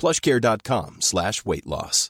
plushcare.com 0.00 0.96
slash 1.00 1.32
weight 1.44 1.66
loss. 1.66 2.08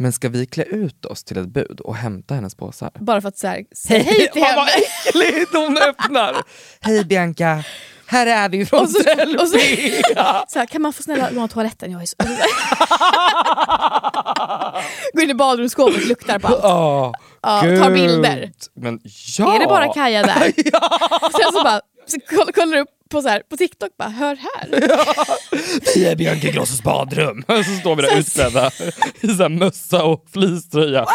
Men 0.00 0.12
ska 0.12 0.28
vi 0.28 0.46
klä 0.46 0.64
ut 0.64 1.04
oss 1.04 1.24
till 1.24 1.38
ett 1.38 1.48
bud 1.48 1.80
och 1.80 1.96
hämta 1.96 2.34
hennes 2.34 2.54
påsar? 2.54 2.90
Bara 3.00 3.20
för 3.20 3.28
att 3.28 3.38
säga 3.38 3.52
hej 3.88 4.28
till 4.32 4.42
Fan, 4.42 4.56
vad 4.56 4.66
henne. 4.66 4.84
äckligt 5.06 5.54
hon 5.54 5.78
öppnar! 5.78 6.36
Hej 6.80 7.04
Bianca, 7.04 7.64
här 8.06 8.26
är 8.26 8.48
vi 8.48 8.66
från 8.66 8.80
Och 8.80 8.90
så- 8.90 8.98
och 9.42 9.48
så-. 9.48 9.58
Så 10.48 10.58
här, 10.58 10.66
kan 10.66 10.82
man 10.82 10.92
få 10.92 11.02
snälla 11.02 11.30
låna 11.30 11.48
toaletten? 11.48 11.92
Jag 11.92 12.02
är 12.02 12.06
så... 12.06 12.16
Gå 15.14 15.20
in 15.22 15.30
i 15.30 15.34
badrumsskåpet, 15.34 16.06
luktar 16.08 16.38
på 16.38 16.48
allt. 16.48 16.64
Åh, 16.64 17.12
Ja, 17.42 17.60
gud. 17.64 17.82
ta 17.82 17.90
bilder. 17.90 18.50
Men 18.74 19.00
ja! 19.38 19.54
Är 19.54 19.58
det 19.58 19.66
bara 19.66 19.92
Kaja 19.94 20.22
där? 20.22 20.52
Sen 21.32 21.52
så 21.52 21.62
bara 21.64 21.80
så 22.06 22.20
koll- 22.36 22.52
kollar 22.52 22.76
du 22.76 22.80
upp 22.82 22.88
på, 23.08 23.22
så 23.22 23.28
här, 23.28 23.42
på 23.50 23.56
TikTok, 23.56 23.90
bara 23.98 24.08
hör 24.08 24.36
här. 24.36 24.68
Vi 25.94 26.06
är 26.06 26.16
Bianca 26.16 26.48
Ingrossos 26.48 26.82
badrum. 26.82 27.44
Så 27.48 27.80
står 27.80 27.96
vi 27.96 28.02
där 28.02 28.18
utklädda 28.18 28.70
i 29.20 29.28
så 29.28 29.42
här 29.42 29.48
mössa 29.48 30.04
och 30.04 30.24
fleecetröja. 30.32 31.06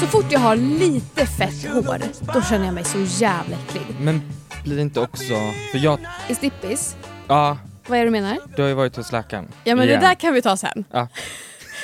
Så 0.00 0.06
fort 0.06 0.32
jag 0.32 0.40
har 0.40 0.56
lite 0.56 1.26
fett 1.26 1.66
hår, 1.72 2.02
då 2.34 2.42
känner 2.42 2.64
jag 2.64 2.74
mig 2.74 2.84
så 2.84 2.98
jävla 2.98 3.56
äcklig. 3.56 3.82
Men 4.00 4.22
blir 4.64 4.76
det 4.76 4.82
inte 4.82 5.00
också... 5.00 5.34
För 5.72 5.78
jag... 5.78 5.98
I 6.28 6.34
snippis, 6.34 6.96
Ja, 7.28 7.58
vad 7.88 7.98
är 7.98 8.02
det 8.04 8.06
du 8.06 8.10
menar? 8.10 8.38
du 8.56 8.62
har 8.62 8.68
ju 8.68 8.74
varit 8.74 8.96
hos 8.96 9.12
läkaren. 9.12 9.48
Ja 9.64 9.74
men 9.74 9.88
Igen. 9.88 10.00
det 10.00 10.06
där 10.06 10.14
kan 10.14 10.34
vi 10.34 10.42
ta 10.42 10.56
sen. 10.56 10.84
Ja. 10.92 11.08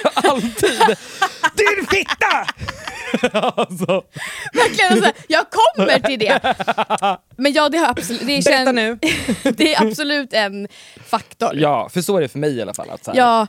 Alltid! 0.14 0.80
Din 1.56 1.86
fitta! 1.90 2.46
alltså, 3.38 4.02
Verkligen, 4.52 4.92
alltså, 4.92 5.12
jag 5.28 5.44
kommer 5.50 5.98
till 5.98 6.18
det. 6.18 6.54
Men 7.36 7.52
ja, 7.52 7.68
det 7.68 7.78
har 7.78 7.88
absolut... 7.88 8.20
Det, 8.20 8.26
berätta 8.26 8.50
känns- 8.50 8.74
nu. 8.74 8.98
det 9.52 9.74
är 9.74 9.86
absolut 9.86 10.32
en 10.32 10.68
faktor. 11.06 11.50
Ja, 11.54 11.88
för 11.88 12.00
så 12.00 12.16
är 12.16 12.20
det 12.20 12.28
för 12.28 12.38
mig 12.38 12.56
i 12.56 12.62
alla 12.62 12.74
fall. 12.74 12.90
Att 12.90 13.04
så 13.04 13.10
här, 13.10 13.18
Ja, 13.18 13.46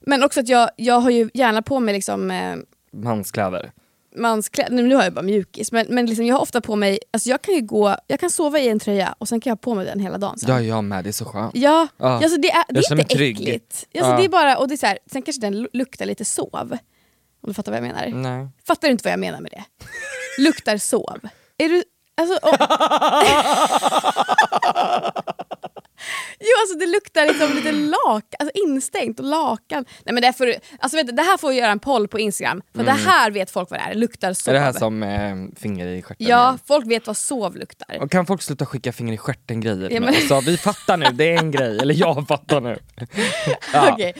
men 0.00 0.22
också 0.24 0.40
att 0.40 0.48
jag, 0.48 0.70
jag 0.76 1.00
har 1.00 1.10
ju 1.10 1.30
gärna 1.34 1.62
på 1.62 1.80
mig 1.80 1.94
liksom 1.94 2.30
eh, 2.30 2.56
Manskläder. 2.92 3.70
Manskläder, 4.18 4.82
nu 4.82 4.94
har 4.94 5.04
jag 5.04 5.12
bara 5.12 5.22
mjukis, 5.22 5.72
men, 5.72 5.86
men 5.88 6.06
liksom 6.06 6.26
jag 6.26 6.34
har 6.34 6.42
ofta 6.42 6.60
på 6.60 6.76
mig, 6.76 6.98
alltså 7.10 7.28
jag 7.28 7.42
kan 7.42 7.54
ju 7.54 7.60
gå, 7.60 7.96
jag 8.06 8.20
kan 8.20 8.30
sova 8.30 8.58
i 8.58 8.68
en 8.68 8.78
tröja 8.78 9.14
och 9.18 9.28
sen 9.28 9.40
kan 9.40 9.50
jag 9.50 9.56
ha 9.56 9.60
på 9.60 9.74
mig 9.74 9.86
den 9.86 10.00
hela 10.00 10.18
dagen 10.18 10.38
sen. 10.38 10.50
Ja, 10.50 10.60
jag 10.60 10.84
med. 10.84 11.04
Det 11.04 11.10
är 11.10 11.12
så 11.12 11.24
skönt. 11.24 11.56
Ja, 11.56 11.88
Ja. 11.96 12.06
alltså 12.08 12.40
det 12.40 12.50
är, 12.50 12.64
det 12.68 12.78
är 12.78 12.92
inte 13.00 13.14
trygg. 13.14 13.40
äckligt. 13.40 13.86
Alltså 13.98 14.10
Ja. 14.12 14.16
det 14.18 14.24
är 14.24 14.28
bara, 14.28 14.58
och 14.58 14.68
det 14.68 14.74
är 14.74 14.76
så 14.76 14.86
här, 14.86 14.98
sen 15.12 15.22
kanske 15.22 15.40
den 15.40 15.54
lu- 15.54 15.68
luktar 15.72 16.06
lite 16.06 16.24
sov. 16.24 16.76
Om 17.42 17.48
du 17.48 17.54
fattar 17.54 17.72
vad 17.72 17.76
jag 17.76 17.82
menar? 17.94 18.06
Nej. 18.38 18.48
Fattar 18.66 18.88
du 18.88 18.92
inte 18.92 19.04
vad 19.04 19.12
jag 19.12 19.20
menar 19.20 19.40
med 19.40 19.50
det? 19.50 19.64
Luktar 20.42 20.78
sov. 20.78 21.18
Är 21.58 21.68
du... 21.68 21.82
Alltså, 22.20 22.38
och... 22.42 22.54
jo 26.40 26.52
alltså 26.62 26.78
det 26.78 26.86
luktar 26.86 27.26
liksom 27.26 27.56
lite 27.56 27.72
lak, 27.72 28.24
alltså 28.38 28.52
instängt 28.78 29.20
och 29.20 29.26
lakan. 29.26 29.84
Nej 30.04 30.12
men 30.14 30.22
det, 30.22 30.32
får, 30.32 30.52
alltså, 30.78 30.96
vet 30.96 31.06
du, 31.06 31.12
det 31.12 31.22
här 31.22 31.36
får 31.38 31.52
jag 31.52 31.60
göra 31.60 31.72
en 31.72 31.78
poll 31.78 32.08
på 32.08 32.18
Instagram, 32.18 32.62
för 32.74 32.84
det 32.84 32.92
här 32.92 33.30
vet 33.30 33.50
folk 33.50 33.70
vad 33.70 33.80
det 33.80 33.84
är, 33.84 33.88
det 33.88 33.94
luktar 34.00 34.32
sov. 34.32 34.54
Mm. 34.54 34.62
Är 34.62 34.66
det 34.66 34.72
här 34.72 34.78
som 34.78 35.02
eh, 35.02 35.58
finger 35.60 35.86
i 35.86 36.02
stjärten? 36.02 36.26
Ja, 36.26 36.58
folk 36.66 36.86
vet 36.86 37.06
vad 37.06 37.16
sov 37.16 37.56
luktar. 37.56 37.98
Och 38.02 38.10
kan 38.10 38.26
folk 38.26 38.42
sluta 38.42 38.66
skicka 38.66 38.92
finger 38.92 39.12
i 39.12 39.16
stjärten 39.18 39.60
grejer? 39.60 39.90
Ja, 39.90 40.00
men- 40.00 40.08
alltså, 40.08 40.40
vi 40.40 40.56
fattar 40.56 40.96
nu, 40.96 41.06
det 41.12 41.32
är 41.34 41.38
en 41.38 41.50
grej. 41.50 41.78
Eller 41.78 41.94
jag 41.94 42.28
fattar 42.28 42.60
nu. 42.60 42.78
Ja. 43.72 43.92
Okej. 43.92 44.12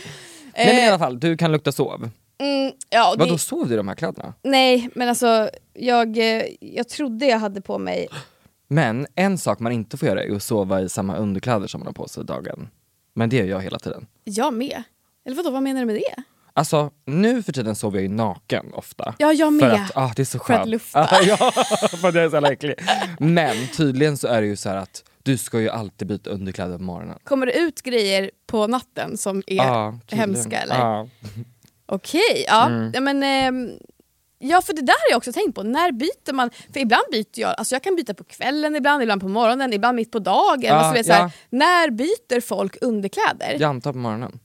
Nej, 0.56 0.66
men 0.66 0.76
i 0.76 0.80
Eh, 0.82 0.88
alla 0.88 0.98
fall, 0.98 1.20
du 1.20 1.36
kan 1.36 1.52
lukta 1.52 1.72
sov. 1.72 2.10
mm, 2.40 2.72
ja, 2.90 3.12
det- 3.12 3.18
Vadå 3.18 3.38
sov 3.38 3.68
du 3.68 3.74
i 3.74 3.76
de 3.76 3.88
här 3.88 3.94
kläderna? 3.94 4.34
Nej 4.42 4.90
men 4.94 5.08
alltså, 5.08 5.50
jag, 5.74 6.18
eh, 6.18 6.44
jag 6.60 6.88
trodde 6.88 7.26
jag 7.26 7.38
hade 7.38 7.60
på 7.60 7.78
mig 7.78 8.08
Men 8.68 9.06
en 9.14 9.38
sak 9.38 9.58
man 9.60 9.72
inte 9.72 9.96
får 9.96 10.08
göra 10.08 10.22
är 10.24 10.34
att 10.36 10.42
sova 10.42 10.80
i 10.80 10.88
samma 10.88 11.16
underkläder 11.16 11.66
som 11.66 11.80
man 11.80 11.86
har 11.86 11.92
på 11.92 12.08
sig 12.08 12.24
dagen. 12.24 12.68
Men 13.18 13.28
det 13.28 13.36
gör 13.36 13.44
jag 13.46 13.60
hela 13.62 13.78
tiden. 13.78 14.06
Jag 14.24 14.54
med. 14.54 14.82
Eller 15.26 15.36
vadå, 15.36 15.50
vad 15.50 15.62
menar 15.62 15.80
du 15.80 15.86
med 15.86 15.94
det? 15.94 16.22
Alltså 16.52 16.90
nu 17.04 17.42
för 17.42 17.52
tiden 17.52 17.76
sover 17.76 17.96
jag 17.98 18.02
ju 18.02 18.08
naken 18.08 18.72
ofta. 18.74 19.14
Ja, 19.18 19.32
jag 19.32 19.60
För 19.60 19.66
med. 19.68 19.72
att 19.84 19.96
ah, 19.96 20.12
det 20.16 20.22
är 20.22 20.24
så 20.24 20.38
För 20.38 20.54
att 20.54 20.58
skönt. 20.60 20.70
lufta. 20.70 21.00
Ah, 21.00 21.20
ja, 21.26 21.36
för 22.00 22.08
att 22.08 22.14
jag 22.14 22.24
är 22.24 22.28
så 22.28 22.36
jävla 22.36 22.52
äcklig. 22.52 22.74
Men 23.18 23.56
tydligen 23.76 24.16
så 24.16 24.28
är 24.28 24.40
det 24.40 24.46
ju 24.46 24.56
så 24.56 24.68
att 24.68 25.04
du 25.22 25.38
ska 25.38 25.60
ju 25.60 25.68
alltid 25.68 26.08
byta 26.08 26.30
underkläder 26.30 26.76
på 26.76 26.82
morgonen. 26.82 27.18
Kommer 27.24 27.46
det 27.46 27.52
ut 27.58 27.82
grejer 27.82 28.30
på 28.46 28.66
natten 28.66 29.16
som 29.16 29.42
är 29.46 29.90
tydligen. 30.00 30.18
hemska 30.34 30.58
eller? 30.60 31.08
Okej, 31.86 32.44
ja. 32.46 32.66
Mm. 32.66 32.90
ja 32.94 33.00
men, 33.00 33.22
ehm, 33.22 33.70
ja 34.38 34.62
för 34.62 34.72
det 34.72 34.82
där 34.82 34.92
har 34.92 35.10
jag 35.10 35.16
också 35.16 35.32
tänkt 35.32 35.54
på, 35.54 35.62
när 35.62 35.92
byter 35.92 36.32
man? 36.32 36.50
För 36.72 36.80
ibland 36.80 37.02
byter 37.12 37.26
jag, 37.40 37.54
alltså 37.58 37.74
jag 37.74 37.82
kan 37.82 37.96
byta 37.96 38.14
på 38.14 38.24
kvällen 38.24 38.76
ibland, 38.76 39.02
ibland 39.02 39.20
på 39.20 39.28
morgonen, 39.28 39.72
ibland 39.72 39.96
mitt 39.96 40.12
på 40.12 40.18
dagen. 40.18 40.60
Ja, 40.62 40.72
alltså, 40.74 40.92
vet, 40.94 41.06
så 41.06 41.12
här, 41.12 41.20
ja. 41.22 41.30
När 41.50 41.90
byter 41.90 42.40
folk 42.40 42.76
underkläder? 42.80 43.50
Jag 43.60 43.62
antar 43.62 43.92
på 43.92 43.98
morgonen. 43.98 44.38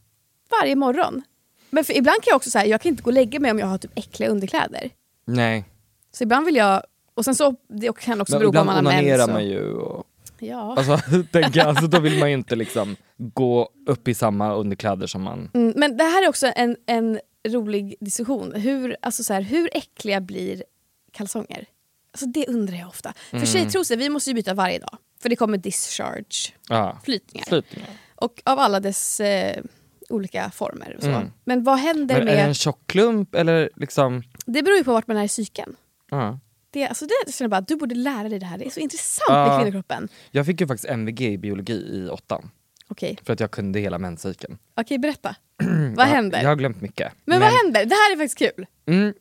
Varje 0.62 0.76
morgon. 0.76 1.22
Men 1.70 1.84
för 1.84 1.98
ibland 1.98 2.16
kan 2.24 2.32
jag 2.32 2.36
också 2.36 2.50
säga, 2.50 2.66
jag 2.66 2.82
kan 2.82 2.90
inte 2.90 3.04
gå 3.04 3.10
och 3.10 3.14
lägga 3.14 3.40
mig 3.40 3.52
om 3.52 3.60
jag 3.60 3.68
har 3.68 3.78
typ 3.78 3.92
äckliga 3.96 4.30
underkläder. 4.30 4.90
Nej. 5.26 5.66
Så 6.12 6.24
ibland 6.24 6.46
vill 6.46 6.56
jag, 6.56 6.84
och 7.16 7.26
sen 7.26 7.36
så, 7.36 7.56
det 7.70 7.98
kan 7.98 8.22
också 8.22 8.34
Men 8.34 8.40
bero 8.40 8.52
på 8.54 8.60
om 8.60 8.66
ibland 8.66 8.66
man 8.66 8.76
har 8.76 8.82
mens. 8.84 8.96
onanerar 9.04 9.24
och- 9.28 9.34
man 9.34 9.46
ju. 9.46 9.74
Och, 9.74 10.06
Ja. 10.40 10.76
alltså, 10.78 10.98
tänker 11.32 11.60
jag, 11.60 11.68
alltså, 11.68 11.88
då 11.88 12.00
vill 12.00 12.20
man 12.20 12.30
ju 12.30 12.34
inte 12.36 12.56
liksom 12.56 12.96
gå 13.34 13.70
upp 13.88 14.08
i 14.08 14.14
samma 14.14 14.54
underkläder 14.54 15.08
som 15.08 15.22
man... 15.22 15.52
Mm, 15.54 15.74
men 15.76 15.98
det 15.98 16.04
här 16.04 16.24
är 16.24 16.30
också 16.30 16.52
en, 16.56 16.78
en 16.86 17.20
rolig 17.48 17.96
diskussion. 18.00 18.54
Hur, 18.56 18.98
alltså 19.02 19.24
så 19.24 19.34
här, 19.34 19.42
hur 19.42 19.70
äckliga 19.74 20.22
blir 20.22 20.64
kalsonger? 21.12 21.66
Alltså 22.12 22.26
det 22.26 22.46
undrar 22.48 22.76
jag 22.78 22.88
ofta. 22.88 23.14
För 23.30 23.38
Mm. 23.38 23.48
tjejtrosor, 23.48 23.96
vi 23.96 24.10
måste 24.10 24.30
ju 24.30 24.34
byta 24.34 24.54
varje 24.54 24.80
dag. 24.80 24.98
För 25.22 25.30
det 25.30 25.36
kommer 25.36 25.58
discharge, 25.58 26.54
Ja. 26.70 27.00
flytningar. 27.04 27.46
Flytningar. 27.46 27.90
Och 28.16 28.42
av 28.46 28.60
alla 28.60 28.80
dess 28.80 29.20
eh, 29.20 29.64
olika 30.10 30.52
former. 30.52 30.96
Och 30.98 31.04
så. 31.04 31.10
Mm. 31.10 31.32
Men 31.44 31.64
vad 31.64 31.78
händer 31.80 32.16
Men 32.20 32.28
är 32.28 32.32
det 32.32 32.38
med... 32.38 32.48
en 32.48 32.54
tjock 32.54 32.88
klump 32.88 33.36
eller 33.36 33.70
liksom... 33.76 34.24
Det 34.46 34.64
beror 34.64 34.78
ju 34.78 34.84
på 34.84 34.94
vart 34.94 35.08
man 35.08 35.18
är 35.18 35.24
i 35.24 35.28
cykeln. 35.28 35.76
Ja. 36.12 36.40
Det, 36.72 36.88
alltså 36.88 37.06
det 37.06 37.14
jag 37.26 37.34
känner 37.34 37.50
bara, 37.50 37.62
du 37.62 37.76
borde 37.76 37.96
lära 37.96 38.30
dig 38.30 38.40
det 38.40 38.46
här. 38.46 38.58
Det 38.58 38.66
är 38.66 38.70
så 38.70 38.80
intressant 38.80 39.26
Ja. 39.28 39.48
med 39.48 39.60
kvinnokroppen. 39.64 40.08
Jag 40.32 40.46
fick 40.46 40.62
ju 40.62 40.68
faktiskt 40.68 40.90
MVG 40.90 41.22
i 41.22 41.38
biologi 41.38 41.74
i 41.74 42.10
åttan. 42.10 42.50
Okej, 42.94 43.18
För 43.24 43.34
att 43.34 43.40
jag 43.40 43.52
kunde 43.52 43.80
hela 43.80 43.98
menscykeln. 44.00 44.58
Okej 44.76 44.98
berätta. 44.98 45.36
vad 45.96 46.08
händer? 46.08 46.42
Jag 46.42 46.50
har 46.50 46.56
glömt 46.56 46.82
mycket. 46.82 47.12
Men, 47.26 47.40
vad 47.40 47.50
händer? 47.50 47.86
Det 47.86 47.96
här 47.96 48.14
är 48.14 48.18
faktiskt 48.18 48.38
kul. 48.38 48.66
Mm, 48.86 49.14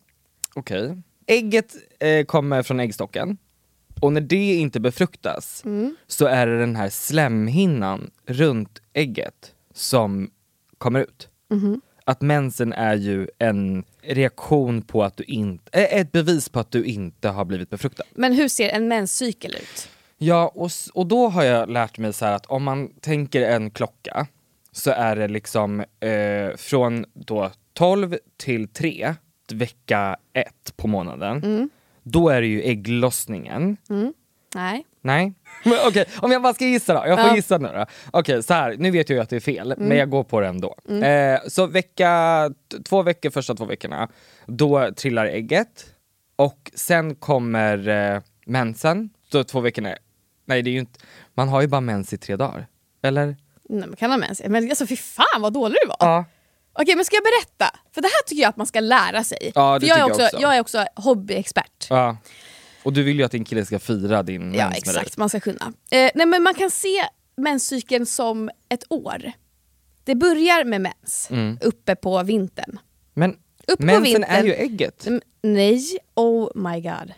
Okej. 0.55 1.03
Ägget 1.27 1.77
eh, 2.01 2.25
kommer 2.25 2.63
från 2.63 2.81
äggstocken. 2.81 3.39
Och 4.01 4.13
när 4.13 4.21
det 4.21 4.55
inte 4.55 4.81
befruktas 4.81 5.65
så 6.07 6.27
är 6.27 6.47
det 6.47 6.59
den 6.59 6.77
här 6.77 6.89
slemhinnan 6.89 8.11
runt 8.27 8.83
ägget 8.93 9.55
som 9.75 10.31
kommer 10.79 11.01
ut. 11.01 11.29
Att 12.05 12.21
mensen 12.21 12.73
är 12.73 12.95
ju 12.95 13.29
en 13.39 13.85
reaktion 14.03 14.83
på 14.83 15.05
att 15.05 15.17
du 15.17 15.25
inte, 15.25 15.81
eh, 15.81 16.01
ett 16.01 16.13
bevis 16.13 16.49
på 16.49 16.61
att 16.61 16.71
du 16.71 16.85
inte 16.85 17.29
har 17.29 17.45
blivit 17.45 17.71
befruktad. 17.71 18.05
Men 18.15 18.33
hur 18.33 18.49
ser 18.49 18.69
en 18.69 18.89
menscykel 18.89 19.55
ut? 19.55 19.89
Ja, 20.23 20.53
och, 20.55 20.71
och 20.95 21.07
då 21.07 21.29
har 21.29 21.45
jag 21.45 21.71
lärt 21.71 21.99
mig 21.99 22.13
så 22.13 22.25
här 22.25 22.33
att 22.33 22.47
om 22.47 22.63
man 22.65 22.89
tänker 23.01 23.43
en 23.43 23.71
klocka 23.71 24.27
så 24.73 24.91
är 24.91 25.17
det 25.17 25.29
liksom 25.29 25.81
eh, 25.81 26.57
från 26.57 27.05
då 27.15 27.51
12 27.75 28.17
till 28.37 28.69
3, 28.69 29.15
vecka 29.53 30.17
1 30.33 30.47
på 30.77 30.89
månaden. 30.89 31.71
Då 32.03 32.29
är 32.29 32.41
det 32.41 32.47
ju 32.47 32.63
ägglossningen. 32.63 33.77
Nej. 34.55 34.87
Nej? 35.01 35.35
Men 35.65 35.79
Okej, 35.87 36.05
om 36.21 36.33
jag 36.33 36.43
bara 36.43 36.55
ska 36.55 36.65
gissa 36.65 36.95
då. 36.95 37.07
Jag 37.09 37.19
får 37.19 37.29
Ja. 37.29 37.37
gissa 37.37 37.59
nu 37.59 37.69
då. 37.69 37.87
Okej, 38.11 38.43
så 38.43 38.55
här. 38.55 38.77
Nu 38.79 38.91
vet 38.91 39.09
jag 39.09 39.17
ju 39.17 39.23
att 39.23 39.31
det 39.31 39.37
är 39.37 39.41
fel, 39.41 39.75
men 39.79 39.97
jag 39.97 40.11
går 40.11 40.25
på 40.25 40.41
det 40.41 40.47
ändå. 40.49 40.75
Eh, 41.07 41.41
så 41.49 41.67
vecka, 41.67 42.51
två 42.85 43.03
veckor, 43.03 43.31
första 43.31 43.55
två 43.55 43.65
veckorna, 43.65 44.09
då 44.47 44.91
trillar 44.97 45.27
ägget. 45.27 45.87
Och 46.37 46.71
sen 46.75 47.15
kommer 47.15 47.89
eh, 47.89 48.21
mensen. 48.47 49.11
Så 49.33 49.45
två 49.45 49.61
veckorna, 49.61 49.95
nej 50.53 50.63
det 50.63 50.71
är 50.71 50.79
inte, 50.79 51.01
man 51.35 51.49
har 51.49 51.61
ju 51.61 51.67
bara 51.67 51.81
mens 51.81 52.13
i 52.13 52.19
tre 52.19 52.37
dagar. 52.37 52.67
Eller? 53.03 53.37
Nej, 53.69 53.89
man 53.89 53.97
kan 53.97 54.11
ha 54.11 54.19
mens. 54.19 54.43
Men 54.47 54.71
alltså 54.71 54.87
fy 54.87 54.97
fan 54.97 55.43
vad 55.43 55.53
dålig 55.53 55.77
du 55.83 55.89
var. 55.89 55.97
Ja. 56.01 56.25
Okej 56.73 56.97
men 56.97 57.05
ska 57.05 57.17
jag 57.17 57.23
berätta? 57.25 57.79
För 57.95 58.01
det 58.03 58.09
här 58.09 58.23
tycker 58.27 58.43
jag 58.43 58.49
att 58.49 58.57
man 58.57 58.67
ska 58.67 58.81
lära 58.81 59.25
sig. 59.25 59.53
Ja, 59.55 59.81
För 59.81 59.87
jag, 59.87 59.99
är 59.99 59.99
tycker 59.99 59.99
jag 59.99 60.11
också, 60.11 60.25
också. 60.25 60.41
jag 60.41 60.57
är 60.57 60.61
också 60.61 60.87
hobbyexpert. 60.97 61.87
ja. 61.91 62.17
Och 62.83 62.93
du 62.93 63.03
vill 63.03 63.19
ju 63.19 63.25
att 63.25 63.31
din 63.33 63.45
kille 63.45 63.65
ska 63.65 63.79
fira 63.79 64.23
din 64.23 64.43
mens 64.43 64.57
Ja 64.57 64.65
med 64.65 64.73
dig. 64.73 64.79
exakt, 64.79 65.17
man 65.17 65.29
ska 65.29 65.41
kunna. 65.41 65.73
Eh, 65.91 66.11
nej, 66.15 66.27
men 66.27 66.43
man 66.43 66.55
kan 66.55 66.71
se 66.71 67.05
menscykeln 67.37 68.07
som 68.07 68.51
ett 68.69 68.85
år. 68.89 69.33
Det 70.05 70.15
börjar 70.15 70.65
med 70.65 70.81
mens, 70.81 71.29
Mm. 71.31 71.59
uppe 71.63 71.95
på 71.97 72.23
vintern. 72.23 72.79
Men 73.15 73.37
Upp 73.67 73.79
mensen 73.81 74.03
vintern. 74.03 74.25
är 74.31 74.45
ju 74.45 74.53
ägget. 74.55 75.07
Mm, 75.07 75.21
Nej, 75.43 75.83
oh 76.15 76.51
my 76.55 76.81
god. 76.81 77.13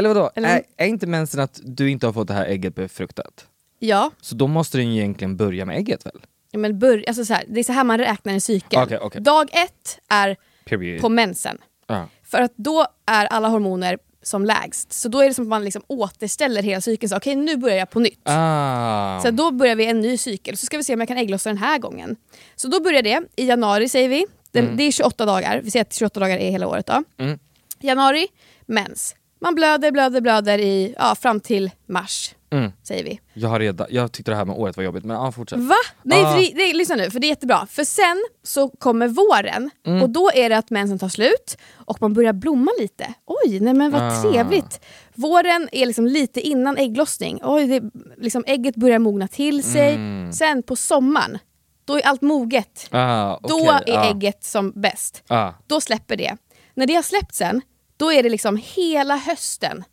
Eller 0.00 0.14
vadå? 0.14 0.30
Eller- 0.34 0.48
Är, 0.48 0.62
är 0.76 0.86
inte 0.86 1.06
mensen 1.06 1.40
att 1.40 1.60
du 1.64 1.90
inte 1.90 2.06
har 2.06 2.12
fått 2.12 2.28
det 2.28 2.34
här 2.34 2.46
ägget 2.46 2.74
befruktat? 2.74 3.46
Ja, 3.78 4.10
Så 4.20 4.34
då 4.34 4.46
måste 4.46 4.78
den 4.78 4.94
ju 4.94 5.00
egentligen 5.00 5.36
börja 5.36 5.64
med 5.64 5.76
ägget 5.76 6.06
väl? 6.06 6.20
men 6.52 6.78
bör, 6.78 7.04
alltså 7.08 7.24
så 7.24 7.34
här, 7.34 7.44
det 7.48 7.60
är 7.60 7.64
så 7.64 7.72
här 7.72 7.84
man 7.84 7.98
räknar 7.98 8.32
en 8.32 8.40
cykel. 8.40 8.82
Okej, 8.82 8.98
okej. 8.98 9.20
Dag 9.20 9.50
ett 9.52 9.98
är 10.08 10.36
Period. 10.64 11.00
på 11.00 11.08
mensen. 11.08 11.58
Ja. 11.86 12.06
För 12.22 12.42
att 12.42 12.52
då 12.56 12.86
är 13.06 13.26
alla 13.26 13.48
hormoner 13.48 13.98
som 14.22 14.44
lägst. 14.44 14.92
Så 14.92 15.08
då 15.08 15.20
är 15.20 15.28
det 15.28 15.34
som 15.34 15.44
att 15.44 15.48
man 15.48 15.64
liksom 15.64 15.82
återställer 15.86 16.62
hela 16.62 16.80
cykeln. 16.80 17.08
Så, 17.10 17.16
Okej, 17.16 17.36
nu 17.36 17.56
börjar 17.56 17.76
jag 17.76 17.90
på 17.90 18.00
nytt. 18.00 18.20
Ah. 18.24 19.20
Så 19.22 19.30
då 19.30 19.50
börjar 19.50 19.74
vi 19.76 19.86
en 19.86 20.00
ny 20.00 20.16
cykel, 20.18 20.56
så 20.56 20.66
ska 20.66 20.76
vi 20.76 20.84
se 20.84 20.94
om 20.94 21.00
jag 21.00 21.08
kan 21.08 21.16
ägglossa 21.18 21.50
den 21.50 21.58
här 21.58 21.78
gången. 21.78 22.16
Så 22.56 22.68
då 22.68 22.80
börjar 22.80 23.02
det 23.02 23.22
i 23.36 23.46
januari 23.48 23.88
säger 23.88 24.08
vi. 24.08 24.26
Den, 24.52 24.76
Det 24.76 24.82
är 24.82 24.92
28 24.92 25.26
dagar, 25.26 25.60
vi 25.64 25.70
säger 25.70 25.84
att 25.84 25.92
28 25.94 26.20
dagar 26.20 26.38
är 26.38 26.50
hela 26.50 26.68
året 26.68 26.86
då. 26.86 27.02
Mm. 27.18 27.38
Januari, 27.80 28.26
mens. 28.66 29.14
Man 29.40 29.54
blöder, 29.54 29.90
blöder, 29.90 30.20
blöder 30.20 30.58
i, 30.58 30.94
ja, 30.98 31.14
fram 31.14 31.40
till 31.40 31.70
mars, 31.86 32.34
Mm. 32.52 32.72
säger 32.82 33.04
vi. 33.04 33.20
Jag, 33.34 33.48
har 33.48 33.60
redan, 33.60 33.86
jag 33.90 34.12
tyckte 34.12 34.32
det 34.32 34.36
här 34.36 34.44
med 34.44 34.56
året 34.56 34.76
var 34.76 34.84
jobbigt, 34.84 35.04
men 35.04 35.16
ja, 35.16 35.32
fortsätt. 35.32 35.58
Va? 35.58 35.74
Nej, 36.02 36.24
Ah. 36.24 36.32
för 36.32 36.56
det, 36.56 36.72
lyssna 36.72 36.96
nu, 36.96 37.10
för 37.10 37.20
det 37.20 37.26
är 37.26 37.28
jättebra. 37.28 37.66
För 37.70 37.84
sen 37.84 38.24
så 38.42 38.68
kommer 38.68 39.08
våren 39.08 39.70
Mm. 39.86 40.02
och 40.02 40.10
då 40.10 40.30
är 40.34 40.48
det 40.48 40.58
att 40.58 40.70
mensen 40.70 40.98
tar 40.98 41.08
slut 41.08 41.56
och 41.74 42.00
man 42.00 42.14
börjar 42.14 42.32
blomma 42.32 42.70
lite. 42.80 43.14
Oj, 43.26 43.60
nej 43.60 43.74
men 43.74 43.90
vad 43.90 44.02
Ah. 44.02 44.22
trevligt. 44.22 44.80
Våren 45.14 45.68
är 45.72 45.86
liksom 45.86 46.06
lite 46.06 46.40
innan 46.40 46.76
ägglossning. 46.76 47.40
Oj, 47.42 47.66
det, 47.66 47.82
liksom 48.18 48.44
ägget 48.46 48.76
börjar 48.76 48.98
mogna 48.98 49.28
till 49.28 49.62
sig. 49.62 49.94
Mm. 49.94 50.32
Sen 50.32 50.62
på 50.62 50.76
sommaren, 50.76 51.38
då 51.84 51.96
är 51.98 52.02
allt 52.06 52.22
moget. 52.22 52.88
Ah, 52.90 53.38
Då 53.42 53.54
okej, 53.54 53.94
är 53.94 53.98
ah. 53.98 54.10
ägget 54.10 54.44
som 54.44 54.72
bäst. 54.80 55.22
Ah. 55.28 55.52
Då 55.66 55.80
släpper 55.80 56.16
det. 56.16 56.36
När 56.74 56.86
det 56.86 56.94
har 56.94 57.02
släppt 57.02 57.34
sen, 57.34 57.62
då 58.00 58.12
är 58.12 58.22
det 58.22 58.28
liksom 58.28 58.56
hela 58.64 59.16
hösten 59.16 59.84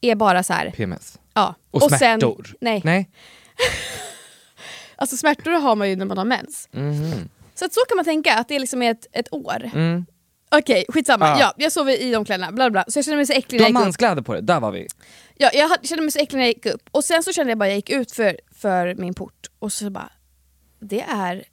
är 0.00 0.14
bara 0.14 0.42
så 0.42 0.52
här. 0.52 0.70
PMS. 0.70 1.18
Ja. 1.34 1.54
Och, 1.70 1.80
sen- 1.82 1.98
smärtor? 1.98 2.54
nej. 2.60 2.80
nej. 2.84 3.10
Alltså 4.96 5.16
smärtor 5.16 5.50
har 5.50 5.76
man 5.76 5.88
ju 5.90 5.96
när 5.96 6.04
man 6.04 6.18
har 6.18 6.24
mens. 6.24 6.68
Mhm. 6.72 7.28
Så 7.54 7.64
att 7.64 7.74
så 7.74 7.80
kan 7.88 7.96
man 7.96 8.04
tänka, 8.04 8.34
att 8.38 8.48
det 8.48 8.58
liksom 8.58 8.82
är 8.82 8.90
ett, 8.90 9.06
ett 9.12 9.32
år. 9.32 9.70
Mm. 9.74 10.06
Okej, 10.50 10.84
skitsamma. 10.88 11.24
Ah. 11.26 11.40
Ja, 11.40 11.54
jag 11.56 11.72
sover 11.72 11.92
i 12.02 12.12
de 12.12 12.24
kläderna, 12.24 12.52
bla 12.52 12.70
bla. 12.70 12.84
Så 12.88 12.98
jag 12.98 13.04
kände 13.04 13.16
mig 13.16 13.26
så 13.26 13.32
äcklig 13.32 13.60
Du 13.60 13.64
när 13.64 13.64
har 13.64 13.68
jag 13.68 13.70
gick 13.70 13.80
upp. 13.80 13.84
manskläder 13.86 14.22
på 14.22 14.32
dig, 14.32 14.42
där 14.42 14.60
var 14.60 14.72
vi. 14.72 14.86
Ja, 15.36 15.50
jag 15.52 15.86
kände 15.86 16.02
mig 16.02 16.10
så 16.12 16.18
äcklig 16.18 16.38
när 16.38 16.44
jag 16.46 16.54
gick 16.54 16.66
upp. 16.66 16.88
Och 16.90 17.04
sen 17.04 17.22
så 17.22 17.32
kände 17.32 17.50
jag 17.50 17.58
bara, 17.58 17.68
jag 17.68 17.76
gick 17.76 17.90
ut 17.90 18.12
för, 18.12 18.36
för 18.54 18.94
min 18.94 19.14
port 19.14 19.50
och 19.58 19.72
så 19.72 19.90
bara, 19.90 20.10
det 20.80 21.00
är 21.02 21.44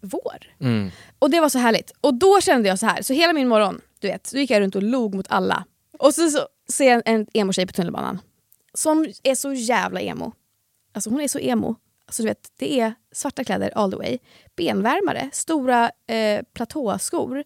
vår. 0.00 0.36
Mm. 0.60 0.90
Och 1.18 1.30
det 1.30 1.40
var 1.40 1.48
så 1.48 1.58
härligt. 1.58 1.92
Och 2.00 2.14
då 2.14 2.40
kände 2.40 2.68
jag 2.68 2.78
så 2.78 2.86
här, 2.86 3.02
så 3.02 3.12
hela 3.12 3.32
min 3.32 3.48
morgon, 3.48 3.80
du 4.00 4.08
vet, 4.08 4.32
då 4.32 4.38
gick 4.38 4.50
jag 4.50 4.60
runt 4.60 4.76
och 4.76 4.82
log 4.82 5.14
mot 5.14 5.26
alla. 5.28 5.64
Och 5.98 6.14
så, 6.14 6.30
så 6.30 6.48
ser 6.68 6.90
jag 6.90 7.02
en 7.04 7.26
emo-tjej 7.32 7.66
på 7.66 7.72
tunnelbanan. 7.72 8.18
Som 8.74 9.12
är 9.22 9.34
så 9.34 9.52
jävla 9.52 10.00
emo. 10.00 10.32
Alltså 10.92 11.10
hon 11.10 11.20
är 11.20 11.28
så 11.28 11.38
emo. 11.38 11.76
Alltså 12.06 12.22
du 12.22 12.28
vet, 12.28 12.52
det 12.58 12.80
är 12.80 12.94
svarta 13.12 13.44
kläder 13.44 13.72
all 13.74 13.90
the 13.90 13.96
way. 13.96 14.18
Benvärmare, 14.56 15.30
stora 15.32 15.90
eh, 16.06 16.42
platåskor, 16.54 17.44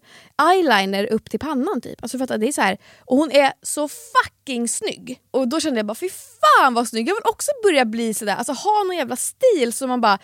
eyeliner 0.51 1.13
upp 1.13 1.29
till 1.29 1.39
pannan 1.39 1.81
typ. 1.81 2.03
Alltså 2.03 2.17
för 2.17 2.33
att 2.33 2.39
det 2.39 2.47
är 2.47 2.51
så 2.51 2.61
här, 2.61 2.77
och 3.05 3.17
hon 3.17 3.31
är 3.31 3.53
så 3.61 3.87
fucking 3.87 4.67
snygg. 4.67 5.21
Och 5.31 5.47
då 5.47 5.59
kände 5.59 5.79
jag 5.79 5.85
bara 5.85 5.95
fy 5.95 6.09
fan 6.09 6.73
vad 6.73 6.87
snygg, 6.87 7.09
jag 7.09 7.15
vill 7.15 7.29
också 7.29 7.51
börja 7.63 7.85
bli 7.85 8.13
sådär, 8.13 8.35
alltså 8.35 8.53
ha 8.53 8.83
någon 8.83 8.95
jävla 8.95 9.15
stil 9.15 9.73
som 9.73 9.89
man 9.89 10.01
bara 10.01 10.19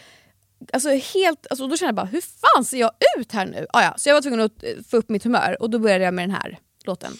Alltså 0.74 0.90
helt, 0.90 1.48
alltså 1.50 1.68
då 1.68 1.78
kände 1.78 1.90
jag 1.90 1.96
bara, 1.96 2.06
hur 2.06 2.22
fan 2.22 2.66
ser 2.66 2.78
jag 2.78 2.92
ut 3.18 3.32
här 3.32 3.46
nu? 3.46 3.66
Ah, 3.74 3.84
ja, 3.84 3.94
så 3.98 4.10
jag 4.10 4.14
var 4.14 4.22
tvungen 4.22 4.42
att 4.42 4.64
eh, 4.64 4.70
få 4.90 4.98
upp 4.98 5.10
mitt 5.10 5.24
humör 5.24 5.58
och 5.60 5.70
då 5.70 5.80
började 5.80 6.04
jag 6.04 6.14
med 6.14 6.24
den 6.30 6.36
här 6.36 6.60
låten. 6.86 7.12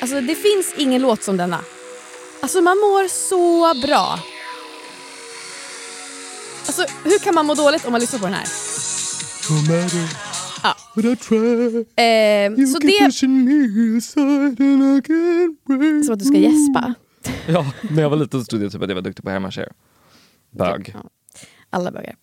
Alltså 0.00 0.20
det 0.20 0.34
finns 0.34 0.74
ingen 0.76 1.02
låt 1.02 1.22
som 1.22 1.36
denna. 1.36 1.60
Alltså 2.42 2.60
man 2.60 2.78
mår 2.78 3.08
så 3.08 3.80
bra. 3.86 4.18
Alltså 6.66 6.84
hur 7.04 7.18
kan 7.18 7.34
man 7.34 7.46
må 7.46 7.54
dåligt 7.54 7.84
om 7.84 7.92
man 7.92 8.00
lyssnar 8.00 8.18
på 8.20 8.26
den 8.26 8.34
här? 8.34 8.46
Ja. 10.62 10.74
Eh, 12.02 12.66
så 12.66 12.78
det... 12.78 13.12
Som 16.04 16.12
att 16.12 16.18
du 16.18 16.24
ska 16.24 16.38
gäspa. 16.38 16.94
Ja, 17.46 17.72
när 17.90 18.02
jag 18.02 18.10
var 18.10 18.16
liten 18.16 18.40
så 18.40 18.46
trodde 18.46 18.64
jag 18.64 18.72
typ 18.72 18.82
att 18.82 18.88
jag 18.88 18.94
var 18.94 19.02
duktig 19.02 19.24
på 19.24 19.30
hemmashare. 19.30 19.72
Bög. 20.54 20.90
Ja. 20.94 21.10
Alla 21.70 21.90
bögar. 21.90 22.16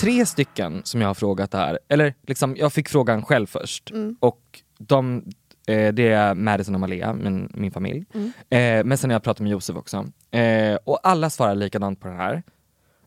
Tre 0.00 0.26
stycken 0.26 0.80
som 0.84 1.00
jag 1.00 1.08
har 1.08 1.14
frågat 1.14 1.54
här, 1.54 1.78
eller 1.88 2.14
liksom 2.26 2.56
jag 2.56 2.72
fick 2.72 2.88
frågan 2.88 3.22
själv 3.22 3.46
först. 3.46 3.92
Och 4.20 4.62
de, 4.78 5.24
eh, 5.66 5.94
det 5.94 6.08
är 6.08 6.34
Madison 6.34 6.74
och 6.74 6.80
Malea, 6.80 7.14
min, 7.14 7.50
min 7.54 7.70
familj. 7.70 8.04
Eh, 8.50 8.84
men 8.84 8.98
sen 8.98 9.10
har 9.10 9.14
jag 9.14 9.22
pratat 9.22 9.40
med 9.40 9.52
Josef 9.52 9.76
också. 9.76 10.06
Eh, 10.30 10.78
och 10.84 11.00
alla 11.02 11.30
svarar 11.30 11.54
likadant 11.54 12.00
på 12.00 12.08
den 12.08 12.16
här, 12.16 12.42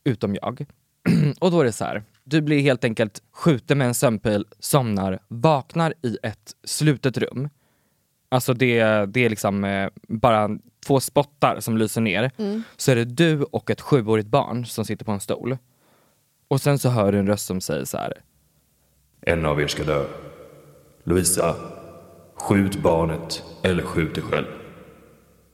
utom 0.03 0.36
jag. 0.36 0.65
och 1.39 1.51
då 1.51 1.62
är 1.62 1.65
det 1.65 1.72
så 1.72 1.86
här. 1.86 2.03
du 2.24 2.41
blir 2.41 2.62
helt 2.62 2.84
enkelt 2.84 3.22
skjuten 3.32 3.77
med 3.77 3.88
en 3.88 3.94
sömnpil, 3.94 4.46
somnar, 4.60 5.20
vaknar 5.27 5.94
i 6.01 6.18
ett 6.24 6.53
slutet 6.63 7.18
rum. 7.18 7.50
Alltså 8.29 8.53
det, 8.53 9.05
det 9.05 9.25
är 9.25 9.29
liksom 9.29 9.63
eh, 9.63 9.89
bara 10.07 10.50
två 10.86 11.00
spottar 11.00 11.59
som 11.59 11.77
lyser 11.77 12.01
ner. 12.01 12.31
Så 12.77 12.91
är 12.91 12.95
det 12.95 13.05
du 13.05 13.43
och 13.43 13.69
ett 13.69 13.81
sjuårigt 13.81 14.27
barn 14.27 14.65
som 14.65 14.86
sitter 14.86 15.05
på 15.05 15.12
en 15.12 15.19
stol. 15.19 15.57
Och 16.48 16.62
sen 16.62 16.79
så 16.79 16.89
hör 16.89 17.12
du 17.12 17.19
en 17.19 17.27
röst 17.27 17.45
som 17.45 17.62
säger 17.62 17.86
så 17.86 17.98
här. 17.98 18.13
En 19.21 19.45
av 19.45 19.62
er 19.62 19.67
ska 19.67 19.83
dö. 19.83 20.05
Louisa, 21.03 21.55
skjut 22.36 22.81
barnet 22.81 23.43
eller 23.63 23.83
skjut 23.83 24.15
dig 24.15 24.24
själv. 24.24 24.45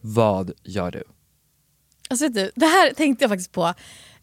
Vad 0.01 0.51
gör 0.63 0.91
du? 0.91 1.03
Alltså 2.09 2.25
vet 2.25 2.33
du, 2.33 2.51
det 2.55 2.65
här 2.65 2.93
tänkte 2.93 3.23
jag 3.23 3.29
faktiskt 3.29 3.51
på 3.51 3.73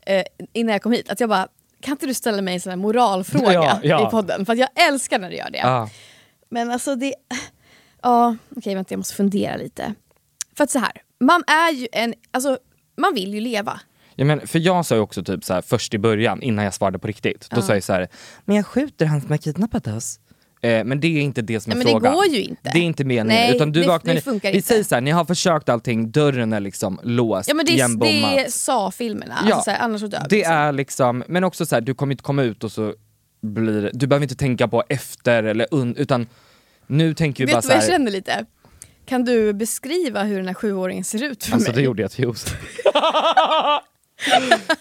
eh, 0.06 0.24
innan 0.52 0.72
jag 0.72 0.82
kom 0.82 0.92
hit. 0.92 1.10
Att 1.10 1.20
jag 1.20 1.28
bara, 1.28 1.48
kan 1.80 1.92
inte 1.92 2.06
du 2.06 2.14
ställa 2.14 2.42
mig 2.42 2.54
en 2.54 2.60
sån 2.60 2.70
här 2.70 2.76
moralfråga 2.76 3.52
Ja, 3.52 3.78
ja. 3.82 4.08
i 4.08 4.10
podden? 4.10 4.46
För 4.46 4.52
att 4.52 4.58
jag 4.58 4.68
älskar 4.88 5.18
när 5.18 5.30
du 5.30 5.36
gör 5.36 5.50
det. 5.50 5.62
Ah, 5.64 5.88
Men 6.48 6.70
alltså 6.70 6.96
det... 6.96 7.14
Ja, 8.02 8.36
okej 8.56 8.74
vänta 8.74 8.92
jag 8.92 8.98
måste 8.98 9.14
fundera 9.14 9.56
lite. 9.56 9.94
För 10.56 10.64
att 10.64 10.70
så 10.70 10.78
här, 10.78 10.92
man 11.20 11.42
är 11.46 11.72
ju 11.72 11.88
en... 11.92 12.14
Alltså, 12.30 12.58
man 12.96 13.14
vill 13.14 13.34
ju 13.34 13.40
leva. 13.40 13.80
ja, 14.14 14.24
men, 14.24 14.46
för 14.46 14.58
jag 14.58 14.86
sa 14.86 14.94
ju 14.94 15.00
också 15.00 15.24
typ 15.24 15.44
så 15.44 15.54
här, 15.54 15.62
först 15.62 15.94
i 15.94 15.98
början, 15.98 16.42
innan 16.42 16.64
jag 16.64 16.74
svarade 16.74 16.98
på 16.98 17.06
riktigt, 17.08 17.48
då 17.50 17.62
sa 17.62 17.74
jag 17.74 17.82
så 17.84 17.92
här, 17.92 18.08
men 18.44 18.56
jag 18.56 18.66
skjuter 18.66 19.06
han 19.06 19.20
som 19.20 19.30
har 19.30 19.36
kidnappat 19.36 19.86
oss. 19.86 20.18
Eh, 20.62 20.84
men 20.84 21.00
det 21.00 21.06
är 21.18 21.20
inte 21.22 21.42
det 21.42 21.60
som 21.60 21.72
är 21.72 21.76
Ja, 21.76 21.78
men 21.78 21.86
det 21.86 21.92
frågan. 21.92 22.14
går 22.14 22.26
ju 22.26 22.42
inte. 22.42 22.70
Det 22.72 22.78
är 22.78 22.82
inte 22.82 23.04
meningen. 23.04 23.26
Nej, 23.26 23.56
utan 23.56 23.72
du 23.72 23.80
det- 23.80 23.88
vaknar, 23.88 24.14
det 24.14 24.20
funkar 24.20 24.50
vi 24.50 24.56
inte. 24.56 24.68
säger 24.68 24.84
så 24.84 24.94
här, 24.94 25.02
ni 25.02 25.10
har 25.10 25.24
försökt 25.24 25.68
allting, 25.68 26.10
dörren 26.10 26.52
är 26.52 26.60
liksom 26.60 27.00
låst, 27.02 27.48
Ja 27.48 27.54
men 27.54 27.66
det 27.66 27.80
är, 27.80 28.00
det 28.00 28.40
är 28.42 28.50
Sa-filmerna, 28.50 29.34
Ja, 29.48 29.54
alltså, 29.54 29.70
annars 29.70 30.00
så 30.00 30.06
dör 30.06 30.26
Det 30.28 30.36
liksom. 30.36 30.52
är 30.54 30.72
liksom, 30.72 31.24
men 31.28 31.44
också 31.44 31.66
så 31.66 31.74
här, 31.76 31.80
du 31.82 31.94
kommer 31.94 32.12
inte 32.12 32.22
komma 32.24 32.42
ut 32.42 32.64
och 32.64 32.72
så 32.72 32.94
blir, 33.42 33.90
du 33.94 34.06
behöver 34.06 34.24
inte 34.24 34.36
tänka 34.36 34.68
på 34.68 34.82
efter 34.88 35.42
eller 35.42 35.66
un, 35.70 35.96
utan 35.96 36.26
nu 36.86 37.14
tänker 37.14 37.46
vi 37.46 37.52
bara 37.52 37.56
Vet 37.56 37.62
du 37.62 37.68
vad 37.68 37.76
jag 37.76 37.84
känner 37.90 38.10
lite? 38.10 38.46
Kan 39.06 39.24
du 39.24 39.52
beskriva 39.52 40.22
hur 40.22 40.36
den 40.36 40.46
här 40.46 40.54
sjuåringen 40.54 41.04
ser 41.04 41.22
ut 41.22 41.44
för 41.44 41.52
alltså 41.54 41.70
mig? 41.70 41.76
det 41.76 41.82
gjorde 41.82 42.02
jag 42.02 42.10
till 42.10 42.24
Josef. 42.24 42.56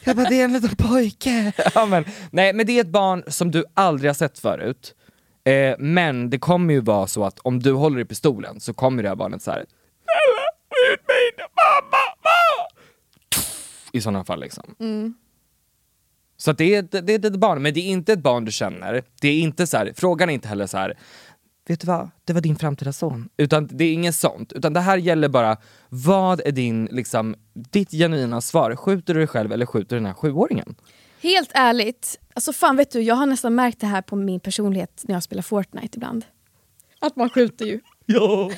jag 0.03 0.15
bara, 0.15 0.29
det 0.29 0.35
är 0.41 0.43
en 0.45 0.53
liten 0.53 0.75
pojke. 0.75 1.53
ja, 1.75 1.85
men, 1.85 2.05
nej 2.31 2.53
men 2.53 2.65
det 2.65 2.77
är 2.77 2.81
ett 2.81 2.87
barn 2.87 3.23
som 3.27 3.51
du 3.51 3.63
aldrig 3.73 4.09
har 4.09 4.13
sett 4.13 4.39
förut. 4.39 4.95
Eh, 5.43 5.75
men 5.79 6.29
det 6.29 6.39
kommer 6.39 6.73
ju 6.73 6.81
vara 6.81 7.07
så 7.07 7.23
att 7.23 7.39
om 7.39 7.59
du 7.59 7.71
håller 7.71 7.99
i 7.99 8.05
pistolen 8.05 8.59
så 8.59 8.73
kommer 8.73 9.03
det 9.03 9.09
här 9.09 9.15
barnet 9.15 9.41
såhär 9.41 9.57
Snälla, 9.57 10.45
skjut 10.69 11.07
mig 11.07 11.17
inte, 11.31 11.41
mamma, 11.41 11.97
mamma! 12.23 12.67
I 13.91 14.01
sådana 14.01 14.23
fall 14.25 14.39
liksom. 14.39 14.75
Så 16.37 16.51
att 16.51 16.57
det, 16.57 16.75
är, 16.75 16.79
ett- 16.79 17.07
det 17.07 17.13
är 17.13 17.25
ett 17.25 17.35
barn, 17.35 17.61
men 17.61 17.73
det 17.73 17.79
är 17.79 17.85
inte 17.87 18.13
ett 18.13 18.19
barn 18.23 18.45
du 18.45 18.51
känner. 18.51 19.03
Det 19.21 19.27
är 19.27 19.39
inte 19.39 19.67
så 19.67 19.77
här, 19.77 19.93
frågan 19.95 20.29
är 20.29 20.33
inte 20.33 20.47
heller 20.47 20.67
så 20.67 20.77
här. 20.77 20.97
Vet 21.67 21.79
du 21.81 21.87
vad, 21.87 22.09
det 22.25 22.33
var 22.33 22.41
din 22.41 22.55
framtida 22.55 22.93
son. 22.93 23.29
Utan 23.37 23.67
det 23.71 23.83
är 23.83 23.93
inget 23.93 24.15
sånt, 24.15 24.53
utan 24.53 24.73
det 24.73 24.79
här 24.79 24.97
gäller 24.97 25.27
bara, 25.27 25.57
vad 25.89 26.41
är 26.45 26.51
din, 26.51 26.85
liksom, 26.85 27.35
ditt 27.53 27.91
genuina 27.91 28.41
svar? 28.41 28.75
Skjuter 28.75 29.13
du 29.13 29.19
dig 29.19 29.27
själv 29.27 29.51
eller 29.51 29.65
skjuter 29.65 29.95
du 29.95 29.99
den 29.99 30.05
här 30.05 30.13
sjuåringen? 30.13 30.75
Helt 31.21 31.51
ärligt, 31.53 32.19
alltså 32.33 32.53
fan 32.53 32.77
vet 32.77 32.91
du, 32.91 33.01
jag 33.01 33.15
har 33.15 33.25
nästan 33.25 33.55
märkt 33.55 33.79
det 33.79 33.87
här 33.87 34.01
på 34.01 34.15
min 34.15 34.39
personlighet 34.39 35.03
när 35.07 35.15
jag 35.15 35.23
spelar 35.23 35.41
Fortnite 35.41 35.97
ibland. 35.97 36.25
Att 36.99 37.15
man 37.15 37.29
skjuter 37.29 37.65
ju. 37.65 37.79
Ja. 38.05 38.51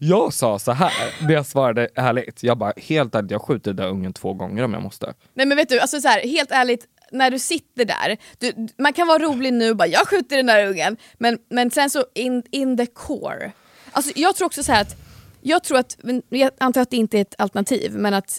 Jag 0.00 0.32
sa 0.32 0.58
så 0.58 0.72
här 0.72 0.92
när 1.26 1.34
jag 1.34 1.46
svarade 1.46 1.88
ärligt, 1.94 2.42
jag 2.42 2.58
bara 2.58 2.72
helt 2.76 3.14
ärligt, 3.14 3.30
jag 3.30 3.42
skjuter 3.42 3.72
den 3.72 3.76
där 3.76 3.88
ungen 3.92 4.12
två 4.12 4.34
gånger 4.34 4.62
om 4.62 4.72
jag 4.72 4.82
måste. 4.82 5.14
Nej 5.34 5.46
men 5.46 5.56
vet 5.56 5.68
du, 5.68 5.80
alltså 5.80 6.00
så 6.00 6.08
här, 6.08 6.20
helt 6.20 6.50
ärligt, 6.50 6.86
när 7.12 7.30
du 7.30 7.38
sitter 7.38 7.84
där, 7.84 8.16
du, 8.38 8.68
man 8.78 8.92
kan 8.92 9.06
vara 9.06 9.22
rolig 9.22 9.52
nu 9.52 9.70
och 9.70 9.76
bara 9.76 9.88
jag 9.88 10.08
skjuter 10.08 10.36
den 10.36 10.46
där 10.46 10.66
ungen, 10.66 10.96
men, 11.18 11.38
men 11.50 11.70
sen 11.70 11.90
så 11.90 12.04
in, 12.14 12.42
in 12.50 12.76
the 12.76 12.86
core. 12.86 13.52
Alltså 13.92 14.12
jag 14.14 14.36
tror 14.36 14.46
också 14.46 14.62
så 14.62 14.72
här 14.72 14.82
att, 14.82 14.96
jag 15.40 15.64
tror 15.64 15.78
att, 15.78 15.98
jag 16.28 16.50
antar 16.58 16.80
att 16.80 16.90
det 16.90 16.96
inte 16.96 17.18
är 17.18 17.22
ett 17.22 17.34
alternativ, 17.38 17.94
men 17.94 18.14
att, 18.14 18.38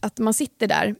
att 0.00 0.18
man 0.18 0.34
sitter 0.34 0.66
där 0.66 0.94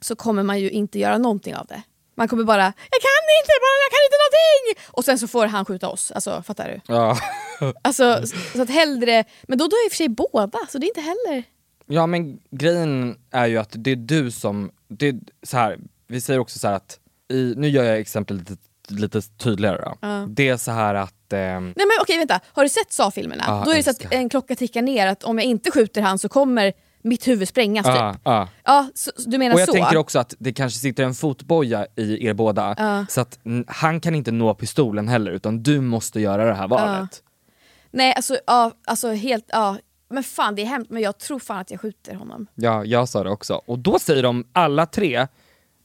så 0.00 0.16
kommer 0.16 0.42
man 0.42 0.60
ju 0.60 0.70
inte 0.70 0.98
göra 0.98 1.18
någonting 1.18 1.56
av 1.56 1.66
det. 1.66 1.82
Man 2.14 2.28
kommer 2.28 2.44
bara, 2.44 2.64
jag 2.64 3.00
kan 3.02 3.22
inte, 3.40 3.52
jag 3.84 3.90
kan 3.90 4.02
inte 4.06 4.16
någonting! 4.24 4.84
Och 4.90 5.04
sen 5.04 5.18
så 5.18 5.28
får 5.28 5.46
han 5.46 5.64
skjuta 5.64 5.88
oss, 5.88 6.10
alltså 6.10 6.42
fattar 6.42 6.68
du? 6.68 6.80
Ja. 6.94 7.18
Alltså, 7.82 8.22
så 8.52 8.62
att 8.62 8.70
hellre, 8.70 9.24
men 9.42 9.58
då 9.58 9.66
dör 9.66 9.86
i 9.86 9.88
och 9.88 9.92
för 9.92 9.96
sig 9.96 10.08
båda, 10.08 10.58
så 10.68 10.78
det 10.78 10.86
är 10.86 10.88
inte 10.88 11.00
heller... 11.00 11.44
Ja 11.86 12.06
men 12.06 12.38
grejen 12.50 13.18
är 13.30 13.46
ju 13.46 13.58
att 13.58 13.70
det 13.72 13.90
är 13.90 13.96
du 13.96 14.30
som, 14.30 14.70
det 14.88 15.08
är 15.08 15.14
så 15.42 15.56
här, 15.56 15.78
vi 16.08 16.20
säger 16.20 16.40
också 16.40 16.58
så 16.58 16.68
här 16.68 16.74
att, 16.74 16.98
i, 17.32 17.54
nu 17.56 17.68
gör 17.68 17.84
jag 17.84 17.98
exemplet 17.98 18.38
lite, 18.38 18.56
lite 18.88 19.20
tydligare 19.22 19.82
då. 19.84 20.26
Det 20.28 20.48
är 20.48 20.56
så 20.56 20.70
här 20.70 20.94
att, 20.94 21.32
ehm, 21.32 21.64
Nej 21.64 21.86
men 21.86 21.90
okej 22.00 22.18
vänta, 22.18 22.40
har 22.52 22.62
du 22.62 22.68
sett 22.68 22.92
Saw-filmerna? 22.92 23.44
Ja, 23.46 23.62
Då 23.64 23.70
är 23.70 23.76
det 23.76 23.82
så 23.82 23.90
att 23.90 24.12
en 24.12 24.28
klocka 24.28 24.56
tickar 24.56 24.82
ner 24.82 25.06
att 25.06 25.24
om 25.24 25.38
jag 25.38 25.44
inte 25.46 25.70
skjuter 25.70 26.02
han 26.02 26.18
så 26.18 26.28
kommer 26.28 26.72
mitt 27.02 27.28
huvud 27.28 27.48
sprängas 27.48 27.86
ja, 27.86 28.12
typ. 28.12 28.20
ja. 28.64 28.88
Så, 28.94 29.10
så 29.16 29.30
du 29.30 29.38
menar 29.38 29.54
Och 29.54 29.60
jag 29.60 29.68
så? 29.68 29.72
tänker 29.74 29.96
också 29.96 30.18
att 30.18 30.34
det 30.38 30.52
kanske 30.52 30.78
sitter 30.78 31.04
en 31.04 31.14
fotboja 31.14 31.86
i 31.96 32.26
er 32.26 32.34
båda, 32.34 33.06
så 33.08 33.20
att 33.20 33.38
han 33.66 34.00
kan 34.00 34.14
inte 34.14 34.30
nå 34.32 34.54
pistolen 34.54 35.08
heller 35.08 35.30
utan 35.30 35.62
du 35.62 35.80
måste 35.80 36.20
göra 36.20 36.44
det 36.44 36.54
här 36.54 36.68
valet. 36.68 37.22
Nej 37.90 38.12
alltså, 38.14 38.38
ja, 38.46 38.72
alltså 38.86 39.12
helt, 39.12 39.44
ja. 39.48 39.78
Men 40.08 40.22
fan 40.22 40.54
det 40.54 40.62
är 40.62 40.66
hemskt 40.66 40.90
men 40.90 41.02
jag 41.02 41.18
tror 41.18 41.38
fan 41.38 41.58
att 41.58 41.70
jag 41.70 41.80
skjuter 41.80 42.14
honom. 42.14 42.46
Ja, 42.54 42.84
jag 42.84 43.08
sa 43.08 43.24
det 43.24 43.30
också. 43.30 43.62
Och 43.66 43.78
då 43.78 43.98
säger 43.98 44.22
de 44.22 44.44
alla 44.52 44.86
tre, 44.86 45.26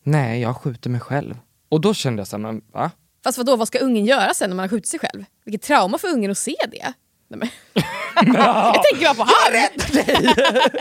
nej 0.04 0.42
jag 0.42 0.56
skjuter 0.58 0.90
mig 0.90 1.02
själv. 1.02 1.36
Och 1.70 1.82
då 1.82 1.94
kände 1.94 2.20
jag 2.20 2.28
såhär, 2.28 2.42
men 2.42 2.62
va? 2.74 2.92
Fast 3.24 3.38
vadå, 3.38 3.56
vad 3.56 3.68
ska 3.68 3.80
ungen 3.80 4.06
göra 4.06 4.34
sen 4.34 4.50
när 4.50 4.56
man 4.56 4.64
har 4.64 4.70
skjutit 4.70 4.88
sig 4.88 5.00
själv? 5.00 5.26
Vilket 5.46 5.62
trauma 5.62 5.98
för 5.98 6.08
ungen 6.08 6.32
att 6.32 6.38
se 6.38 6.56
det. 6.72 6.94
Nej, 7.28 7.40
men. 7.40 7.50
jag 8.36 8.84
tänker 8.84 9.06
bara 9.06 9.14
på 9.16 9.24
han! 9.24 9.70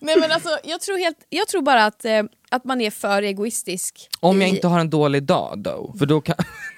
Nej 0.00 0.16
men 0.20 0.32
alltså 0.32 0.58
jag 0.64 0.80
tror, 0.80 0.98
helt, 0.98 1.16
jag 1.28 1.48
tror 1.48 1.62
bara 1.62 1.84
att, 1.84 2.04
eh, 2.04 2.22
att 2.50 2.64
man 2.64 2.80
är 2.80 2.90
för 2.90 3.22
egoistisk. 3.22 4.08
Om 4.20 4.40
jag 4.40 4.50
i- 4.50 4.54
inte 4.54 4.68
har 4.68 4.80
en 4.80 4.90
dålig 4.90 5.22
dag 5.22 5.58
då, 5.58 5.94
för 5.98 6.06
då 6.06 6.20
kan... 6.20 6.36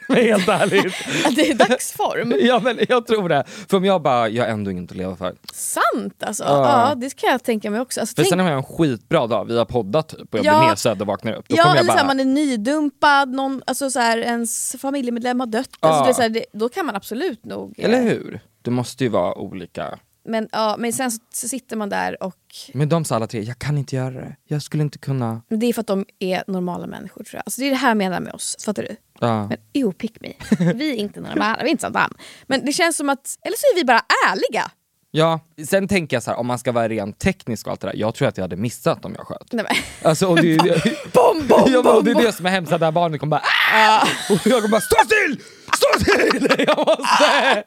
Men 0.14 0.16
helt 0.18 0.48
ärligt. 0.48 0.94
Att 1.26 1.36
det 1.36 1.50
är 1.50 1.54
dagsform. 1.54 2.34
Ja 2.40 2.60
men 2.60 2.78
jag 2.88 3.06
tror 3.06 3.28
det. 3.28 3.44
För 3.46 3.76
om 3.76 3.84
jag 3.84 4.02
bara, 4.02 4.28
jag 4.28 4.44
har 4.44 4.50
ändå 4.50 4.70
inget 4.70 4.90
att 4.90 4.96
leva 4.96 5.16
för. 5.16 5.34
Sant 5.52 6.22
alltså. 6.22 6.44
Ja. 6.44 6.88
Ja, 6.88 6.94
det 6.94 7.16
kan 7.16 7.30
jag 7.30 7.42
tänka 7.42 7.70
mig 7.70 7.80
också. 7.80 8.00
Alltså, 8.00 8.14
För 8.16 8.22
tänk, 8.22 8.28
sen 8.30 8.38
har 8.38 8.48
jag 8.48 8.56
en 8.56 8.62
skitbra 8.64 9.26
dag, 9.26 9.44
vi 9.44 9.58
har 9.58 9.64
poddat 9.64 10.08
typ 10.08 10.34
och 10.34 10.38
jag 10.38 10.46
Ja. 10.46 10.58
blir 10.58 10.68
nedsövd 10.68 11.00
och 11.00 11.06
vaknar 11.06 11.32
upp. 11.32 11.48
Då 11.48 11.56
ja, 11.58 11.70
eller 11.72 11.84
bara, 11.84 11.92
så 11.92 11.98
här, 11.98 12.06
man 12.06 12.20
är 12.20 12.24
nydumpad, 12.24 13.28
någon, 13.28 13.62
alltså, 13.66 13.90
så 13.90 14.00
här, 14.00 14.18
ens 14.18 14.76
familjemedlem 14.78 15.40
har 15.40 15.46
dött. 15.46 15.68
Ja. 15.80 15.88
Alltså, 15.88 16.04
det 16.08 16.14
så 16.14 16.22
här, 16.22 16.28
det, 16.28 16.44
då 16.52 16.68
kan 16.68 16.86
man 16.86 16.96
absolut 16.96 17.44
nog... 17.44 17.74
eh, 17.78 17.84
eller 17.84 18.02
hur? 18.02 18.40
Det 18.62 18.70
måste 18.70 19.04
ju 19.04 19.10
vara 19.10 19.38
olika. 19.38 19.98
Men, 20.28 20.48
ja, 20.52 20.76
men 20.78 20.92
sen 20.92 21.10
så, 21.10 21.18
så 21.34 21.48
sitter 21.48 21.76
man 21.76 21.88
där 21.88 22.22
och 22.22 22.34
Men 22.74 22.88
de 22.88 23.04
sa 23.04 23.16
alla 23.16 23.26
tre, 23.26 23.40
jag 23.42 23.58
kan 23.58 23.78
inte 23.78 23.96
göra 23.96 24.10
det. 24.10 24.36
Jag 24.44 24.62
skulle 24.62 24.82
inte 24.82 24.98
kunna. 24.98 25.42
det 25.48 25.66
är 25.66 25.72
för 25.72 25.80
att 25.80 25.86
de 25.86 26.04
är 26.18 26.44
normala 26.46 26.86
människor 26.86 27.24
tror 27.24 27.34
jag. 27.38 27.42
Alltså, 27.46 27.60
det 27.60 27.66
är 27.66 27.70
det 27.70 27.76
här 27.76 27.88
jag 27.88 27.96
menar 27.96 28.20
med 28.20 28.32
oss, 28.32 28.56
fattar 28.64 28.82
du? 28.82 28.96
Ja. 29.20 29.46
Men 29.48 29.58
jo, 29.72 29.92
pick 29.92 30.20
me. 30.20 30.32
Vi 30.74 30.90
är 30.90 30.94
inte 30.94 31.20
normala, 31.20 31.58
vi 31.62 31.66
är 31.66 31.70
inte 31.70 31.88
dem. 31.88 32.14
Men 32.46 32.64
det 32.64 32.72
känns 32.72 32.96
som 32.96 33.08
att, 33.08 33.38
eller 33.44 33.56
så 33.56 33.66
är 33.72 33.74
vi 33.74 33.84
bara 33.84 34.02
ärliga. 34.30 34.70
Ja, 35.10 35.40
sen 35.68 35.88
tänker 35.88 36.16
jag 36.16 36.22
så 36.22 36.30
här, 36.30 36.38
om 36.38 36.46
man 36.46 36.58
ska 36.58 36.72
vara 36.72 36.88
rent 36.88 37.18
teknisk 37.18 37.66
och 37.66 37.70
allt 37.70 37.80
det 37.80 37.86
där, 37.86 37.94
jag 37.96 38.14
tror 38.14 38.28
att 38.28 38.36
jag 38.36 38.44
hade 38.44 38.56
missat 38.56 39.04
om 39.04 39.14
jag 39.16 39.26
sköt. 39.26 39.52
Nej, 39.52 39.64
men. 39.68 40.08
Alltså, 40.10 40.26
och 40.26 40.36
det, 40.42 40.54
är- 40.54 41.12
Bom, 41.12 41.46
bom, 41.48 41.62
ja, 41.66 41.70
men, 41.70 41.76
och 41.78 41.84
bom, 41.94 42.04
det 42.04 42.10
är 42.10 42.14
det 42.26 42.32
som 42.32 42.46
är 42.46 42.50
hemskt, 42.50 42.72
att 42.72 42.80
det 42.80 42.86
här 42.86 42.92
barnet 42.92 43.20
kommer 43.20 43.30
bara 43.30 43.42
ah! 43.74 44.02
Och 44.30 44.40
jag 44.46 44.52
kommer 44.62 44.68
bara 44.68 44.80
stå 44.80 44.96
still! 45.04 45.40
Stå 45.76 46.00
still! 46.00 46.48
Jag 46.66 46.78
måste! 46.78 47.64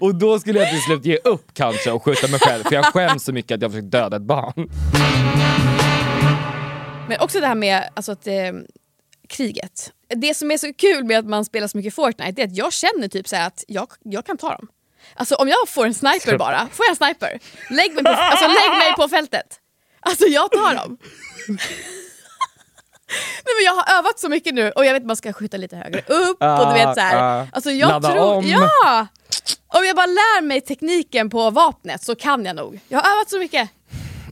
Och 0.00 0.14
då 0.14 0.38
skulle 0.40 0.58
jag 0.58 0.70
till 0.70 0.80
slut 0.82 1.04
ge 1.04 1.16
upp 1.24 1.54
kanske 1.54 1.90
och 1.92 2.04
skjuta 2.04 2.28
mig 2.28 2.40
själv 2.40 2.62
för 2.64 2.74
jag 2.74 2.84
skäms 2.84 3.24
så 3.24 3.32
mycket 3.32 3.54
att 3.54 3.62
jag 3.62 3.70
försökt 3.70 3.90
döda 3.90 4.16
ett 4.16 4.22
barn. 4.22 4.68
Men 7.08 7.20
också 7.20 7.40
det 7.40 7.46
här 7.46 7.54
med 7.54 7.88
alltså, 7.94 8.12
att, 8.12 8.26
eh, 8.26 8.34
kriget. 9.28 9.92
Det 10.16 10.34
som 10.34 10.50
är 10.50 10.58
så 10.58 10.72
kul 10.72 11.04
med 11.04 11.18
att 11.18 11.26
man 11.26 11.44
spelar 11.44 11.68
så 11.68 11.76
mycket 11.76 11.94
Fortnite 11.94 12.42
är 12.42 12.46
att 12.46 12.56
jag 12.56 12.72
känner 12.72 13.08
typ 13.08 13.28
så 13.28 13.36
att 13.36 13.64
jag, 13.68 13.88
jag 14.02 14.26
kan 14.26 14.36
ta 14.36 14.48
dem. 14.48 14.68
Alltså 15.14 15.34
om 15.34 15.48
jag 15.48 15.68
får 15.68 15.86
en 15.86 15.94
sniper 15.94 16.38
bara, 16.38 16.68
får 16.72 16.86
jag 16.86 16.90
en 16.90 16.96
sniper? 16.96 17.38
Lägg 17.70 17.94
mig 17.94 18.04
på, 18.04 18.10
alltså, 18.10 18.46
lägg 18.46 18.78
mig 18.78 18.92
på 18.96 19.08
fältet. 19.08 19.58
Alltså 20.00 20.26
jag 20.26 20.50
tar 20.50 20.74
dem. 20.74 20.98
Nej, 23.44 23.54
men 23.58 23.64
jag 23.64 23.74
har 23.74 23.98
övat 23.98 24.18
så 24.18 24.28
mycket 24.28 24.54
nu 24.54 24.70
och 24.70 24.84
jag 24.84 24.92
vet 24.92 25.04
man 25.04 25.16
ska 25.16 25.32
skjuta 25.32 25.56
lite 25.56 25.76
högre 25.76 26.00
upp 26.00 26.42
och 26.42 26.66
du 26.66 26.72
vet 26.72 26.94
så 26.94 27.00
här. 27.00 27.16
Ah, 27.16 27.42
ah. 27.42 27.46
Alltså 27.52 27.70
jag 27.70 27.88
Ladda 27.88 28.12
tror, 28.12 28.34
om. 28.34 28.46
Ja! 28.46 29.06
Om 29.68 29.84
jag 29.84 29.96
bara 29.96 30.06
lär 30.06 30.42
mig 30.42 30.60
tekniken 30.60 31.30
på 31.30 31.50
vapnet 31.50 32.02
så 32.02 32.14
kan 32.14 32.44
jag 32.44 32.56
nog. 32.56 32.80
Jag 32.88 32.98
har 33.00 33.12
övat 33.12 33.30
så 33.30 33.38
mycket. 33.38 33.70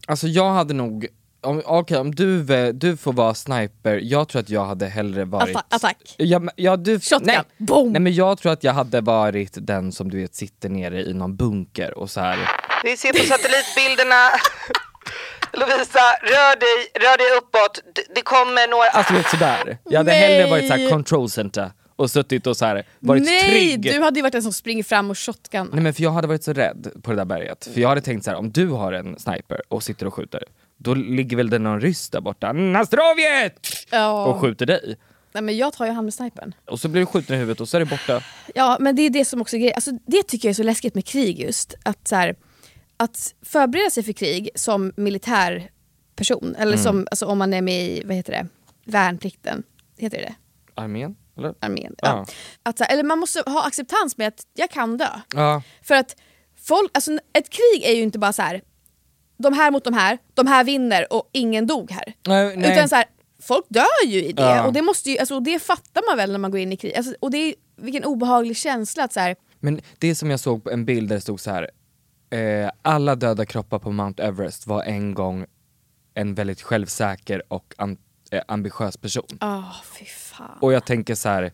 Alltså 0.07 0.27
jag 0.27 0.51
hade 0.51 0.75
nog, 0.75 1.07
om, 1.43 1.63
okej 1.65 1.99
om 1.99 2.15
du, 2.15 2.43
du 2.73 2.97
får 2.97 3.13
vara 3.13 3.35
sniper, 3.35 4.01
jag 4.03 4.29
tror 4.29 4.41
att 4.41 4.51
jag 4.51 4.65
hade 4.65 4.87
hellre 4.87 5.25
varit... 5.25 5.57
Atta- 5.57 5.65
attack. 5.77 6.15
Ja, 6.17 6.39
men- 6.39 6.55
ja, 6.57 6.77
du, 6.77 7.01
Shotgun. 7.01 7.27
nej, 7.27 7.41
Boom. 7.59 7.93
nej 7.93 8.01
men 8.01 8.15
jag 8.15 8.39
tror 8.39 8.53
att 8.53 8.65
jag 8.65 8.73
hade 8.73 9.01
varit 9.01 9.51
den 9.67 9.93
som 9.93 10.11
du 10.11 10.21
vet 10.21 10.35
sitter 10.35 10.69
nere 10.69 11.03
i 11.03 11.13
någon 11.15 11.37
bunker 11.37 11.99
och 11.99 12.11
så 12.11 12.21
här. 12.21 12.39
Vi 12.85 12.97
ser 12.97 13.13
på 13.13 13.19
satellitbilderna. 13.19 14.15
Lovisa, 15.53 16.01
rör 16.23 16.57
dig, 16.61 16.91
rör 17.05 17.19
dig 17.19 17.39
uppåt. 17.39 17.81
Det 18.15 18.23
kommer 18.23 18.69
några... 18.71 18.89
Alltså 18.89 19.15
vet 19.15 19.29
sådär. 19.31 19.79
Jag 19.85 19.99
hade 19.99 20.11
Nej. 20.11 20.21
hellre 20.21 20.51
varit 20.51 20.69
så 20.69 20.75
här 20.75 20.91
control 20.91 21.31
center 21.31 21.71
och 21.97 22.11
suttit 22.11 22.47
och 22.47 22.57
så 22.57 22.65
här, 22.67 22.87
varit 22.99 23.23
Nej, 23.23 23.51
trygg. 23.51 23.83
du 23.83 24.03
hade 24.03 24.19
ju 24.19 24.23
varit 24.23 24.33
den 24.33 24.43
som 24.43 24.53
springer 24.53 24.83
fram 24.83 25.11
och 25.11 25.19
shotgun. 25.19 25.69
Nej 25.73 25.83
men 25.83 25.95
för 25.95 26.03
jag 26.03 26.11
hade 26.11 26.27
varit 26.29 26.45
så 26.45 26.53
rädd 26.53 26.91
på 27.03 27.11
det 27.11 27.17
där 27.17 27.25
berget. 27.25 27.69
För 27.75 27.81
jag 27.81 27.89
hade 27.89 28.01
tänkt 28.01 28.25
så 28.25 28.31
här: 28.31 28.39
om 28.39 28.51
du 28.51 28.67
har 28.69 28.93
en 28.93 29.19
sniper 29.19 29.61
och 29.69 29.83
sitter 29.83 30.07
och 30.07 30.15
skjuter, 30.15 30.45
då 30.83 30.95
ligger 30.95 31.37
väl 31.37 31.51
det 31.51 31.59
någon 31.59 31.81
ryss 31.81 32.11
där 32.11 32.21
borta, 32.21 32.53
Nastrovjet! 32.53 33.67
Ja. 33.91 34.25
Och 34.27 34.41
skjuter 34.41 34.67
dig. 34.67 34.97
Nej, 35.33 35.43
men 35.43 35.57
jag 35.57 35.73
tar 35.73 35.87
ju 35.87 35.93
hand 35.93 36.05
med 36.05 36.15
snipern. 36.15 36.55
Och 36.67 36.81
så 36.81 36.89
blir 36.89 37.01
du 37.03 37.07
skjuten 37.07 37.37
i 37.37 37.39
huvudet 37.39 37.61
och 37.61 37.69
så 37.69 37.77
är 37.77 37.79
det 37.81 37.87
borta. 37.87 38.23
Ja, 38.55 38.77
men 38.81 38.97
det 38.97 39.03
är 39.03 39.11
det 39.11 39.25
som 39.25 39.41
också 39.41 39.57
är. 39.57 39.73
Alltså, 39.73 39.91
det 40.07 40.23
tycker 40.23 40.49
jag 40.49 40.51
är 40.51 40.55
så 40.55 40.63
läskigt 40.63 40.95
med 40.95 41.05
krig 41.07 41.41
just. 41.41 41.75
Att, 41.83 42.09
så 42.09 42.17
här, 42.17 42.37
att 42.97 43.35
förbereda 43.43 43.91
sig 43.91 44.03
för 44.03 44.13
krig 44.13 44.51
som 44.55 44.93
militär 44.97 45.71
person, 46.17 46.55
eller 46.59 46.73
Mm. 46.73 46.85
som, 46.85 47.07
alltså, 47.11 47.27
om 47.27 47.39
man 47.39 47.55
är 47.55 47.63
med 47.63 47.83
i 47.87 48.03
vad 48.07 48.17
heter 48.17 48.33
det, 48.33 48.47
värnplikten, 48.85 49.63
heter 49.99 50.19
det 50.19 50.25
det? 50.25 50.35
Armén? 50.75 51.17
Eller? 51.39 51.55
Armén. 51.61 51.95
Ja. 51.99 52.09
Ja. 52.09 52.27
Att, 52.63 52.79
så 52.79 52.85
här, 52.85 52.93
eller 52.93 53.05
man 53.05 53.19
måste 53.19 53.43
ha 53.47 53.67
acceptans 53.67 54.17
med 54.17 54.29
att 54.29 54.41
jag 54.55 54.71
kan 54.71 54.99
dö. 54.99 55.09
Ja. 55.35 55.63
För 55.83 55.95
att 55.95 56.17
folk, 56.63 56.91
alltså, 56.95 57.13
ett 57.33 57.51
krig 57.51 57.85
är 57.85 57.93
ju 57.95 58.03
inte 58.03 58.19
bara 58.19 58.33
så 58.33 58.43
här. 58.43 58.63
De 59.43 59.53
här 59.53 59.71
mot 59.71 59.85
de 59.85 59.95
här, 59.95 60.19
de 60.35 60.47
här 60.47 60.65
vinner 60.65 61.13
och 61.13 61.29
ingen 61.33 61.67
dog 61.67 61.91
här. 61.91 62.13
Nej, 62.27 62.57
nej. 62.57 62.73
Utan 62.73 62.89
så 62.89 62.95
här, 62.97 63.05
folk 63.43 63.65
dör 63.69 64.07
ju 64.07 64.25
i 64.25 64.33
det 64.33 64.43
Ja. 64.43 64.67
och 64.67 64.73
det, 64.73 64.83
måste 64.83 65.11
ju, 65.11 65.19
alltså, 65.19 65.41
det 65.41 65.59
fattar 65.63 66.03
man 66.11 66.17
väl 66.17 66.33
när 66.33 66.39
man 66.39 66.51
går 66.51 66.61
in 66.61 66.73
i 66.73 66.77
krig. 66.77 66.95
Alltså, 66.97 67.15
och 67.21 67.31
det 67.31 67.39
är, 67.39 67.55
vilken 67.77 68.05
obehaglig 68.05 68.57
känsla 68.57 69.05
att 69.05 69.13
så 69.13 69.21
här, 69.21 69.37
Men 69.61 69.81
det 69.99 70.15
som 70.15 70.31
jag 70.31 70.41
såg 70.41 70.65
på 70.65 70.71
en 70.71 70.85
bild 70.85 71.09
där 71.09 71.15
det 71.17 71.21
stod 71.21 71.41
så 71.41 71.51
här. 71.51 71.71
Eh, 72.31 72.71
alla 72.83 73.15
döda 73.15 73.47
kroppar 73.47 73.79
på 73.79 73.93
Mount 73.93 74.23
Everest 74.23 74.67
var 74.67 74.83
en 74.83 75.15
gång 75.15 75.47
en 76.15 76.35
väldigt 76.35 76.63
självsäker 76.63 77.43
och 77.49 77.75
an- 77.79 77.97
eh, 78.31 78.43
ambitiös 78.49 78.97
person. 78.97 79.27
Åh, 79.41 79.73
fy 79.99 80.05
fan. 80.05 80.59
Och 80.61 80.73
jag 80.73 80.85
tänker 80.87 81.15
så 81.15 81.29
här, 81.29 81.53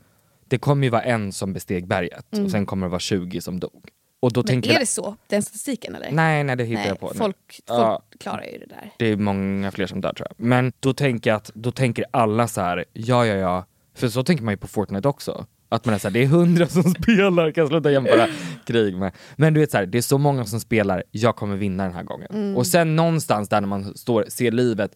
det 0.48 0.58
kommer 0.58 0.84
ju 0.86 0.90
vara 0.90 1.02
en 1.02 1.32
som 1.32 1.52
besteg 1.52 1.86
berget 1.86 2.32
Mm. 2.32 2.44
och 2.44 2.50
sen 2.50 2.66
kommer 2.66 2.86
det 2.86 2.90
vara 2.90 3.00
20 3.00 3.40
som 3.40 3.60
dog. 3.60 3.88
Och 4.26 4.32
då 4.32 4.40
Men 4.40 4.46
tänker 4.46 4.70
är 4.70 4.74
jag, 4.74 4.82
det 4.82 4.86
så? 4.86 5.16
Den 5.26 5.42
statistiken 5.42 5.94
eller? 5.94 6.10
Nej, 6.10 6.44
nej 6.44 6.56
det 6.56 6.64
hittar 6.64 6.80
Nej, 6.80 6.88
jag 6.88 7.00
på. 7.00 7.06
Folk, 7.06 7.18
folk 7.18 7.36
Ja. 7.68 8.02
klarar 8.20 8.42
ju 8.44 8.58
det 8.58 8.66
där. 8.66 8.90
Det 8.98 9.06
är 9.06 9.16
många 9.16 9.70
fler 9.70 9.86
som 9.86 10.00
dör 10.00 10.12
tror 10.12 10.26
jag. 10.30 10.46
Men 10.46 10.72
då 10.80 10.92
tänker 10.92 11.30
jag 11.30 11.36
att 11.36 11.50
då 11.54 11.70
tänker 11.72 12.04
alla 12.10 12.48
så 12.48 12.60
här, 12.60 12.84
ja 12.92 13.26
ja 13.26 13.34
ja, 13.34 13.64
för 13.94 14.08
så 14.08 14.24
tänker 14.24 14.44
man 14.44 14.52
ju 14.54 14.58
på 14.58 14.66
Fortnite 14.66 15.08
också. 15.08 15.46
Att 15.68 15.84
man 15.84 15.94
är 15.94 15.98
så 15.98 16.08
här, 16.08 16.12
det 16.12 16.22
är 16.22 16.26
hundra 16.26 16.66
som 16.76 16.82
spelar, 16.82 17.50
kan 17.50 17.62
jag 17.62 17.68
sluta 17.68 17.90
jämföra 17.90 18.26
krig 18.66 18.96
med. 18.96 19.12
Men 19.36 19.54
du 19.54 19.60
vet 19.60 19.70
så 19.70 19.76
här, 19.76 19.86
det 19.86 19.98
är 19.98 20.02
så 20.02 20.18
många 20.18 20.44
som 20.44 20.60
spelar, 20.60 21.02
jag 21.10 21.36
kommer 21.36 21.56
vinna 21.56 21.82
den 21.84 21.92
här 21.94 22.02
gången. 22.02 22.28
Mm. 22.30 22.56
Och 22.56 22.66
sen 22.66 22.96
någonstans 22.96 23.48
där 23.48 23.60
när 23.60 23.68
man 23.68 23.96
står, 23.96 24.24
ser 24.28 24.50
livet 24.50 24.90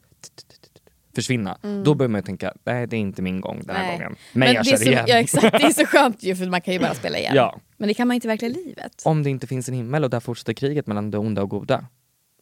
försvinna, 1.15 1.59
då 1.85 1.95
börjar 1.95 2.09
man 2.09 2.19
ju 2.19 2.23
tänka, 2.25 2.53
nej 2.65 2.87
det 2.87 2.97
är 2.97 3.01
inte 3.01 3.23
min 3.23 3.41
gång 3.41 3.63
den 3.65 3.77
här 3.77 3.83
Mm. 3.85 3.89
Nej. 3.99 3.99
gången. 3.99 4.17
Men, 4.33 4.53
jag 4.55 4.65
det 4.65 4.71
är 4.71 4.77
kör 4.77 4.87
igen. 4.89 5.05
Ja, 5.09 5.15
exakt, 5.17 5.53
det 5.53 5.65
är 5.65 5.71
så 5.73 5.87
skönt 5.87 6.23
ju 6.23 6.37
för 6.37 6.47
man 6.47 6.61
kan 6.61 6.75
ju 6.75 6.81
bara 6.81 6.95
spela 6.95 7.19
igen. 7.19 7.33
Ja. 7.37 7.59
Men 7.81 7.89
det 7.89 7.95
kan 7.95 8.09
man 8.09 8.15
inte 8.15 8.27
i 8.27 8.29
verkliga 8.29 8.53
livet. 8.53 9.03
Om 9.05 9.23
det 9.23 9.31
inte 9.31 9.47
finns 9.47 9.69
en 9.69 9.75
himmel 9.75 10.05
och 10.05 10.11
där 10.11 10.21
fortsätter 10.21 10.53
kriget 10.53 10.87
mellan 10.87 11.11
det 11.11 11.19
onda 11.19 11.43
och 11.43 11.51
goda. 11.51 11.87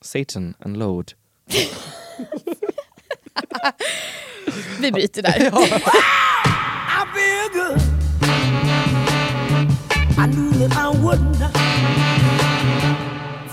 Satan 0.00 0.54
and 0.59 0.76
Lord. 0.76 1.12
Vi 4.80 4.92
bryter 4.92 5.23
där. 5.23 5.50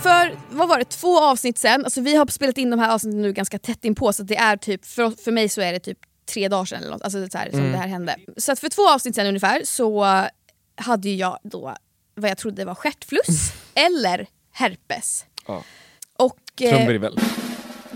För 0.01 0.56
vad 0.56 0.70
var 0.70 0.80
det, 0.80 0.86
två 0.86 1.20
avsnitt 1.20 1.58
sen, 1.58 1.84
alltså 1.84 2.01
vi 2.01 2.15
har 2.15 2.27
spelat 2.27 2.58
in 2.58 2.70
de 2.70 2.80
här 2.80 2.94
avsnitten 2.94 3.22
nu 3.22 3.34
ganska 3.34 3.60
tätt 3.60 3.86
inpå 3.86 4.13
så 4.13 4.24
det 4.24 4.38
är 4.38 4.58
typ, 4.58 4.86
för, 4.86 5.24
för 5.24 5.32
mig 5.32 5.50
så 5.50 5.62
är 5.62 5.74
det 5.74 5.80
typ 5.80 5.98
tre 6.34 6.48
dagar 6.48 6.65
sedan 6.65 6.82
eller 6.82 6.92
något, 6.92 7.01
alltså 7.01 7.27
så 7.32 7.38
här, 7.38 7.51
som 7.51 7.72
det 7.72 7.77
här 7.77 7.88
hände. 7.88 8.15
Så 8.38 8.51
att 8.51 8.60
för 8.60 8.70
två 8.70 8.89
avsnitt 8.89 9.15
sen 9.15 9.27
ungefär 9.27 9.62
så 9.63 10.06
hade 10.75 11.10
ju 11.10 11.15
jag 11.15 11.39
då 11.44 11.75
vad 12.15 12.29
jag 12.29 12.38
trodde 12.38 12.65
var 12.65 12.75
stjärtfluss 12.75 13.53
eller 13.74 14.27
herpes. 14.51 15.25
Ja. 15.48 15.63
Och, 16.17 16.62
eh. 16.62 16.70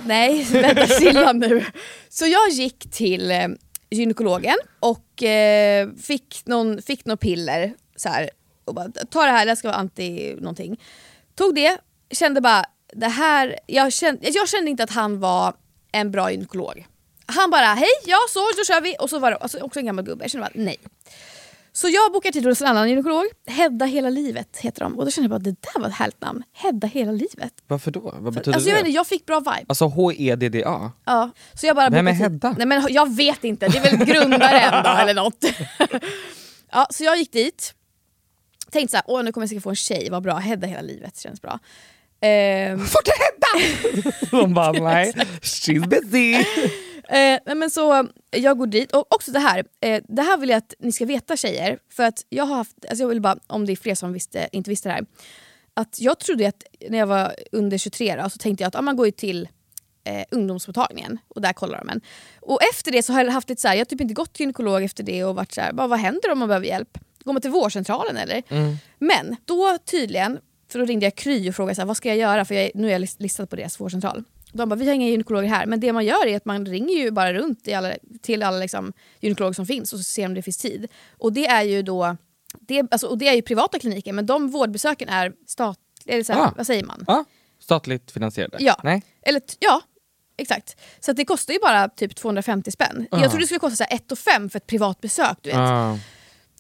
Nej, 0.06 0.44
vänta 0.44 0.88
stilla 0.88 1.34
nu. 1.34 1.66
Så 2.10 2.26
jag 2.26 2.50
gick 2.50 2.92
till 2.92 3.32
eh, 3.32 3.48
gynekologen 3.90 4.58
och 4.80 5.24
eh, 5.24 5.90
fick, 5.94 6.42
någon, 6.46 6.82
fick 6.82 7.06
någon 7.06 7.18
piller 7.18 7.74
så 7.96 8.10
här, 8.10 8.30
och 8.66 8.76
bara 8.76 8.90
ta 8.90 9.26
det 9.26 9.32
här, 9.32 9.46
det 9.46 9.56
ska 9.56 9.68
vara 9.68 9.78
anti 9.78 10.36
någonting. 10.36 10.82
Tog 11.36 11.56
det, 11.56 11.78
kände 12.12 12.42
bara 12.42 12.66
det 12.94 13.08
här, 13.08 13.60
jag 13.68 13.94
kände, 13.94 14.30
jag 14.30 14.50
kände 14.50 14.72
inte 14.72 14.84
att 14.84 14.92
han 14.92 15.20
var 15.20 15.54
en 15.92 16.12
bra 16.12 16.32
gynekolog. 16.32 16.86
Han 17.26 17.50
bara 17.50 17.66
hej, 17.66 17.90
ja 18.06 18.18
så 18.30 18.40
då 18.40 18.64
kör 18.68 18.82
vi 18.82 18.96
och 19.00 19.10
så 19.10 19.20
var 19.20 19.32
det 19.32 19.38
alltså, 19.38 19.60
också 19.60 19.80
en 19.80 19.86
gammal 19.86 20.06
gubbe, 20.06 20.24
jag 20.24 20.32
kände 20.32 20.48
bara 20.48 20.64
nej. 20.64 20.78
Så 21.82 21.90
jag 21.90 22.12
bokar 22.12 22.32
tid 22.32 22.46
hos 22.46 22.62
en 22.62 22.68
annan 22.68 22.90
gynekolog, 22.90 23.26
Hedda 23.48 23.86
hela 23.86 24.10
livet 24.10 24.58
heter 24.58 24.82
de 24.82 25.00
och 25.00 25.06
då 25.06 25.12
kände 25.12 25.26
jag 25.26 25.30
bara 25.42 25.44
det 25.44 25.62
där 25.62 25.82
var 25.82 25.88
ett 25.88 25.94
härligt 25.96 26.22
namn, 26.22 26.44
Hedda 26.54 26.88
hela 26.88 27.12
livet. 27.12 27.54
Varför 27.68 27.92
då? 27.92 28.16
Vad 28.20 28.34
betyder 28.34 28.54
Alltså 28.56 28.70
jag, 28.70 28.76
vet 28.76 28.84
det? 28.84 28.88
inte, 28.90 28.96
jag 28.98 29.08
fick 29.08 29.26
bra 29.26 29.40
vibe. 29.40 29.66
Alltså 29.68 29.86
H-E-D-D-A? 29.86 30.92
Ja, 31.06 31.32
så 31.54 31.66
jag 31.66 31.76
bara 31.76 31.90
Vem 31.90 32.08
är. 32.08 32.12
Hedda? 32.12 32.56
Nej, 32.58 32.68
men 32.68 32.88
jag 32.90 33.16
vet 33.16 33.44
inte, 33.44 33.68
det 33.68 33.78
är 33.78 33.98
väl 33.98 34.06
grundaren 34.08 34.84
då 34.84 34.90
eller 35.02 35.14
något. 35.14 35.46
ja, 36.72 36.88
så 36.90 37.04
jag 37.04 37.18
gick 37.18 37.32
dit, 37.32 37.74
tänkte 38.72 38.92
såhär, 38.92 39.04
åh 39.08 39.24
nu 39.24 39.32
kommer 39.32 39.44
jag 39.44 39.50
säkert 39.50 39.64
få 39.64 39.70
en 39.70 39.76
tjej, 39.76 40.08
vad 40.12 40.24
bra, 40.24 40.36
Hedda 40.38 40.68
hela 40.68 40.82
livet 40.82 41.18
känns 41.20 41.42
bra. 41.42 41.60
Ehm, 42.22 42.86
Fort 42.86 43.08
Hedda! 43.08 44.12
De 44.32 44.54
bara 44.54 44.72
nej, 44.72 45.14
she's 45.42 45.88
busy. 45.88 46.46
Eh, 47.10 47.56
men 47.56 47.70
så 47.70 48.08
jag 48.32 48.58
går 48.58 48.68
dit, 48.68 48.92
och 48.92 49.16
också 49.16 49.32
det 49.32 49.40
här, 49.40 49.64
eh, 49.82 50.02
det 50.08 50.22
här 50.22 50.38
vill 50.38 50.50
jag 50.50 50.58
att 50.58 50.74
ni 50.80 50.92
ska 50.92 51.06
veta 51.06 51.36
tjejer, 51.38 51.80
för 51.92 52.04
att 52.04 52.26
jag 52.30 52.46
har 52.46 52.56
haft, 52.56 52.76
alltså 52.90 53.04
jag 53.04 53.10
vill 53.10 53.22
bara, 53.22 53.40
om 53.48 53.66
det 53.66 53.72
är 53.72 53.76
fler 53.76 53.96
som 53.96 54.14
visste, 54.14 54.50
inte 54.52 54.70
visste 54.70 54.90
det 54.90 54.94
här, 54.94 55.06
att 55.74 56.02
jag 56.02 56.20
trodde 56.20 56.48
att 56.48 56.64
när 56.90 56.98
jag 56.98 57.08
var 57.08 57.36
under 57.52 57.78
23 57.78 58.16
då, 58.16 58.30
så 58.30 58.38
tänkte 58.38 58.64
jag 58.64 58.68
att 58.68 58.76
ah, 58.76 58.82
man 58.82 58.96
går 58.96 59.06
ju 59.06 59.12
till 59.12 59.48
eh, 60.04 60.24
ungdomsmottagningen 60.32 61.18
och 61.28 61.42
där 61.42 61.54
kollar 61.54 61.78
de 61.78 61.90
en. 61.90 62.02
Och 62.40 62.60
efter 62.74 62.92
det 62.92 63.04
så 63.04 63.14
har 63.14 63.24
jag 63.24 63.32
haft 63.32 63.50
lite 63.50 63.62
så 63.62 63.68
här, 63.68 63.76
jag 63.76 63.80
har 63.80 63.86
typ 63.86 64.02
inte 64.02 64.14
gått 64.14 64.34
till 64.34 64.44
gynekolog 64.44 64.84
efter 64.84 65.04
det 65.04 65.24
och 65.24 65.36
varit 65.36 65.52
så 65.54 65.62
här, 65.62 65.74
bara, 65.74 65.88
vad 65.88 66.00
händer 66.00 66.32
om 66.32 66.40
man 66.40 66.48
behöver 66.48 66.68
hjälp? 66.68 66.98
Går 67.24 67.34
man 67.34 67.42
till 67.42 67.52
vårdcentralen 67.52 68.18
eller? 68.18 68.44
Men 69.00 69.36
då 69.46 69.78
tydligen, 69.86 70.40
för 70.72 70.80
då 70.80 70.86
ringde 70.86 71.06
jag 71.06 71.16
Kry 71.16 71.50
och 71.50 71.56
frågade 71.56 71.76
så 71.76 71.82
här, 71.82 71.86
vad 71.88 71.98
ska 71.98 72.10
jag 72.10 72.18
göra 72.18 72.46
för 72.46 72.56
jag 72.56 72.72
nu 72.76 72.88
är 72.88 72.92
jag 72.92 73.02
lis- 73.02 73.16
listad 73.20 73.46
på 73.48 73.56
deras 73.56 73.80
vårdcentral. 73.80 74.24
De 74.54 74.70
bara, 74.70 74.76
vi 74.76 74.88
har 74.88 74.94
inga 74.94 75.08
gynekologer 75.08 75.50
här, 75.50 75.66
men 75.66 75.80
det 75.80 75.94
man 75.94 76.06
gör 76.06 76.28
är 76.28 76.38
att 76.38 76.46
man 76.46 76.66
ringer 76.66 76.96
ju 76.96 77.12
bara 77.12 77.34
runt 77.34 77.68
alla, 77.68 77.94
till 78.22 78.44
alla 78.44 78.58
liksom, 78.58 78.94
gynekologer 79.20 79.54
som 79.54 79.66
finns 79.66 79.94
och 79.94 80.00
så 80.00 80.04
ser 80.04 80.26
om 80.26 80.34
det 80.34 80.42
finns 80.42 80.58
tid. 80.58 80.88
Och 81.18 81.34
det 81.34 81.48
är 81.48 81.64
ju 81.64 81.82
då, 81.82 82.18
det, 82.60 82.84
alltså, 82.92 83.08
och 83.08 83.18
det 83.18 83.28
är 83.28 83.34
ju 83.34 83.42
privata 83.42 83.80
kliniker 83.80 84.14
men 84.14 84.26
de 84.26 84.50
vårdbesöken 84.50 85.10
är 85.10 85.34
statliga, 85.48 86.24
så 86.24 86.34
här, 86.34 86.42
Ah. 86.42 86.54
vad 86.58 86.68
säger 86.68 86.84
man? 86.86 87.04
Ja, 87.08 87.26
statligt 87.60 88.12
finansierade? 88.12 88.58
Ja. 88.60 88.80
Nej? 88.84 89.02
Eller 89.22 89.42
ja, 89.60 89.82
exakt. 90.38 90.76
Så 91.00 91.14
det 91.14 91.26
kostar 91.26 91.54
ju 91.54 91.60
bara 91.60 91.90
typ 91.90 92.16
250 92.16 92.72
spänn. 92.72 93.08
Jag 93.12 93.22
trodde 93.22 93.38
det 93.38 93.46
skulle 93.46 93.60
kosta 93.60 93.76
så 93.76 93.84
här 93.90 93.96
1 94.14 94.20
5 94.20 94.50
för 94.50 94.58
ett 94.58 94.68
privat 94.68 95.02
besök. 95.02 95.38
Du 95.42 95.50
vet. 95.50 95.58
Ah. 95.60 95.98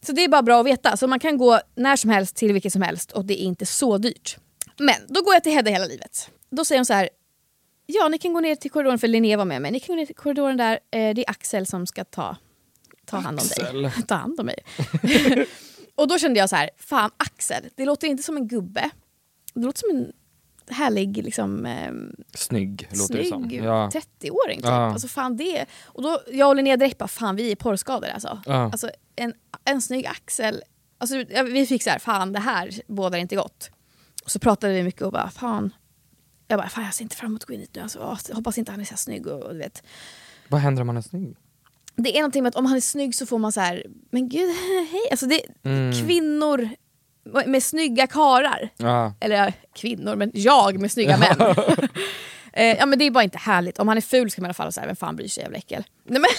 Så 0.01 0.11
det 0.11 0.23
är 0.23 0.27
bara 0.27 0.41
bra 0.41 0.59
att 0.59 0.65
veta. 0.65 0.97
Så 0.97 1.07
man 1.07 1.19
kan 1.19 1.37
gå 1.37 1.59
när 1.75 1.95
som 1.95 2.09
helst 2.09 2.35
till 2.35 2.53
vilket 2.53 2.73
som 2.73 2.81
helst 2.81 3.11
och 3.11 3.25
det 3.25 3.41
är 3.41 3.43
inte 3.45 3.65
så 3.65 3.97
dyrt. 3.97 4.37
Men 4.77 4.95
då 5.07 5.21
går 5.21 5.33
jag 5.33 5.43
till 5.43 5.51
Hedda 5.51 5.71
hela 5.71 5.85
livet. 5.85 6.29
Då 6.49 6.65
säger 6.65 6.79
hon 6.79 6.85
så 6.85 6.93
här. 6.93 7.09
Ja, 7.91 8.07
ni 8.07 8.17
kan 8.17 8.33
gå 8.33 8.39
ner 8.39 8.55
till 8.55 8.71
korridoren, 8.71 8.99
för 8.99 9.07
Linnea 9.07 9.37
var 9.37 9.45
med 9.45 9.61
mig. 9.61 9.71
Ni 9.71 9.79
kan 9.79 9.95
gå 9.95 9.99
ner 9.99 10.05
till 10.05 10.15
korridoren 10.15 10.57
där. 10.57 10.73
Eh, 10.91 11.13
det 11.13 11.21
är 11.21 11.29
Axel 11.29 11.65
som 11.65 11.87
ska 11.87 12.03
ta, 12.03 12.37
ta 13.05 13.17
hand 13.17 13.39
om 13.39 13.45
Axel. 13.45 13.81
dig. 13.81 13.91
ta 14.07 14.15
hand 14.15 14.39
om 14.39 14.45
mig. 14.45 14.55
och 15.95 16.07
då 16.07 16.17
kände 16.17 16.39
jag 16.39 16.49
så 16.49 16.55
här, 16.55 16.69
fan 16.77 17.11
Axel, 17.17 17.69
det 17.75 17.85
låter 17.85 18.07
inte 18.07 18.23
som 18.23 18.37
en 18.37 18.47
gubbe. 18.47 18.89
Det 19.53 19.61
låter 19.61 19.79
som 19.79 19.89
en 19.89 20.11
härlig, 20.75 21.23
liksom, 21.23 21.65
ehm, 21.65 22.15
Snygg 22.33 22.87
låter 22.91 23.17
det 23.17 23.25
som. 23.25 23.49
Ja. 23.51 23.89
30-åring 23.93 24.57
typ. 24.57 24.65
Ja. 24.65 24.91
Alltså 24.91 25.07
fan 25.07 25.37
det. 25.37 25.65
Och 25.85 26.03
då, 26.03 26.19
jag 26.31 26.49
och 26.49 26.55
Linnea 26.55 26.77
direkt 26.77 26.97
bara, 26.97 27.07
fan 27.07 27.35
vi 27.35 27.51
är 27.51 27.55
porrskadade 27.55 28.13
alltså. 28.13 28.41
Ja. 28.45 28.53
alltså 28.53 28.89
en, 29.15 29.33
en 29.65 29.81
snygg 29.81 30.05
axel. 30.05 30.63
Alltså, 30.97 31.23
vi 31.45 31.65
fick 31.65 31.83
så 31.83 31.89
här, 31.89 31.99
fan 31.99 32.33
det 32.33 32.39
här 32.39 32.81
bådar 32.87 33.17
inte 33.17 33.35
gott. 33.35 33.71
Och 34.23 34.31
så 34.31 34.39
pratade 34.39 34.73
vi 34.73 34.83
mycket 34.83 35.01
och 35.01 35.11
bara, 35.11 35.29
fan. 35.29 35.73
Jag 36.51 36.59
bara, 36.59 36.69
fan 36.69 36.83
jag 36.83 36.93
ser 36.93 37.03
inte 37.03 37.15
fram 37.15 37.29
emot 37.31 37.41
att 37.43 37.47
gå 37.47 37.53
in 37.53 37.59
dit 37.59 37.75
nu. 37.75 37.81
Alltså, 37.81 38.17
hoppas 38.33 38.57
inte 38.57 38.71
han 38.71 38.81
är 38.81 38.85
så 38.85 38.97
snygg 38.97 39.27
och, 39.27 39.43
och 39.43 39.53
du 39.53 39.59
vet. 39.59 39.83
Vad 40.47 40.61
händer 40.61 40.81
om 40.81 40.87
man 40.87 40.97
är 40.97 41.01
snygg? 41.01 41.35
Det 41.95 42.17
är 42.17 42.21
någonting 42.21 42.43
med 42.43 42.49
att 42.49 42.55
om 42.55 42.65
han 42.65 42.75
är 42.77 42.81
snygg 42.81 43.15
så 43.15 43.25
får 43.25 43.37
man 43.39 43.51
så 43.51 43.59
här, 43.59 43.85
men 44.09 44.29
gud, 44.29 44.49
hej. 44.91 45.07
Alltså 45.11 45.25
det, 45.25 45.41
Mm. 45.63 45.93
kvinnor 45.93 46.69
med 47.45 47.63
snygga 47.63 48.07
karar. 48.07 48.69
Ja. 48.77 49.13
Eller 49.19 49.53
kvinnor, 49.75 50.15
men 50.15 50.31
jag 50.33 50.79
med 50.79 50.91
snygga 50.91 51.17
män. 51.17 51.37
eh, 52.53 52.77
ja 52.77 52.85
men 52.85 52.99
det 52.99 53.05
är 53.05 53.11
bara 53.11 53.23
inte 53.23 53.37
härligt. 53.37 53.79
Om 53.79 53.87
han 53.87 53.97
är 53.97 54.01
ful 54.01 54.31
ska 54.31 54.41
man 54.41 54.47
i 54.47 54.49
alla 54.49 54.53
fall 54.53 54.71
säga, 54.73 54.87
vem 54.87 54.95
fan 54.95 55.15
bryr 55.15 55.27
sig 55.27 55.43
jävla 55.43 55.57
äckel. 55.57 55.83
Nej, 56.03 56.19
men 56.21 56.29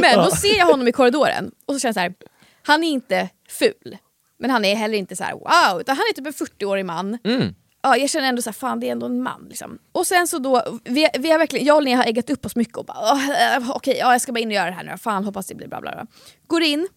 men 0.00 0.16
då 0.24 0.30
ser 0.30 0.58
jag 0.58 0.66
honom 0.66 0.88
i 0.88 0.92
korridoren 0.92 1.50
och 1.66 1.74
så 1.74 1.80
känner 1.80 1.88
jag 1.88 1.94
så 1.94 2.00
här, 2.00 2.14
han 2.62 2.84
är 2.84 2.88
inte 2.88 3.28
ful. 3.48 3.96
Men 4.38 4.50
han 4.50 4.64
är 4.64 4.76
heller 4.76 4.98
inte 4.98 5.16
så 5.16 5.24
här 5.24 5.32
wow, 5.32 5.80
utan 5.80 5.96
han 5.96 6.04
är 6.10 6.14
typ 6.14 6.26
en 6.26 6.32
40-årig 6.46 6.84
man. 6.84 7.18
Mm. 7.24 7.54
Ja, 7.82 7.96
jag 7.96 8.10
känner 8.10 8.28
ändå 8.28 8.42
så 8.42 8.50
här, 8.50 8.54
fan 8.54 8.80
det 8.80 8.88
är 8.88 8.92
ändå 8.92 9.06
en 9.06 9.22
man. 9.22 9.46
Liksom. 9.48 9.78
Och 9.92 10.06
sen 10.06 10.28
så 10.28 10.38
då, 10.38 10.78
vi, 10.84 11.08
vi 11.18 11.30
har 11.30 11.38
verkligen, 11.38 11.66
jag 11.66 11.76
och 11.76 11.82
Linnea 11.82 11.96
har 11.96 12.04
äggat 12.04 12.30
upp 12.30 12.46
oss 12.46 12.56
mycket 12.56 12.76
och 12.76 12.84
bara 12.84 12.98
"Åh, 13.12 13.30
eh, 13.56 13.70
okej, 13.70 13.96
ja, 13.98 14.12
jag 14.12 14.20
ska 14.20 14.32
bara 14.32 14.40
in 14.40 14.48
och 14.48 14.54
göra 14.54 14.66
det 14.66 14.72
här 14.76 14.84
nu. 14.84 14.98
Fan 14.98 15.24
hoppas 15.24 15.46
det 15.46 15.54
blir 15.54 15.68
bla 15.68 15.80
bla 15.80 15.92
bla. 15.92 16.06
Går 16.46 16.62
in 16.62 16.88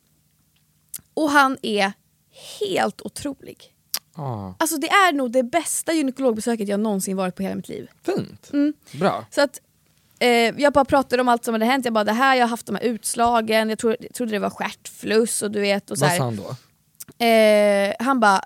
och 1.14 1.30
han 1.30 1.58
är 1.62 1.94
helt 2.60 3.02
otrolig. 3.02 3.74
Ah. 4.16 4.54
Alltså 4.58 4.78
det 4.78 4.90
är 4.90 5.14
nog 5.14 5.32
det 5.32 5.44
bästa 5.44 5.94
gynekologbesöket 5.94 6.68
jag 6.68 6.80
någonsin 6.80 7.18
varit 7.18 7.36
på 7.36 7.44
hela 7.44 7.56
mitt 7.56 7.70
liv. 7.70 7.90
Fint. 8.06 8.50
Mm. 8.54 8.74
Bra. 8.92 9.26
Så 9.32 9.42
att 9.42 9.62
eh, 10.20 10.30
jag 10.30 10.74
bara 10.74 10.86
pratade 10.86 11.22
om 11.22 11.28
allt 11.28 11.46
som 11.46 11.54
hade 11.54 11.66
hänt. 11.66 11.86
Jag 11.86 11.94
bara 11.94 12.04
det 12.04 12.12
här, 12.14 12.36
jag 12.36 12.44
har 12.44 12.50
haft 12.50 12.66
de 12.66 12.76
här 12.76 12.84
utslagen, 12.84 13.70
jag, 13.70 13.80
tro, 13.80 13.96
jag 14.00 14.14
trodde 14.14 14.32
det 14.32 14.40
var 14.40 14.50
stjärtfluss 14.50 15.42
och 15.42 15.52
du 15.52 15.60
vet. 15.62 15.92
Och 15.92 15.98
så 15.98 16.06
Vad 16.06 16.16
sa 16.18 16.24
han 16.24 16.36
då? 16.36 16.56
Eh, 17.26 17.94
han 18.00 18.20
bara, 18.20 18.42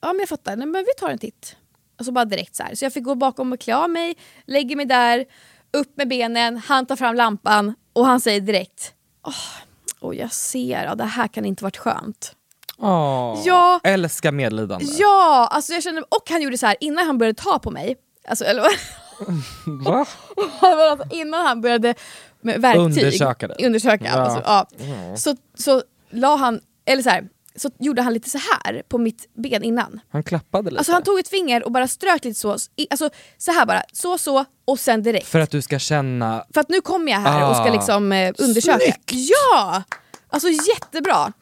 ja 0.00 0.08
men 0.12 0.18
jag 0.20 0.28
fattar, 0.28 0.56
Nej, 0.56 0.66
men 0.66 0.84
vi 0.84 1.00
tar 1.00 1.10
en 1.10 1.18
titt. 1.18 1.56
Och 2.00 2.06
så 2.06 2.12
bara 2.12 2.24
direkt 2.24 2.56
så 2.56 2.62
här. 2.62 2.74
Så 2.74 2.84
jag 2.84 2.92
fick 2.92 3.04
gå 3.04 3.14
bakom 3.14 3.52
och 3.52 3.60
klä 3.60 3.76
av 3.76 3.90
mig, 3.90 4.14
lägger 4.46 4.76
mig 4.76 4.86
där, 4.86 5.24
upp 5.72 5.96
med 5.96 6.08
benen, 6.08 6.56
han 6.56 6.86
tar 6.86 6.96
fram 6.96 7.14
lampan 7.14 7.74
och 7.92 8.06
han 8.06 8.20
säger 8.20 8.40
direkt, 8.40 8.92
åh, 9.26 9.34
och 10.00 10.14
jag 10.14 10.32
ser, 10.32 10.84
ja, 10.84 10.94
det 10.94 11.04
här 11.04 11.28
kan 11.28 11.44
inte 11.44 11.64
varit 11.64 11.76
skönt. 11.76 12.32
Oh. 12.78 13.42
Ja. 13.44 13.80
Älskar 13.84 14.32
medlidande. 14.32 14.84
Ja, 14.98 15.48
alltså 15.50 15.72
jag 15.72 15.82
kände, 15.82 16.00
och 16.02 16.30
han 16.30 16.42
gjorde 16.42 16.58
så 16.58 16.66
här 16.66 16.76
innan 16.80 17.06
han 17.06 17.18
började 17.18 17.42
ta 17.42 17.58
på 17.58 17.70
mig, 17.70 17.96
alltså, 18.28 18.44
eller, 18.44 18.62
Va? 19.84 20.06
alltså, 20.60 21.16
innan 21.16 21.46
han 21.46 21.60
började 21.60 21.94
med 22.40 22.60
verktyg, 22.60 22.82
Undersöka 22.82 23.48
dig. 23.48 23.66
undersöka 23.66 24.04
Ja. 24.04 24.12
alltså, 24.12 24.42
ja. 24.46 24.66
Så, 25.16 25.36
så 25.54 25.82
la 26.10 26.36
han, 26.36 26.60
eller 26.84 27.02
så 27.02 27.10
här, 27.10 27.28
så 27.56 27.70
gjorde 27.78 28.02
han 28.02 28.14
lite 28.14 28.30
så 28.30 28.38
här 28.38 28.82
på 28.88 28.98
mitt 28.98 29.28
ben 29.34 29.62
innan. 29.62 30.00
Han 30.10 30.22
klappade 30.22 30.70
lite. 30.70 30.78
Alltså 30.78 30.92
han 30.92 31.02
tog 31.02 31.18
ett 31.18 31.28
finger 31.28 31.64
och 31.64 31.72
bara 31.72 31.88
strök 31.88 32.24
lite 32.24 32.40
så, 32.40 32.50
alltså 32.90 33.10
så 33.38 33.52
här 33.52 33.66
bara, 33.66 33.82
så 33.92 34.18
så 34.18 34.44
och 34.64 34.78
sen 34.78 35.02
direkt. 35.02 35.26
För 35.26 35.40
att 35.40 35.50
du 35.50 35.62
ska 35.62 35.78
känna... 35.78 36.44
För 36.54 36.60
att 36.60 36.68
nu 36.68 36.80
kommer 36.80 37.12
jag 37.12 37.18
här 37.18 37.50
och 37.50 37.56
ska 37.56 37.64
Ah. 37.64 37.72
liksom 37.72 38.12
eh, 38.12 38.32
undersöka. 38.38 38.78
Snyggt! 38.78 39.10
Ja! 39.12 39.82
Alltså 40.28 40.48
jättebra. 40.48 41.32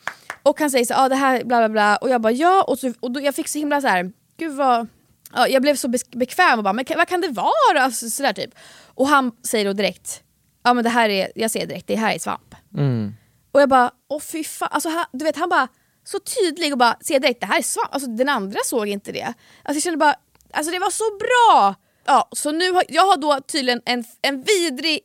Och 0.42 0.60
han 0.60 0.70
säger 0.70 0.84
så 0.84 0.92
ja 0.92 1.04
ah, 1.04 1.08
det 1.08 1.16
här 1.16 1.44
bla 1.44 1.58
bla 1.58 1.68
bla 1.68 1.96
och 1.96 2.10
jag 2.10 2.20
bara 2.20 2.32
ja 2.32 2.62
och, 2.62 2.78
så, 2.78 2.92
och 3.00 3.10
då, 3.10 3.20
jag 3.20 3.34
fick 3.34 3.48
så 3.48 3.58
himla 3.58 3.80
så 3.80 3.86
här, 3.88 4.12
gud 4.36 4.56
vad... 4.56 4.86
Ja, 5.34 5.48
jag 5.48 5.62
blev 5.62 5.76
så 5.76 5.88
bekväm 6.12 6.58
och 6.58 6.64
bara 6.64 6.72
men 6.72 6.84
vad 6.96 7.08
kan 7.08 7.20
det 7.20 7.28
vara? 7.28 7.82
Alltså, 7.82 8.10
sådär 8.10 8.32
typ. 8.32 8.50
Och 8.94 9.08
han 9.08 9.32
säger 9.46 9.64
då 9.64 9.72
direkt, 9.72 10.22
ja 10.64 10.74
men 10.74 10.84
det 10.84 10.90
här 10.90 11.08
är, 11.08 11.32
jag 11.34 11.50
ser 11.50 11.66
direkt, 11.66 11.86
det 11.86 11.96
här 11.96 12.14
är 12.14 12.18
svamp. 12.18 12.54
Mm. 12.74 13.14
Och 13.52 13.60
jag 13.60 13.68
bara, 13.68 13.90
åh 14.08 14.20
fy 14.20 14.44
fan. 14.44 14.68
Alltså, 14.72 14.88
han, 14.88 15.04
du 15.12 15.24
vet, 15.24 15.36
han 15.36 15.48
bara 15.48 15.68
så 16.10 16.18
tydlig 16.18 16.72
och 16.72 16.78
bara 16.78 16.96
ser 17.00 17.20
direkt 17.20 17.40
det 17.40 17.46
här 17.46 17.58
är 17.58 17.62
svamp. 17.62 17.88
Alltså, 17.94 18.08
den 18.10 18.28
andra 18.28 18.58
såg 18.64 18.88
inte 18.88 19.12
det. 19.12 19.24
Alltså, 19.24 19.74
jag 19.76 19.82
kände 19.82 19.96
bara, 19.98 20.14
alltså 20.52 20.72
det 20.72 20.78
var 20.78 20.90
så 20.90 21.04
bra! 21.18 21.74
Ja, 22.06 22.28
så 22.32 22.52
nu 22.52 22.72
har, 22.72 22.84
jag 22.88 23.06
har 23.06 23.16
då 23.16 23.40
tydligen 23.40 23.80
en, 23.84 24.04
en 24.22 24.42
vidrig, 24.42 25.00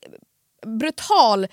brutal, 0.80 1.48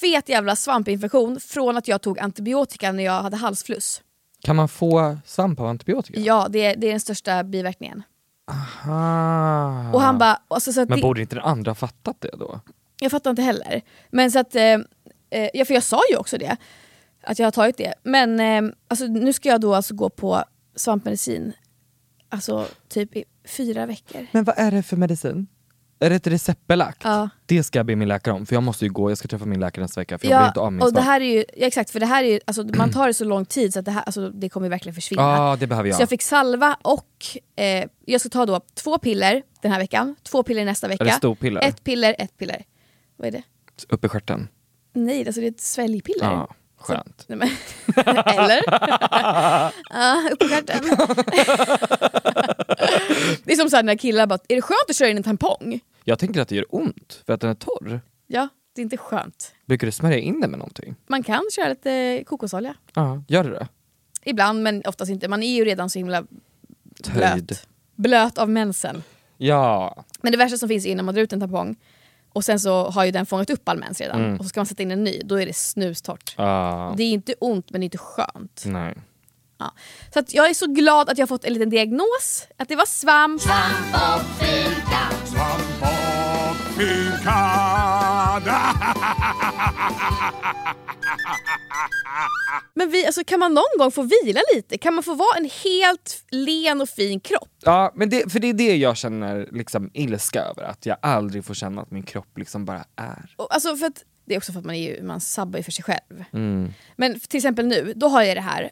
fet 0.00 0.28
jävla 0.28 0.56
svampinfektion 0.56 1.40
från 1.40 1.76
att 1.76 1.88
jag 1.88 2.02
tog 2.02 2.18
antibiotika 2.18 2.92
när 2.92 3.04
jag 3.04 3.22
hade 3.22 3.36
halsfluss. 3.36 4.02
Kan 4.42 4.56
man 4.56 4.68
få 4.68 5.16
svamp 5.26 5.60
av 5.60 5.66
antibiotika? 5.66 6.20
Ja, 6.20 6.46
det, 6.50 6.64
är- 6.64 6.76
det 6.76 6.86
är 6.86 6.90
den 6.90 7.00
största 7.00 7.44
biverkningen. 7.44 8.02
Ah. 8.86 9.92
Och 9.92 10.00
han 10.00 10.18
bara, 10.18 10.40
alltså, 10.48 10.72
så 10.72 10.80
Men 10.80 10.88
det, 10.88 11.02
borde 11.02 11.20
inte 11.20 11.34
den 11.34 11.44
andra 11.44 11.74
fattat 11.74 12.16
det 12.20 12.30
då? 12.38 12.60
Jag 13.00 13.10
fattar 13.10 13.30
inte 13.30 13.42
heller. 13.42 13.82
Men 14.10 14.32
så 14.32 14.38
att, 14.38 14.54
eh, 14.54 14.62
eh, 15.30 15.48
ja, 15.54 15.64
för 15.64 15.74
jag 15.74 15.82
sa 15.82 16.00
ju 16.10 16.16
också 16.16 16.38
det, 16.38 16.56
att 17.26 17.38
jag 17.38 17.46
har 17.46 17.52
tagit 17.52 17.76
det. 17.76 17.94
Men 18.02 18.40
eh, 18.40 18.74
alltså, 18.88 19.06
nu 19.06 19.32
ska 19.32 19.48
jag 19.48 19.60
då 19.60 19.74
alltså 19.74 19.94
gå 19.94 20.10
på 20.10 20.44
svampmedicin, 20.76 21.52
alltså 22.28 22.66
typ 22.88 23.16
i 23.16 23.24
fyra 23.48 23.86
veckor. 23.86 24.26
Men 24.32 24.44
vad 24.44 24.58
är 24.58 24.70
det 24.70 24.82
för 24.82 24.96
medicin? 24.96 25.46
Är 25.98 26.10
det 26.10 26.16
ett 26.16 26.26
receptbelagt? 26.26 27.00
Ja. 27.04 27.28
Det 27.46 27.62
ska 27.62 27.78
jag 27.78 27.86
be 27.86 27.96
min 27.96 28.08
läkare 28.08 28.34
om, 28.34 28.46
för 28.46 28.56
jag 28.56 28.62
måste 28.62 28.84
ju 28.84 28.90
gå, 28.90 29.10
jag 29.10 29.18
ska 29.18 29.28
träffa 29.28 29.44
min 29.44 29.60
läkare 29.60 29.82
nästa 29.84 30.00
vecka 30.00 30.18
för 30.18 30.28
jag 30.28 30.40
blir 30.40 30.48
inte 30.48 30.60
av 30.60 30.72
min 30.72 30.82
och 30.82 30.92
det 30.92 31.00
här 31.00 31.20
är 31.20 31.24
ju, 31.24 31.44
ja, 31.56 31.66
exakt, 31.66 31.90
för 31.90 32.00
det 32.00 32.06
här 32.06 32.24
är 32.24 32.28
ju, 32.28 32.40
alltså, 32.44 32.64
man 32.64 32.90
tar 32.92 33.06
det 33.06 33.14
så 33.14 33.24
lång 33.24 33.44
tid 33.44 33.72
så 33.72 33.78
att 33.78 33.84
det, 33.84 33.90
här, 33.90 34.02
alltså, 34.02 34.30
det 34.30 34.48
kommer 34.48 34.68
verkligen 34.68 34.94
försvinna. 34.94 35.22
Ja, 35.22 35.56
det 35.60 35.66
behöver 35.66 35.88
jag. 35.88 35.96
Så 35.96 36.02
jag 36.02 36.08
fick 36.08 36.22
salva 36.22 36.76
och 36.82 37.08
eh, 37.56 37.88
jag 38.04 38.20
ska 38.20 38.30
ta 38.30 38.46
då 38.46 38.60
två 38.74 38.98
piller 38.98 39.42
den 39.60 39.72
här 39.72 39.78
veckan, 39.78 40.16
två 40.22 40.42
piller 40.42 40.64
nästa 40.64 40.88
vecka. 40.88 41.04
Är 41.04 41.08
det 41.08 41.14
storpiller? 41.14 41.62
Ett 41.62 41.84
piller, 41.84 42.16
ett 42.18 42.38
piller. 42.38 42.64
Vad 43.16 43.28
är 43.28 43.32
det? 43.32 43.42
Upp 43.88 44.04
i 44.04 44.08
stjärten. 44.08 44.48
Nej, 44.92 45.26
alltså 45.26 45.40
det 45.40 45.46
är 45.46 45.50
ett 45.50 45.60
sväljpiller. 45.60 46.24
Ja, 46.24 46.54
skönt. 46.86 47.24
Men, 47.28 47.42
eller? 48.26 48.62
ja, 49.90 50.28
upp 50.32 50.42
i 50.42 50.48
stjärten. 50.48 50.80
det 53.44 53.52
är 53.52 53.56
som 53.56 53.70
så 53.70 53.82
när 53.82 53.96
killar 53.96 54.26
bara, 54.26 54.38
är 54.48 54.56
det 54.56 54.62
skönt 54.62 54.90
att 54.90 54.96
köra 54.96 55.08
in 55.08 55.16
en 55.16 55.22
tampong? 55.22 55.80
Jag 56.04 56.18
tänker 56.18 56.40
att 56.40 56.48
det 56.48 56.56
gör 56.56 56.66
ont 56.68 57.22
för 57.26 57.32
att 57.32 57.40
den 57.40 57.50
är 57.50 57.54
torr. 57.54 58.00
Ja, 58.26 58.48
det 58.74 58.80
är 58.80 58.82
inte 58.82 58.96
skönt. 58.96 59.54
Brukar 59.66 59.86
du 59.86 59.92
smörja 59.92 60.18
in 60.18 60.40
den 60.40 60.50
med 60.50 60.58
någonting? 60.58 60.94
Man 61.06 61.22
kan 61.22 61.42
köra 61.52 61.68
lite 61.68 62.24
kokosolja. 62.26 62.74
Ja, 62.94 63.22
gör 63.28 63.44
du 63.44 63.50
det? 63.50 63.68
Ibland, 64.24 64.62
men 64.62 64.82
oftast 64.86 65.10
inte. 65.10 65.28
Man 65.28 65.42
är 65.42 65.56
ju 65.56 65.64
redan 65.64 65.90
så 65.90 65.98
himla 65.98 66.24
Töjd. 67.02 67.46
blöt. 67.46 67.66
Blöt 67.94 68.38
av 68.38 68.48
mensen. 68.50 69.02
Ja. 69.36 70.04
Men 70.22 70.32
det 70.32 70.38
värsta 70.38 70.56
som 70.58 70.68
finns 70.68 70.86
är 70.86 70.90
innan 70.90 71.04
man 71.04 71.14
drar 71.14 71.22
ut 71.22 71.32
en 71.32 71.40
tampong 71.40 71.76
och 72.34 72.44
sen 72.44 72.60
så 72.60 72.90
har 72.90 73.04
ju 73.04 73.10
den 73.10 73.26
fångat 73.26 73.50
upp 73.50 73.68
all 73.68 73.78
mens 73.78 74.00
redan 74.00 74.24
Mm. 74.24 74.36
och 74.38 74.44
så 74.44 74.48
ska 74.48 74.60
man 74.60 74.66
sätta 74.66 74.82
in 74.82 74.90
en 74.90 75.04
ny, 75.04 75.20
då 75.24 75.40
är 75.40 75.46
det 75.46 75.56
snustort. 75.56 76.34
Ah, 76.36 76.94
Det 76.96 77.02
är 77.02 77.10
inte 77.12 77.34
ont 77.40 77.70
men 77.70 77.80
det 77.80 77.82
är 77.82 77.86
inte 77.86 77.98
skönt. 77.98 78.62
nej. 78.66 78.94
Ja. 79.58 79.72
Så 80.12 80.18
att 80.18 80.34
jag 80.34 80.50
är 80.50 80.54
så 80.54 80.66
glad 80.66 81.08
att 81.10 81.18
jag 81.18 81.22
har 81.22 81.28
fått 81.28 81.44
en 81.44 81.52
liten 81.52 81.70
diagnos, 81.70 82.46
att 82.56 82.68
det 82.68 82.76
var 82.76 82.86
svamp. 82.86 83.42
Men 92.74 92.90
vi, 92.90 93.06
alltså, 93.06 93.24
kan 93.24 93.40
man 93.40 93.54
någon 93.54 93.78
gång 93.78 93.90
få 93.90 94.02
vila 94.02 94.40
lite? 94.54 94.78
Kan 94.78 94.94
man 94.94 95.02
få 95.02 95.14
vara 95.14 95.36
en 95.38 95.50
helt 95.64 96.24
len 96.30 96.80
och 96.80 96.88
fin 96.88 97.20
kropp? 97.20 97.48
Ja, 97.64 97.92
men 97.94 98.10
det, 98.10 98.32
för 98.32 98.38
det 98.40 98.48
är 98.48 98.52
det 98.54 98.76
jag 98.76 98.96
känner 98.96 99.48
liksom 99.52 99.90
ilska 99.94 100.42
över, 100.42 100.62
att 100.62 100.86
jag 100.86 100.96
aldrig 101.02 101.44
får 101.44 101.54
känna 101.54 101.82
att 101.82 101.90
min 101.90 102.02
kropp 102.02 102.38
liksom 102.38 102.64
bara 102.64 102.84
är. 102.96 103.34
Och, 103.36 103.54
alltså, 103.54 103.76
för 103.76 103.86
att, 103.86 104.04
det 104.26 104.34
är 104.34 104.38
också 104.38 104.52
för 104.52 104.58
att 104.58 104.64
man, 104.66 104.74
är 104.74 104.94
ju, 104.96 105.02
man 105.02 105.20
sabbar 105.20 105.58
ju 105.58 105.62
för 105.62 105.72
sig 105.72 105.84
själv. 105.84 106.24
Mm. 106.32 106.72
Men 106.96 107.20
till 107.20 107.38
exempel 107.38 107.66
nu, 107.66 107.92
då 107.96 108.08
har 108.08 108.22
jag 108.22 108.36
det 108.36 108.40
här. 108.40 108.70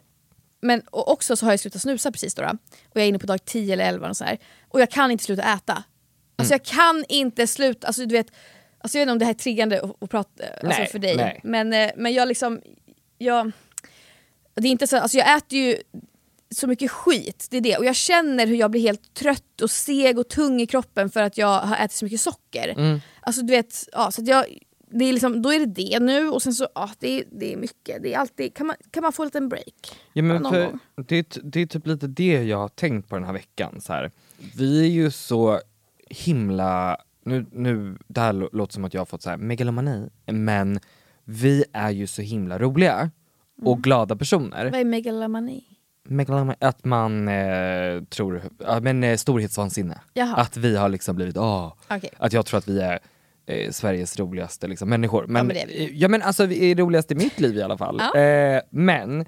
Men 0.61 0.81
och 0.81 1.11
också 1.11 1.35
så 1.35 1.45
har 1.45 1.53
jag 1.53 1.59
slutat 1.59 1.81
snusa 1.81 2.11
precis 2.11 2.35
då. 2.35 2.41
då. 2.41 2.49
Och 2.89 2.93
jag 2.93 3.03
är 3.03 3.07
inne 3.07 3.19
på 3.19 3.27
dag 3.27 3.45
10 3.45 3.73
eller 3.73 3.85
11 3.85 4.09
och 4.09 4.17
så 4.17 4.23
här. 4.23 4.37
Och 4.69 4.81
jag 4.81 4.91
kan 4.91 5.11
inte 5.11 5.23
sluta 5.23 5.43
äta. 5.43 5.83
Alltså 6.35 6.53
Mm. 6.53 6.59
jag 6.63 6.63
kan 6.65 7.05
inte 7.09 7.47
sluta, 7.47 7.87
alltså 7.87 8.05
du 8.05 8.15
vet, 8.15 8.27
alltså 8.83 8.97
jag 8.97 9.01
vet 9.01 9.07
inte 9.07 9.11
om 9.11 9.19
det 9.19 9.25
här 9.25 9.33
är 9.33 9.37
triggande 9.37 9.81
att, 9.81 10.03
att 10.03 10.09
prata 10.09 10.43
alltså 10.43 10.79
Nej, 10.81 10.87
för 10.87 10.99
dig. 10.99 11.15
nej. 11.15 11.39
Men, 11.43 11.73
eh, 11.73 11.91
men 11.95 12.13
jag 12.13 12.27
liksom, 12.27 12.61
jag, 13.17 13.51
det 14.53 14.67
är 14.67 14.71
inte 14.71 14.87
så, 14.87 14.97
alltså 14.97 15.17
jag 15.17 15.37
äter 15.37 15.59
ju 15.59 15.77
så 16.55 16.67
mycket 16.67 16.91
skit, 16.91 17.47
det 17.51 17.57
är 17.57 17.61
det. 17.61 17.77
Och 17.77 17.85
jag 17.85 17.95
känner 17.95 18.47
hur 18.47 18.55
jag 18.55 18.71
blir 18.71 18.81
helt 18.81 19.13
trött 19.13 19.61
och 19.61 19.71
seg 19.71 20.19
och 20.19 20.29
tung 20.29 20.61
i 20.61 20.67
kroppen 20.67 21.09
för 21.09 21.21
att 21.21 21.37
jag 21.37 21.59
har 21.59 21.75
ätit 21.75 21.91
så 21.91 22.05
mycket 22.05 22.21
socker. 22.21 22.73
Mm. 22.77 22.99
Alltså 23.19 23.41
du 23.41 23.51
vet, 23.51 23.89
ja, 23.91 24.11
så 24.11 24.21
jag, 24.25 24.45
det 24.91 25.05
är 25.05 25.13
liksom, 25.13 25.41
då 25.41 25.53
är 25.53 25.59
det 25.59 25.65
det 25.65 25.99
nu 25.99 26.29
och 26.29 26.41
sen 26.41 26.53
så, 26.53 26.67
ja, 26.75 26.89
det, 26.99 27.19
är, 27.19 27.23
det 27.31 27.53
är 27.53 27.57
mycket. 27.57 28.03
Det 28.03 28.13
är 28.13 28.17
alltid, 28.17 28.53
kan, 28.53 28.67
man, 28.67 28.75
kan 28.91 29.03
man 29.03 29.13
få 29.13 29.23
en 29.23 29.27
liten 29.27 29.49
break? 29.49 29.97
Ja, 30.13 30.23
men 30.23 30.43
för 30.43 30.79
det, 30.95 31.17
är 31.17 31.25
det 31.43 31.61
är 31.61 31.65
typ 31.65 31.87
lite 31.87 32.07
det 32.07 32.43
jag 32.43 32.57
har 32.57 32.67
tänkt 32.67 33.09
på 33.09 33.15
den 33.15 33.25
här 33.25 33.33
veckan. 33.33 33.81
Så 33.81 33.93
här. 33.93 34.11
Vi 34.55 34.81
är 34.81 34.89
ju 34.89 35.11
så 35.11 35.61
himla, 36.09 36.97
nu, 37.25 37.45
nu, 37.51 37.97
det 38.07 38.21
här 38.21 38.33
lå- 38.33 38.49
låter 38.53 38.73
som 38.73 38.85
att 38.85 38.93
jag 38.93 39.01
har 39.01 39.05
fått 39.05 39.21
så 39.21 39.29
här 39.29 39.37
megalomani, 39.37 40.09
men 40.25 40.79
vi 41.25 41.63
är 41.73 41.89
ju 41.91 42.07
så 42.07 42.21
himla 42.21 42.59
roliga 42.59 43.11
och 43.61 43.81
glada 43.83 44.15
personer. 44.15 44.65
Vad 44.71 44.79
är 44.79 44.85
megalomani? 44.85 45.63
Megalomani, 46.05 46.55
att 46.59 46.85
man 46.85 47.27
eh, 47.27 48.03
tror, 48.03 48.41
ja, 48.59 48.79
men 48.79 49.03
eh, 49.03 49.17
storhetsvansinne. 49.17 49.99
Jaha. 50.13 50.35
Att 50.35 50.57
vi 50.57 50.75
har 50.77 50.89
liksom 50.89 51.15
blivit, 51.15 51.37
åh, 51.37 51.73
Okej. 51.89 52.09
att 52.17 52.33
jag 52.33 52.45
tror 52.45 52.57
att 52.57 52.67
vi 52.67 52.79
är 52.81 52.99
eh, 53.45 53.71
Sveriges 53.71 54.19
roligaste 54.19 54.67
liksom, 54.67 54.89
människor. 54.89 55.25
Men, 55.27 55.47
men 55.47 55.55
det 55.55 55.61
är 55.63 55.67
vi. 55.67 55.91
ja 55.93 56.07
men 56.07 56.21
alltså 56.21 56.45
vi 56.45 56.71
är 56.71 56.75
roligast 56.75 57.11
i 57.11 57.15
mitt 57.15 57.39
liv 57.39 57.57
i 57.57 57.61
alla 57.61 57.77
fall. 57.77 58.01
Ja. 58.13 58.19
Eh, 58.19 58.61
men 58.69 59.25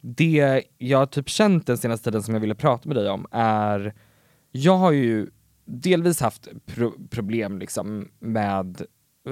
det 0.00 0.62
jag 0.78 1.10
typ 1.10 1.28
känt 1.28 1.66
den 1.66 1.78
senaste 1.78 2.04
tiden 2.04 2.22
som 2.22 2.34
jag 2.34 2.40
ville 2.40 2.54
prata 2.54 2.88
med 2.88 2.96
dig 2.96 3.08
om 3.10 3.26
är, 3.30 3.94
jag 4.52 4.76
har 4.76 4.92
ju 4.92 5.26
delvis 5.64 6.20
haft 6.20 6.48
pro- 6.66 6.94
problem 7.10 7.58
liksom 7.58 8.08
med 8.18 8.82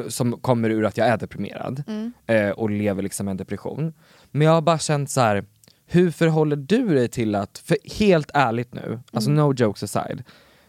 som 0.09 0.40
kommer 0.40 0.71
ur 0.71 0.85
att 0.85 0.97
jag 0.97 1.07
är 1.09 1.16
deprimerad 1.16 1.83
Mm. 1.87 2.12
eh, 2.27 2.51
och 2.51 2.71
lever 2.71 3.03
liksom 3.03 3.29
en 3.29 3.37
depression. 3.37 3.95
Men 4.31 4.47
jag 4.47 4.55
har 4.55 4.62
bara 4.62 4.79
känt 4.79 5.11
så 5.11 5.21
här. 5.21 5.45
hur 5.87 6.11
förhåller 6.11 6.57
du 6.57 6.95
dig 6.95 7.09
till 7.09 7.35
att, 7.35 7.59
för 7.59 7.77
helt 7.99 8.31
ärligt 8.35 8.75
nu, 8.75 9.01
alltså 9.12 9.31
Mm. 9.31 9.45
no 9.47 9.55
jokes 9.55 9.83
aside, 9.83 10.23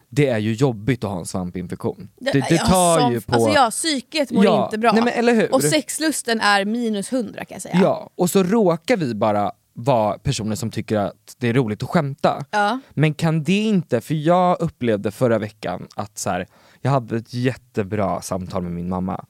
det 0.10 0.28
är 0.28 0.38
ju 0.38 0.54
jobbigt 0.54 1.04
att 1.04 1.10
ha 1.10 1.19
en 1.19 1.26
svampinfektion. 1.26 2.10
Det, 2.19 2.32
det 2.32 2.47
Ja, 2.52 2.58
tar 2.65 2.99
som- 2.99 3.12
ju 3.13 3.21
på... 3.21 3.34
Alltså 3.36 3.49
ja, 3.49 3.71
psyket 3.71 4.32
mår 4.32 4.45
Ja, 4.45 4.65
inte 4.65 4.78
bra. 4.78 4.91
nej 4.91 5.04
men 5.04 5.13
eller 5.13 5.34
hur? 5.36 5.54
Och 5.54 5.63
sexlusten 5.63 6.41
är 6.41 6.65
minus 6.65 7.12
100 7.13 7.45
kan 7.45 7.56
jag 7.56 7.62
säga. 7.62 7.80
Ja, 7.82 8.10
och 8.15 8.30
så 8.30 8.43
råkar 8.43 8.97
vi 8.97 9.15
bara 9.15 9.52
vara 9.73 10.17
personer 10.17 10.55
som 10.55 10.71
tycker 10.71 10.97
att 10.97 11.36
det 11.38 11.47
är 11.47 11.53
roligt 11.53 11.83
att 11.83 11.89
skämta. 11.89 12.45
Ja. 12.51 12.79
Men 12.89 13.13
kan 13.13 13.43
det 13.43 13.63
inte, 13.63 14.01
för 14.01 14.15
jag 14.15 14.62
upplevde 14.62 15.12
förra 15.12 15.39
veckan 15.39 15.88
att 15.95 16.17
så 16.17 16.29
här, 16.29 16.47
jag 16.81 16.91
hade 16.91 17.17
ett 17.17 17.33
jättebra 17.33 18.21
samtal 18.21 18.63
med 18.63 18.71
min 18.71 18.89
mamma. 18.89 19.25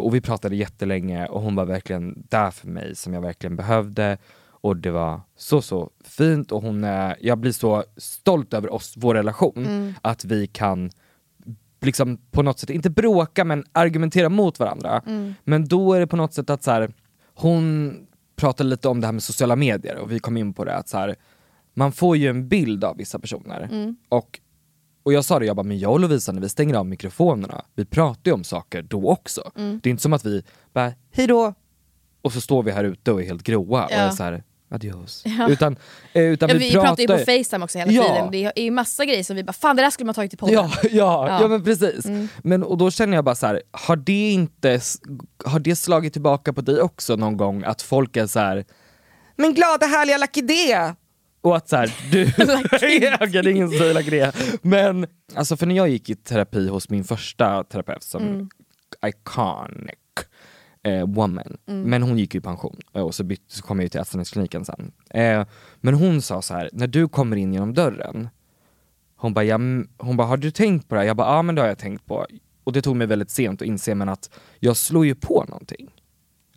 Och 0.00 0.14
vi 0.14 0.20
pratade 0.20 0.56
jättelänge 0.56 1.26
och 1.26 1.42
hon 1.42 1.54
var 1.54 1.64
verkligen 1.64 2.26
där 2.28 2.50
för 2.50 2.68
mig 2.68 2.96
som 2.96 3.14
jag 3.14 3.20
verkligen 3.20 3.56
behövde. 3.56 4.18
Och 4.44 4.76
det 4.76 4.90
var 4.90 5.20
så 5.36 5.62
så 5.62 5.90
fint 6.04 6.52
och 6.52 6.62
hon 6.62 6.84
är, 6.84 7.16
jag 7.20 7.38
blir 7.38 7.52
så 7.52 7.84
stolt 7.96 8.54
över 8.54 8.72
oss, 8.72 8.94
vår 8.96 9.14
relation, 9.14 9.94
att 10.02 10.24
vi 10.24 10.46
kan 10.46 10.90
liksom 11.80 12.18
på 12.30 12.42
något 12.42 12.58
sätt, 12.58 12.70
inte 12.70 12.90
bråka 12.90 13.44
men 13.44 13.64
argumentera 13.72 14.28
mot 14.28 14.58
varandra. 14.58 15.02
Men 15.44 15.68
då 15.68 15.92
är 15.92 16.00
det 16.00 16.06
på 16.06 16.16
något 16.16 16.34
sätt 16.34 16.50
att 16.50 16.62
så 16.62 16.70
här, 16.70 16.92
hon 17.34 17.92
pratade 18.42 18.68
lite 18.70 18.88
om 18.88 19.00
det 19.00 19.06
här 19.06 19.12
med 19.12 19.22
sociala 19.22 19.56
medier 19.56 19.96
och 19.96 20.12
vi 20.12 20.18
kom 20.18 20.36
in 20.36 20.52
på 20.54 20.64
det 20.64 20.76
att 20.76 20.88
så 20.88 20.98
här, 20.98 21.16
man 21.74 21.92
får 21.92 22.16
ju 22.16 22.28
en 22.28 22.48
bild 22.48 22.84
av 22.84 22.96
vissa 22.96 23.18
personer. 23.18 23.68
Och, 24.08 24.40
och 25.02 25.12
jag 25.12 25.24
sa 25.24 25.38
det, 25.38 25.46
jag 25.46 25.56
bara, 25.56 25.62
men 25.62 25.78
jag 25.78 25.92
och 25.92 26.00
Lovisa 26.00 26.32
när 26.32 26.40
vi 26.40 26.48
stänger 26.48 26.74
av 26.74 26.86
mikrofonerna, 26.86 27.64
vi 27.74 27.84
pratar 27.84 28.30
ju 28.30 28.32
om 28.32 28.44
saker 28.44 28.82
då 28.82 29.10
också. 29.10 29.50
Det 29.54 29.88
är 29.88 29.90
inte 29.90 30.02
som 30.02 30.12
att 30.12 30.24
vi 30.24 30.42
bara, 30.72 30.92
hej 31.10 31.26
då 31.26 31.54
och 32.22 32.32
så 32.32 32.40
står 32.40 32.62
vi 32.62 32.70
här 32.70 32.84
ute 32.84 33.12
och 33.12 33.22
är 33.22 33.26
helt 33.26 33.42
gråa 33.42 33.84
och 33.84 33.92
Ja. 33.92 33.96
är 33.96 34.10
så 34.10 34.22
här, 34.22 34.44
adios. 34.72 35.22
Ja. 35.24 35.48
Utan, 35.48 35.76
eh, 36.12 36.22
utan 36.22 36.48
Ja, 36.48 36.54
vi, 36.54 36.64
vi, 36.64 36.72
pratar 36.72 37.02
ju 37.02 37.06
på 37.06 37.18
Facetime 37.18 37.64
också 37.64 37.78
hela 37.78 37.92
Ja. 37.92 38.02
tiden. 38.02 38.30
Det 38.30 38.52
är 38.60 38.64
ju 38.64 38.70
massa 38.70 39.04
grejer 39.04 39.24
som 39.24 39.36
vi 39.36 39.44
bara, 39.44 39.52
fan 39.52 39.76
det 39.76 39.82
där 39.82 39.90
skulle 39.90 40.06
man 40.06 40.14
tagit 40.14 40.34
i 40.34 40.36
podden. 40.36 40.54
Ja, 40.54 40.70
ja, 40.82 40.90
ja. 40.90 41.28
Ja. 41.28 41.38
Mm. 41.38 41.50
men 41.50 41.64
precis. 41.64 42.06
Men, 42.42 42.62
och 42.62 42.78
då 42.78 42.90
känner 42.90 43.16
jag 43.16 43.24
bara 43.24 43.34
så 43.34 43.46
här, 43.46 43.62
har 43.70 43.96
det 43.96 44.32
inte, 44.32 44.80
har 45.44 45.58
det 45.58 45.76
slagit 45.76 46.12
tillbaka 46.12 46.52
på 46.52 46.60
dig 46.60 46.80
också 46.80 47.16
någon 47.16 47.36
gång 47.36 47.64
att 47.64 47.82
folk 47.82 48.16
är 48.16 48.26
så 48.26 48.38
här. 48.38 48.64
men 49.36 49.54
glada 49.54 49.86
härliga 49.86 50.18
Lucky 50.18 50.40
D. 50.40 50.54
Och 51.40 51.56
att 51.56 51.68
så 51.68 51.76
här, 51.76 51.94
du... 52.10 52.22
Är 53.38 53.48
ingen 53.48 53.68
som 53.68 53.78
säger 53.78 54.10
D. 54.10 54.32
Men 54.62 55.06
alltså 55.34 55.56
för 55.56 55.66
när 55.66 55.74
jag 55.74 55.88
gick 55.88 56.10
i 56.10 56.14
terapi 56.14 56.68
hos 56.68 56.88
min 56.88 57.04
första 57.04 57.64
terapeut 57.64 58.02
som 58.02 58.50
iconic 59.06 59.98
eh, 60.82 61.06
woman, 61.06 61.56
men 61.66 62.02
hon 62.02 62.18
gick 62.18 62.34
ju 62.34 62.38
i 62.38 62.42
pension 62.42 62.76
eh, 62.94 63.02
och 63.02 63.14
så, 63.14 63.24
bytte, 63.24 63.54
så 63.54 63.62
kom 63.62 63.78
jag 63.78 63.84
ju 63.84 63.88
till 63.88 64.00
ätstörningskliniken 64.00 64.64
sen. 64.64 64.92
Eh, 65.10 65.46
men 65.76 65.94
hon 65.94 66.22
sa 66.22 66.42
så 66.42 66.54
här, 66.54 66.70
när 66.72 66.86
du 66.86 67.08
kommer 67.08 67.36
in 67.36 67.52
genom 67.52 67.74
dörren, 67.74 68.28
hon 69.16 69.34
bara, 69.34 69.44
ja, 69.44 69.58
hon 69.98 70.16
bara 70.16 70.26
har 70.26 70.36
du 70.36 70.50
tänkt 70.50 70.88
på 70.88 70.94
det 70.94 71.00
här? 71.00 71.06
Jag 71.06 71.16
bara, 71.16 71.36
ja 71.36 71.42
men 71.42 71.54
det 71.54 71.60
har 71.60 71.68
jag 71.68 71.78
tänkt 71.78 72.06
på. 72.06 72.26
Och 72.64 72.72
det 72.72 72.82
tog 72.82 72.96
mig 72.96 73.06
väldigt 73.06 73.30
sent 73.30 73.62
att 73.62 73.68
inse 73.68 73.94
men 73.94 74.08
att 74.08 74.30
jag 74.58 74.76
slår 74.76 75.06
ju 75.06 75.14
på 75.14 75.44
någonting. 75.48 75.90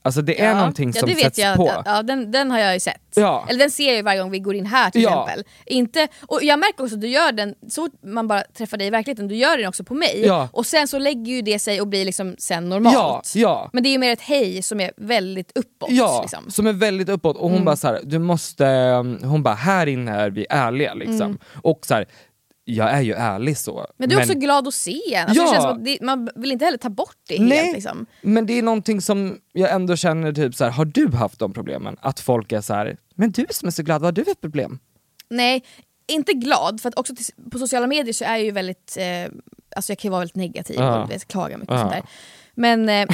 Alltså 0.05 0.21
det 0.21 0.41
är 0.41 0.55
någonting 0.55 0.93
som 0.93 1.09
ja, 1.09 1.15
sätts 1.15 1.39
jag, 1.39 1.55
på. 1.57 1.71
Ja, 1.85 2.03
den, 2.03 2.31
den 2.31 2.51
har 2.51 2.59
jag 2.59 2.73
ju 2.73 2.79
sett. 2.79 3.01
Ja. 3.15 3.45
Eller 3.49 3.59
den 3.59 3.71
ser 3.71 3.93
jag 3.95 4.03
varje 4.03 4.19
gång 4.21 4.31
vi 4.31 4.39
går 4.39 4.55
in 4.55 4.65
här 4.65 4.89
till 4.91 5.01
Ja. 5.03 5.23
exempel. 5.23 5.45
Inte, 5.65 6.07
och 6.27 6.39
jag 6.43 6.59
märker 6.59 6.83
också 6.83 6.95
att 6.95 7.01
du 7.01 7.07
gör 7.07 7.31
den, 7.31 7.55
så 7.69 7.89
man 8.03 8.27
bara 8.27 8.41
träffar 8.57 8.77
dig 8.77 8.87
i 8.87 8.89
verkligheten, 8.89 9.27
du 9.27 9.35
gör 9.35 9.57
den 9.57 9.67
också 9.67 9.83
på 9.83 9.93
mig. 9.93 10.23
Ja. 10.25 10.49
Och 10.53 10.65
sen 10.65 10.87
så 10.87 10.99
lägger 10.99 11.31
ju 11.33 11.41
det 11.41 11.59
sig 11.59 11.81
och 11.81 11.87
blir 11.87 12.05
liksom 12.05 12.35
sen 12.37 12.69
normalt. 12.69 13.31
Ja, 13.35 13.41
ja. 13.41 13.69
Men 13.73 13.83
det 13.83 13.89
är 13.89 13.91
ju 13.91 13.97
mer 13.97 14.13
ett 14.13 14.21
hej 14.21 14.61
som 14.61 14.79
är 14.79 14.91
väldigt 14.97 15.51
uppåt. 15.55 15.89
Ja, 15.91 16.21
Liksom. 16.21 16.51
som 16.51 16.67
är 16.67 16.73
väldigt 16.73 17.09
uppåt 17.09 17.35
och 17.37 17.43
hon 17.43 17.51
Mm. 17.51 17.65
bara 17.65 17.75
så 17.75 17.87
här, 17.87 17.99
du 18.03 18.19
måste, 18.19 18.65
hon 19.23 19.43
bara 19.43 19.55
här 19.55 19.87
inne 19.87 20.11
är 20.11 20.29
vi 20.29 20.45
ärliga 20.49 20.93
liksom. 20.93 21.37
Och 21.63 21.79
så 21.85 21.93
här, 21.93 22.05
jag 22.65 22.89
är 22.91 23.01
ju 23.01 23.13
ärlig 23.13 23.57
så. 23.57 23.87
Men 23.97 24.09
du 24.09 24.15
är 24.15 24.19
också 24.21 24.33
glad 24.33 24.67
att 24.67 24.73
se 24.73 25.13
en. 25.13 25.27
Alltså 25.29 25.43
Ja. 25.43 25.77
det 25.81 25.97
man 26.01 26.29
vill 26.35 26.51
inte 26.51 26.65
heller 26.65 26.77
ta 26.77 26.89
bort 26.89 27.15
det 27.27 27.39
Nej, 27.41 27.57
helt. 27.57 27.73
Liksom. 27.75 28.05
men 28.21 28.45
det 28.45 28.53
är 28.53 28.63
någonting 28.63 29.01
som 29.01 29.37
jag 29.53 29.71
ändå 29.71 29.95
känner, 29.95 30.33
typ 30.33 30.55
så 30.55 30.63
här, 30.63 30.71
har 30.71 30.85
du 30.85 31.07
haft 31.11 31.39
de 31.39 31.53
problemen? 31.53 31.97
Att 32.01 32.19
folk 32.19 32.51
är 32.51 32.61
så 32.61 32.73
här, 32.73 32.97
men 33.15 33.31
du 33.31 33.45
som 33.49 33.67
är 33.67 33.71
så 33.71 33.83
glad, 33.83 34.01
vad 34.01 34.07
har 34.07 34.11
du 34.11 34.23
för 34.25 34.33
problem? 34.33 34.79
Nej, 35.29 35.63
inte 36.07 36.33
glad, 36.33 36.81
för 36.81 36.89
att 36.89 36.97
också 36.99 37.13
på 37.51 37.59
sociala 37.59 37.87
medier 37.87 38.13
så 38.13 38.25
är 38.25 38.29
jag 38.29 38.43
ju 38.43 38.51
väldigt, 38.51 38.97
eh, 38.99 39.31
alltså 39.75 39.91
jag 39.91 39.99
kan 39.99 40.09
ju 40.09 40.11
vara 40.11 40.19
väldigt 40.19 40.35
negativ 40.35 40.75
Ja. 40.79 41.03
och 41.03 41.21
klaga 41.27 41.57
mycket 41.57 41.71
och 41.71 41.75
Ja. 41.77 41.79
sånt 41.81 41.91
där. 41.91 42.03
Men, 42.57 42.89
eh, 42.89 43.07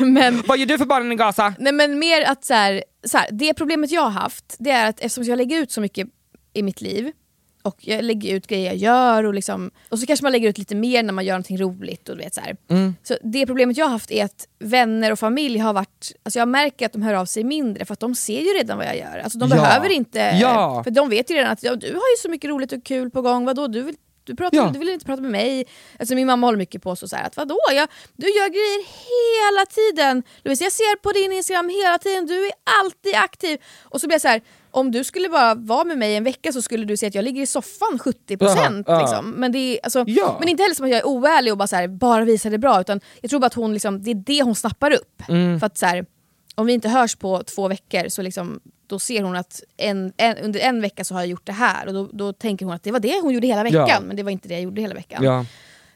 men, 0.00 0.42
Vad 0.46 0.58
gör 0.58 0.66
du 0.66 0.78
för 0.78 0.84
barnen 0.86 1.12
i 1.12 1.16
Gaza? 1.16 1.54
nej, 1.58 1.72
men 1.72 1.98
mer 1.98 2.22
att 2.22 2.44
så 2.44 2.54
här, 2.54 2.84
så 3.04 3.18
här, 3.18 3.28
det 3.32 3.54
problemet 3.54 3.90
jag 3.90 4.02
har 4.02 4.10
haft, 4.10 4.56
det 4.58 4.70
är 4.70 4.88
att 4.88 5.00
eftersom 5.00 5.24
jag 5.24 5.36
lägger 5.36 5.58
ut 5.62 5.70
så 5.72 5.80
mycket 5.80 6.08
i 6.52 6.62
mitt 6.62 6.80
liv, 6.80 7.12
och 7.62 7.76
jag 7.80 8.04
lägger 8.04 8.34
ut 8.34 8.46
grejer 8.46 8.66
jag 8.66 8.76
gör 8.76 9.24
och, 9.24 9.34
liksom, 9.34 9.70
och 9.88 9.98
så 9.98 10.06
kanske 10.06 10.24
man 10.24 10.32
lägger 10.32 10.48
ut 10.48 10.58
lite 10.58 10.74
mer 10.74 11.02
när 11.02 11.12
man 11.12 11.24
gör 11.24 11.34
någonting 11.34 11.58
roligt. 11.58 12.08
Och 12.08 12.20
vet, 12.20 12.34
så. 12.34 12.40
Mm. 12.70 12.94
Så 13.02 13.16
det 13.22 13.46
problemet 13.46 13.76
jag 13.76 13.84
har 13.84 13.90
haft 13.90 14.10
är 14.10 14.24
att 14.24 14.48
vänner 14.58 15.12
och 15.12 15.18
familj 15.18 15.58
har 15.58 15.72
varit, 15.72 16.12
alltså 16.22 16.38
jag 16.38 16.48
märker 16.48 16.86
att 16.86 16.92
de 16.92 17.02
hör 17.02 17.14
av 17.14 17.26
sig 17.26 17.44
mindre 17.44 17.84
för 17.84 17.92
att 17.92 18.00
de 18.00 18.14
ser 18.14 18.40
ju 18.40 18.48
redan 18.58 18.78
vad 18.78 18.86
jag 18.86 18.96
gör. 18.96 19.18
Alltså 19.24 19.38
de 19.38 19.48
Ja. 19.50 19.56
behöver 19.56 19.88
inte, 19.92 20.18
Ja. 20.40 20.84
för 20.84 20.90
de 20.90 21.08
vet 21.10 21.30
ju 21.30 21.34
redan 21.34 21.50
att 21.52 21.62
ja, 21.62 21.76
du 21.76 21.86
har 21.86 21.94
ju 21.94 22.16
så 22.22 22.28
mycket 22.28 22.50
roligt 22.50 22.72
och 22.72 22.84
kul 22.84 23.10
på 23.10 23.22
gång, 23.22 23.44
vadå 23.44 23.66
du 23.66 23.82
vill 23.82 23.94
du, 24.24 24.34
pratar, 24.36 24.56
Ja. 24.56 24.70
du 24.72 24.78
vill 24.78 24.88
inte 24.88 25.06
prata 25.06 25.22
med 25.22 25.30
mig. 25.30 25.64
Alltså 25.98 26.14
min 26.14 26.26
mamma 26.26 26.46
håller 26.46 26.58
mycket 26.58 26.82
på 26.82 26.96
så, 26.96 27.08
så 27.08 27.16
här, 27.16 27.26
att 27.26 27.36
vadå, 27.36 27.58
jag, 27.72 27.88
du 28.16 28.26
gör 28.26 28.48
grejer 28.48 28.82
hela 29.08 29.66
tiden. 29.66 30.22
Louise, 30.44 30.64
jag 30.64 30.72
ser 30.72 30.96
på 31.02 31.12
din 31.12 31.32
Instagram 31.32 31.68
hela 31.68 31.98
tiden, 31.98 32.26
du 32.26 32.46
är 32.46 32.52
alltid 32.80 33.14
aktiv. 33.14 33.58
Och 33.84 34.00
så 34.00 34.06
blir 34.06 34.14
jag 34.14 34.20
så 34.22 34.28
här, 34.28 34.40
om 34.70 34.90
du 34.90 35.04
skulle 35.04 35.28
bara 35.28 35.54
vara 35.54 35.84
med 35.84 35.98
mig 35.98 36.16
en 36.16 36.24
vecka 36.24 36.52
så 36.52 36.62
skulle 36.62 36.84
du 36.84 36.96
se 36.96 37.06
att 37.06 37.14
jag 37.14 37.24
ligger 37.24 37.42
i 37.42 37.46
soffan 37.46 37.98
70%. 37.98 38.14
Ja, 38.38 38.82
ja. 38.86 39.00
Liksom. 39.00 39.30
Men, 39.30 39.52
det 39.52 39.58
är, 39.58 39.78
alltså, 39.82 40.04
Ja. 40.06 40.36
men 40.40 40.48
inte 40.48 40.62
heller 40.62 40.74
som 40.74 40.84
att 40.84 40.90
jag 40.90 40.98
är 40.98 41.06
oärlig 41.06 41.52
och 41.52 41.58
bara, 41.58 41.68
så 41.68 41.76
här, 41.76 41.88
bara 41.88 42.24
visar 42.24 42.50
det 42.50 42.58
bra, 42.58 42.80
utan 42.80 43.00
jag 43.20 43.30
tror 43.30 43.40
bara 43.40 43.46
att 43.46 43.54
hon, 43.54 43.72
liksom, 43.72 44.02
det 44.02 44.10
är 44.10 44.14
det 44.14 44.42
hon 44.42 44.54
snappar 44.54 44.90
upp. 44.90 45.22
Mm. 45.28 45.60
För 45.60 45.66
att 45.66 45.78
så 45.78 45.86
här, 45.86 46.06
om 46.54 46.66
vi 46.66 46.72
inte 46.72 46.88
hörs 46.88 47.16
på 47.16 47.42
två 47.42 47.68
veckor 47.68 48.08
så 48.08 48.22
liksom, 48.22 48.60
då 48.92 48.98
ser 48.98 49.22
hon 49.22 49.36
att 49.36 49.62
en, 49.76 50.12
en, 50.16 50.36
under 50.38 50.60
en 50.60 50.80
vecka 50.80 51.04
så 51.04 51.14
har 51.14 51.20
jag 51.20 51.28
gjort 51.28 51.46
det 51.46 51.52
här 51.52 51.86
och 51.86 51.92
då, 51.94 52.08
då 52.12 52.32
tänker 52.32 52.66
hon 52.66 52.74
att 52.74 52.82
det 52.82 52.92
var 52.92 53.00
det 53.00 53.20
hon 53.22 53.34
gjorde 53.34 53.46
hela 53.46 53.62
veckan, 53.62 53.86
Ja. 53.88 54.00
men 54.00 54.16
det 54.16 54.22
var 54.22 54.30
inte 54.30 54.48
det 54.48 54.54
jag 54.54 54.62
gjorde 54.62 54.80
hela 54.80 54.94
veckan. 54.94 55.24
Ja. 55.24 55.44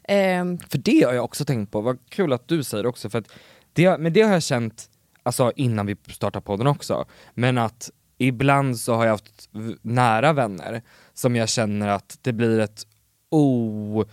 Ehm, 0.03 0.57
För 0.57 0.77
det 0.77 1.03
har 1.05 1.13
jag 1.13 1.23
också 1.25 1.45
tänkt 1.45 1.71
på, 1.71 1.81
vad 1.81 1.97
kul 2.09 2.33
att 2.33 2.47
du 2.47 2.63
säger 2.63 2.83
det 2.83 2.89
också, 2.89 3.09
för 3.09 3.23
det, 3.73 3.97
men 3.97 4.13
det 4.13 4.21
har 4.21 4.33
jag 4.33 4.43
känt 4.43 4.89
alltså, 5.23 5.51
innan 5.55 5.85
vi 5.85 5.95
startade 6.09 6.45
podden 6.45 6.67
också, 6.67 7.05
men 7.33 7.57
att 7.57 7.89
ibland 8.17 8.79
så 8.79 8.93
har 8.93 9.03
jag 9.05 9.11
haft 9.11 9.49
nära 9.81 10.33
vänner 10.33 10.81
som 11.13 11.35
jag 11.35 11.49
känner 11.49 11.87
att 11.87 12.17
det 12.21 12.33
blir 12.33 12.59
ett 12.59 12.87
o... 13.29 14.03
j- 14.07 14.11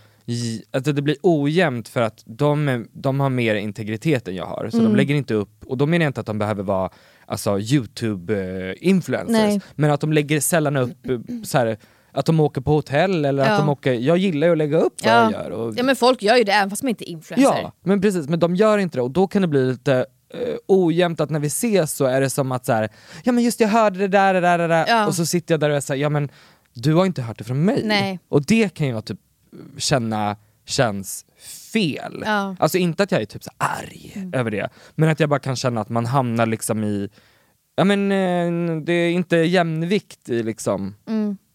Att 0.71 0.85
det 0.85 1.01
blir 1.01 1.17
ojämnt 1.21 1.87
för 1.87 2.01
att 2.01 2.23
de, 2.25 2.69
är, 2.69 2.85
de 2.91 3.19
har 3.19 3.29
mer 3.29 3.55
integritet 3.55 4.27
än 4.27 4.35
jag 4.35 4.45
har, 4.45 4.69
så 4.69 4.77
de 4.77 4.95
lägger 4.95 5.15
inte 5.15 5.33
upp, 5.33 5.49
och 5.65 5.77
då 5.77 5.85
menar 5.85 6.03
jag 6.05 6.09
inte 6.09 6.19
att 6.19 6.25
de 6.27 6.39
behöver 6.39 6.63
vara 6.63 6.89
alltså, 7.25 7.59
youtube-influencers, 7.59 9.61
men 9.75 9.91
att 9.91 10.01
de 10.01 10.13
lägger 10.13 10.39
sällan 10.39 10.77
upp 10.77 11.07
eh, 11.09 11.19
så 11.43 11.57
här, 11.57 11.77
att 12.11 12.25
de 12.25 12.39
åker 12.39 12.61
på 12.61 12.71
hotell 12.71 13.25
eller 13.25 13.45
Ja. 13.45 13.51
att 13.51 13.59
de 13.59 13.69
åker, 13.69 13.93
jag 13.93 14.17
gillar 14.17 14.47
ju 14.47 14.51
att 14.51 14.57
lägga 14.57 14.77
upp 14.77 14.93
vad 15.03 15.13
ja. 15.13 15.23
jag 15.23 15.31
gör. 15.31 15.49
Och, 15.51 15.73
ja 15.77 15.83
men 15.83 15.95
folk 15.95 16.23
gör 16.23 16.35
ju 16.35 16.43
det 16.43 16.51
även 16.51 16.69
fast 16.69 16.83
man 16.83 16.89
inte 16.89 17.09
är 17.09 17.11
influencer. 17.11 17.61
Ja, 17.61 17.71
men 17.83 18.01
precis, 18.01 18.29
men 18.29 18.39
de 18.39 18.55
gör 18.55 18.77
inte 18.77 18.97
det 18.97 19.01
och 19.01 19.11
då 19.11 19.27
kan 19.27 19.41
det 19.41 19.47
bli 19.47 19.65
lite 19.71 20.05
eh, 20.33 20.55
ojämnt 20.67 21.21
att 21.21 21.29
när 21.29 21.39
vi 21.39 21.47
ses 21.47 21.93
så 21.93 22.05
är 22.05 22.21
det 22.21 22.29
som 22.29 22.51
att 22.51 22.65
så 22.65 22.73
här, 22.73 22.89
ja 23.23 23.31
men 23.31 23.43
just 23.43 23.59
jag 23.59 23.67
hörde 23.67 23.99
det 23.99 24.07
där, 24.07 24.33
det 24.33 24.39
där, 24.39 24.57
det 24.57 24.67
där 24.67 24.85
Ja. 24.87 25.07
och 25.07 25.15
så 25.15 25.25
sitter 25.25 25.53
jag 25.53 25.59
där 25.59 25.69
och 25.69 25.75
är 25.75 25.79
så 25.81 25.93
här, 25.93 25.99
ja 25.99 26.09
men 26.09 26.29
du 26.73 26.93
har 26.93 27.05
inte 27.05 27.21
hört 27.21 27.37
det 27.37 27.43
från 27.43 27.65
mig. 27.65 27.81
Nej. 27.85 28.19
Och 28.29 28.45
det 28.45 28.73
kan 28.73 28.87
jag 28.87 29.05
typ 29.05 29.19
känna 29.77 30.35
känns 30.65 31.25
fel. 31.73 32.23
Ja. 32.25 32.41
Mm. 32.43 32.55
Alltså 32.59 32.77
inte 32.77 33.03
att 33.03 33.11
jag 33.11 33.21
är 33.21 33.25
typ 33.25 33.43
så 33.43 33.51
arg 33.57 34.29
över 34.33 34.51
det, 34.51 34.69
men 34.95 35.09
att 35.09 35.19
jag 35.19 35.29
bara 35.29 35.39
kan 35.39 35.55
känna 35.55 35.81
att 35.81 35.89
man 35.89 36.05
hamnar 36.05 36.45
liksom 36.45 36.83
i, 36.83 37.09
ja 37.75 37.83
men 37.83 38.11
eh, 38.11 38.81
det 38.81 38.93
är 38.93 39.09
inte 39.11 39.37
jämvikt 39.37 40.29
i 40.29 40.43
liksom, 40.43 40.95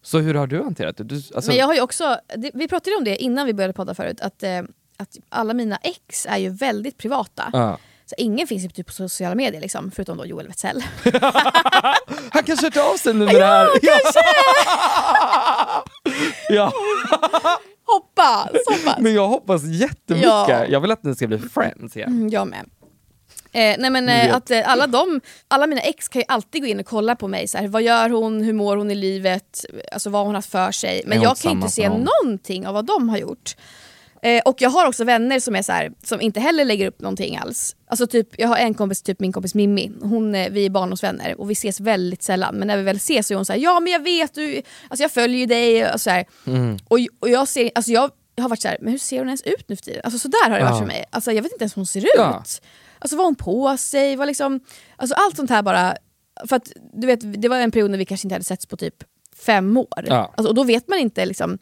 så 0.03 0.19
hur 0.19 0.33
har 0.33 0.47
du 0.47 0.63
hanterat 0.63 0.97
det? 0.97 1.03
Du, 1.03 1.15
alltså, 1.15 1.33
Mm. 1.37 1.47
Men 1.47 1.55
jag 1.57 1.65
har 1.65 1.73
ju 1.73 1.81
också, 1.81 2.17
vi 2.53 2.67
pratade 2.67 2.95
om 2.95 3.03
det 3.03 3.15
innan 3.23 3.45
vi 3.45 3.53
började 3.53 3.73
podda 3.73 3.95
förut, 3.95 4.21
att, 4.21 4.43
eh, 4.43 4.59
att 4.97 5.17
alla 5.29 5.53
mina 5.53 5.77
ex 5.77 6.25
är 6.29 6.37
ju 6.37 6.49
väldigt 6.49 6.97
privata. 6.97 7.49
ja. 7.53 7.77
Så 8.05 8.15
ingen 8.17 8.47
finns 8.47 8.63
ju 8.63 8.69
typ 8.69 8.87
på 8.87 8.93
sociala 8.93 9.35
medier 9.35 9.61
liksom, 9.61 9.91
förutom 9.91 10.17
då 10.17 10.25
Joel 10.25 10.47
Wetzel. 10.47 10.83
Han 12.31 12.43
kanske 12.43 12.65
hört 12.65 12.77
av 12.77 12.97
sig 12.97 13.13
nu 13.13 13.25
med 13.25 13.35
det 13.35 13.45
här. 13.45 13.67
Ja, 13.81 13.99
kanske! 14.03 14.19
Hoppas! 17.93 18.49
hoppas. 18.67 18.99
Men 18.99 19.13
jag 19.13 19.27
hoppas 19.27 19.63
jättemycket. 19.63 20.29
Ja. 20.29 20.65
Jag 20.65 20.79
vill 20.81 20.91
att 20.91 21.03
ni 21.03 21.15
ska 21.15 21.27
bli 21.27 21.37
friends 21.37 21.97
igen. 21.97 22.09
Mm, 22.09 22.29
Jag 22.29 22.47
med. 22.47 22.65
Eh, 23.53 23.75
nej 23.79 23.89
men 23.89 24.09
eh, 24.09 24.35
att 24.35 24.51
eh, 24.51 24.69
alla, 24.71 24.87
de, 24.87 25.21
alla 25.47 25.67
mina 25.67 25.81
ex 25.81 26.07
kan 26.07 26.19
ju 26.19 26.25
alltid 26.27 26.61
gå 26.61 26.67
in 26.67 26.79
och 26.79 26.85
kolla 26.85 27.15
på 27.15 27.27
mig, 27.27 27.47
så 27.47 27.57
här, 27.57 27.67
vad 27.67 27.81
gör 27.81 28.09
hon, 28.09 28.41
hur 28.43 28.53
mår 28.53 28.77
hon 28.77 28.91
i 28.91 28.95
livet, 28.95 29.65
alltså 29.91 30.09
vad 30.09 30.25
hon 30.25 30.35
har 30.35 30.41
för 30.41 30.71
sig. 30.71 31.01
Men 31.05 31.21
jag 31.21 31.37
kan 31.37 31.51
ju 31.51 31.55
inte 31.57 31.69
se 31.69 31.89
någon? 31.89 32.07
någonting 32.23 32.67
av 32.67 32.73
vad 32.73 32.85
de 32.85 33.09
har 33.09 33.17
gjort. 33.17 33.55
Eh, 34.23 34.41
och 34.45 34.61
jag 34.61 34.69
har 34.69 34.87
också 34.87 35.03
vänner 35.03 35.39
som 35.39 35.55
är 35.55 35.61
så 35.61 35.71
här, 35.71 35.91
som 36.03 36.21
inte 36.21 36.39
heller 36.39 36.65
lägger 36.65 36.87
upp 36.87 37.01
någonting 37.01 37.37
alls. 37.37 37.75
Alltså 37.87 38.07
typ, 38.07 38.27
jag 38.37 38.47
har 38.47 38.57
en 38.57 38.73
kompis, 38.73 39.01
typ 39.01 39.19
min 39.19 39.31
kompis 39.31 39.55
Mimmi, 39.55 39.91
hon, 40.01 40.35
eh, 40.35 40.49
vi 40.51 40.65
är 40.65 40.69
barndomsvänner 40.69 41.39
och 41.41 41.49
vi 41.49 41.53
ses 41.53 41.79
väldigt 41.79 42.23
sällan. 42.23 42.55
Men 42.55 42.67
när 42.67 42.77
vi 42.77 42.83
väl 42.83 42.95
ses 42.97 43.27
så 43.27 43.33
är 43.33 43.35
hon 43.35 43.45
så 43.45 43.53
här, 43.53 43.59
ja 43.59 43.79
men 43.79 43.93
jag 43.93 43.99
vet, 43.99 44.33
du, 44.33 44.61
alltså 44.89 45.03
jag 45.03 45.11
följer 45.11 45.39
ju 45.39 45.45
dig. 45.45 45.93
Och, 45.93 46.01
så. 46.01 46.23
Mm. 46.47 46.77
och, 46.87 46.99
och 47.19 47.29
jag, 47.29 47.47
ser, 47.47 47.71
alltså 47.75 47.91
jag 47.91 48.11
har 48.41 48.49
varit 48.49 48.61
så 48.61 48.67
här, 48.67 48.77
men 48.81 48.91
hur 48.91 48.97
ser 48.99 49.17
hon 49.17 49.27
ens 49.27 49.41
ut 49.41 49.69
nu 49.69 49.75
för 49.75 49.83
tiden? 49.83 50.01
Alltså 50.03 50.19
så 50.19 50.27
där 50.27 50.49
har 50.49 50.57
det 50.59 50.63
varit 50.65 50.73
Ja. 50.75 50.79
för 50.79 50.87
mig. 50.87 51.05
Alltså 51.09 51.31
jag 51.31 51.43
vet 51.43 51.51
inte 51.51 51.63
ens 51.63 51.77
hur 51.77 51.79
hon 51.79 51.87
ser 51.87 51.99
ut. 51.99 52.11
Ja. 52.15 52.43
Alltså 52.99 53.17
vad 53.17 53.25
hon 53.25 53.35
på 53.35 53.77
sig? 53.77 54.15
Vad 54.15 54.27
liksom, 54.27 54.59
alltså 54.95 55.15
allt 55.15 55.35
sånt 55.35 55.49
här 55.49 55.61
bara. 55.61 55.95
För 56.47 56.55
att 56.55 56.71
du 56.93 57.07
vet, 57.07 57.41
det 57.41 57.47
var 57.49 57.57
en 57.57 57.71
period 57.71 57.91
när 57.91 57.97
vi 57.97 58.05
kanske 58.05 58.25
inte 58.25 58.35
hade 58.35 58.45
setts 58.45 58.65
på 58.65 58.77
typ 58.77 58.95
fem 59.45 59.77
år. 59.77 60.05
Ja. 60.07 60.33
Alltså, 60.37 60.49
och 60.49 60.55
då 60.55 60.63
vet 60.63 60.87
man 60.87 60.99
inte 60.99 61.25
liksom. 61.25 61.57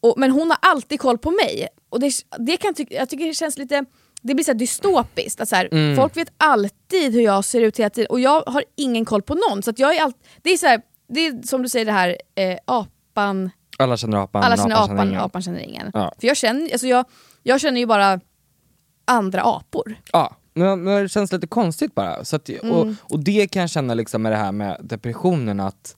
Och, 0.00 0.14
men 0.16 0.30
hon 0.30 0.50
har 0.50 0.58
alltid 0.62 1.00
koll 1.00 1.18
på 1.18 1.30
mig. 1.30 1.68
Och 1.90 2.00
det, 2.00 2.12
det 2.38 2.56
kan 2.56 2.74
ty- 2.74 2.86
jag 2.90 3.08
tycker 3.08 3.26
det 3.26 3.34
känns 3.34 3.58
lite 3.58 3.84
det 4.22 4.34
blir 4.34 4.44
så 4.44 4.52
dystopiskt. 4.52 5.40
Att 5.40 5.48
så 5.48 5.56
här, 5.56 5.68
Mm. 5.72 5.96
Folk 5.96 6.16
vet 6.16 6.32
alltid 6.36 7.12
hur 7.12 7.20
jag 7.20 7.44
ser 7.44 7.60
ut 7.60 7.78
hela 7.78 7.90
tiden 7.90 8.10
och 8.10 8.20
jag 8.20 8.42
har 8.46 8.64
ingen 8.76 9.04
koll 9.04 9.22
på 9.22 9.34
någon. 9.34 9.62
Så 9.62 9.72
jag 9.76 9.96
är 9.96 10.02
allt, 10.02 10.16
det, 10.42 10.50
är 10.50 10.56
så 10.56 10.66
här, 10.66 10.80
det 11.08 11.26
är 11.26 11.46
som 11.46 11.62
du 11.62 11.68
säger 11.68 11.86
det 11.86 11.92
här, 11.92 12.16
eh, 12.34 12.58
apan, 12.64 13.50
Alla 13.78 13.96
känner 13.96 14.18
apan, 14.18 14.42
alla 14.42 14.56
känner 14.56 14.74
apan, 14.76 14.90
apan, 14.96 15.08
ingen. 15.08 15.20
apan 15.20 15.42
känner 15.42 15.60
ingen. 15.60 15.90
Ja. 15.94 16.12
För 16.20 16.26
jag 16.26 16.36
känner, 16.36 16.72
alltså 16.72 16.86
jag, 16.86 17.04
jag 17.42 17.60
känner 17.60 17.80
ju 17.80 17.86
bara 17.86 18.20
andra 19.04 19.42
apor. 19.42 19.94
Ja, 20.12 20.36
men, 20.54 20.82
men 20.82 21.02
det 21.02 21.08
känns 21.08 21.32
lite 21.32 21.46
konstigt 21.46 21.94
bara. 21.94 22.24
Så 22.24 22.36
att, 22.36 22.48
Mm. 22.48 22.70
och, 22.72 22.86
och 23.12 23.20
det 23.20 23.46
kan 23.48 23.60
jag 23.60 23.70
känna 23.70 23.94
liksom 23.94 24.22
med 24.22 24.32
det 24.32 24.36
här 24.36 24.52
med 24.52 24.76
depressionen 24.82 25.60
att 25.60 25.96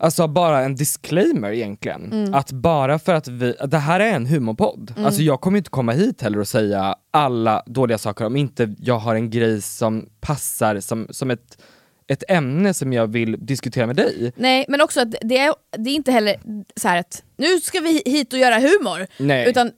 Alltså 0.00 0.28
bara 0.28 0.60
en 0.64 0.74
disclaimer 0.74 1.52
egentligen, 1.52 2.12
Mm. 2.12 2.34
att 2.34 2.52
bara 2.52 2.98
för 2.98 3.14
att 3.14 3.28
vi, 3.28 3.54
det 3.66 3.78
här 3.78 4.00
är 4.00 4.12
en 4.12 4.26
humorpodd, 4.26 4.94
alltså 5.04 5.22
jag 5.22 5.40
kommer 5.40 5.58
inte 5.58 5.70
komma 5.70 5.92
hit 5.92 6.22
heller 6.22 6.38
och 6.40 6.48
säga 6.48 6.96
alla 7.10 7.62
dåliga 7.66 7.98
saker 7.98 8.26
om 8.26 8.36
inte 8.36 8.74
jag 8.78 8.98
har 8.98 9.14
en 9.14 9.30
grej 9.30 9.62
som 9.62 10.08
passar 10.20 10.80
som, 10.80 11.06
som 11.10 11.30
ett, 11.30 11.58
ett 12.06 12.24
ämne 12.28 12.74
som 12.74 12.92
jag 12.92 13.06
vill 13.06 13.36
diskutera 13.46 13.86
med 13.86 13.96
dig. 13.96 14.32
Nej 14.36 14.64
men 14.68 14.80
också 14.80 15.00
att 15.00 15.14
det 15.22 15.38
är, 15.38 15.54
det 15.78 15.90
är 15.90 15.94
inte 15.94 16.12
heller 16.12 16.36
så 16.76 16.88
att 16.88 17.22
nu 17.36 17.60
ska 17.60 17.80
vi 17.80 18.02
hit 18.06 18.32
och 18.32 18.38
göra 18.38 18.54
humor. 18.58 19.06
Nej. 19.18 19.48
Utan 19.50 19.70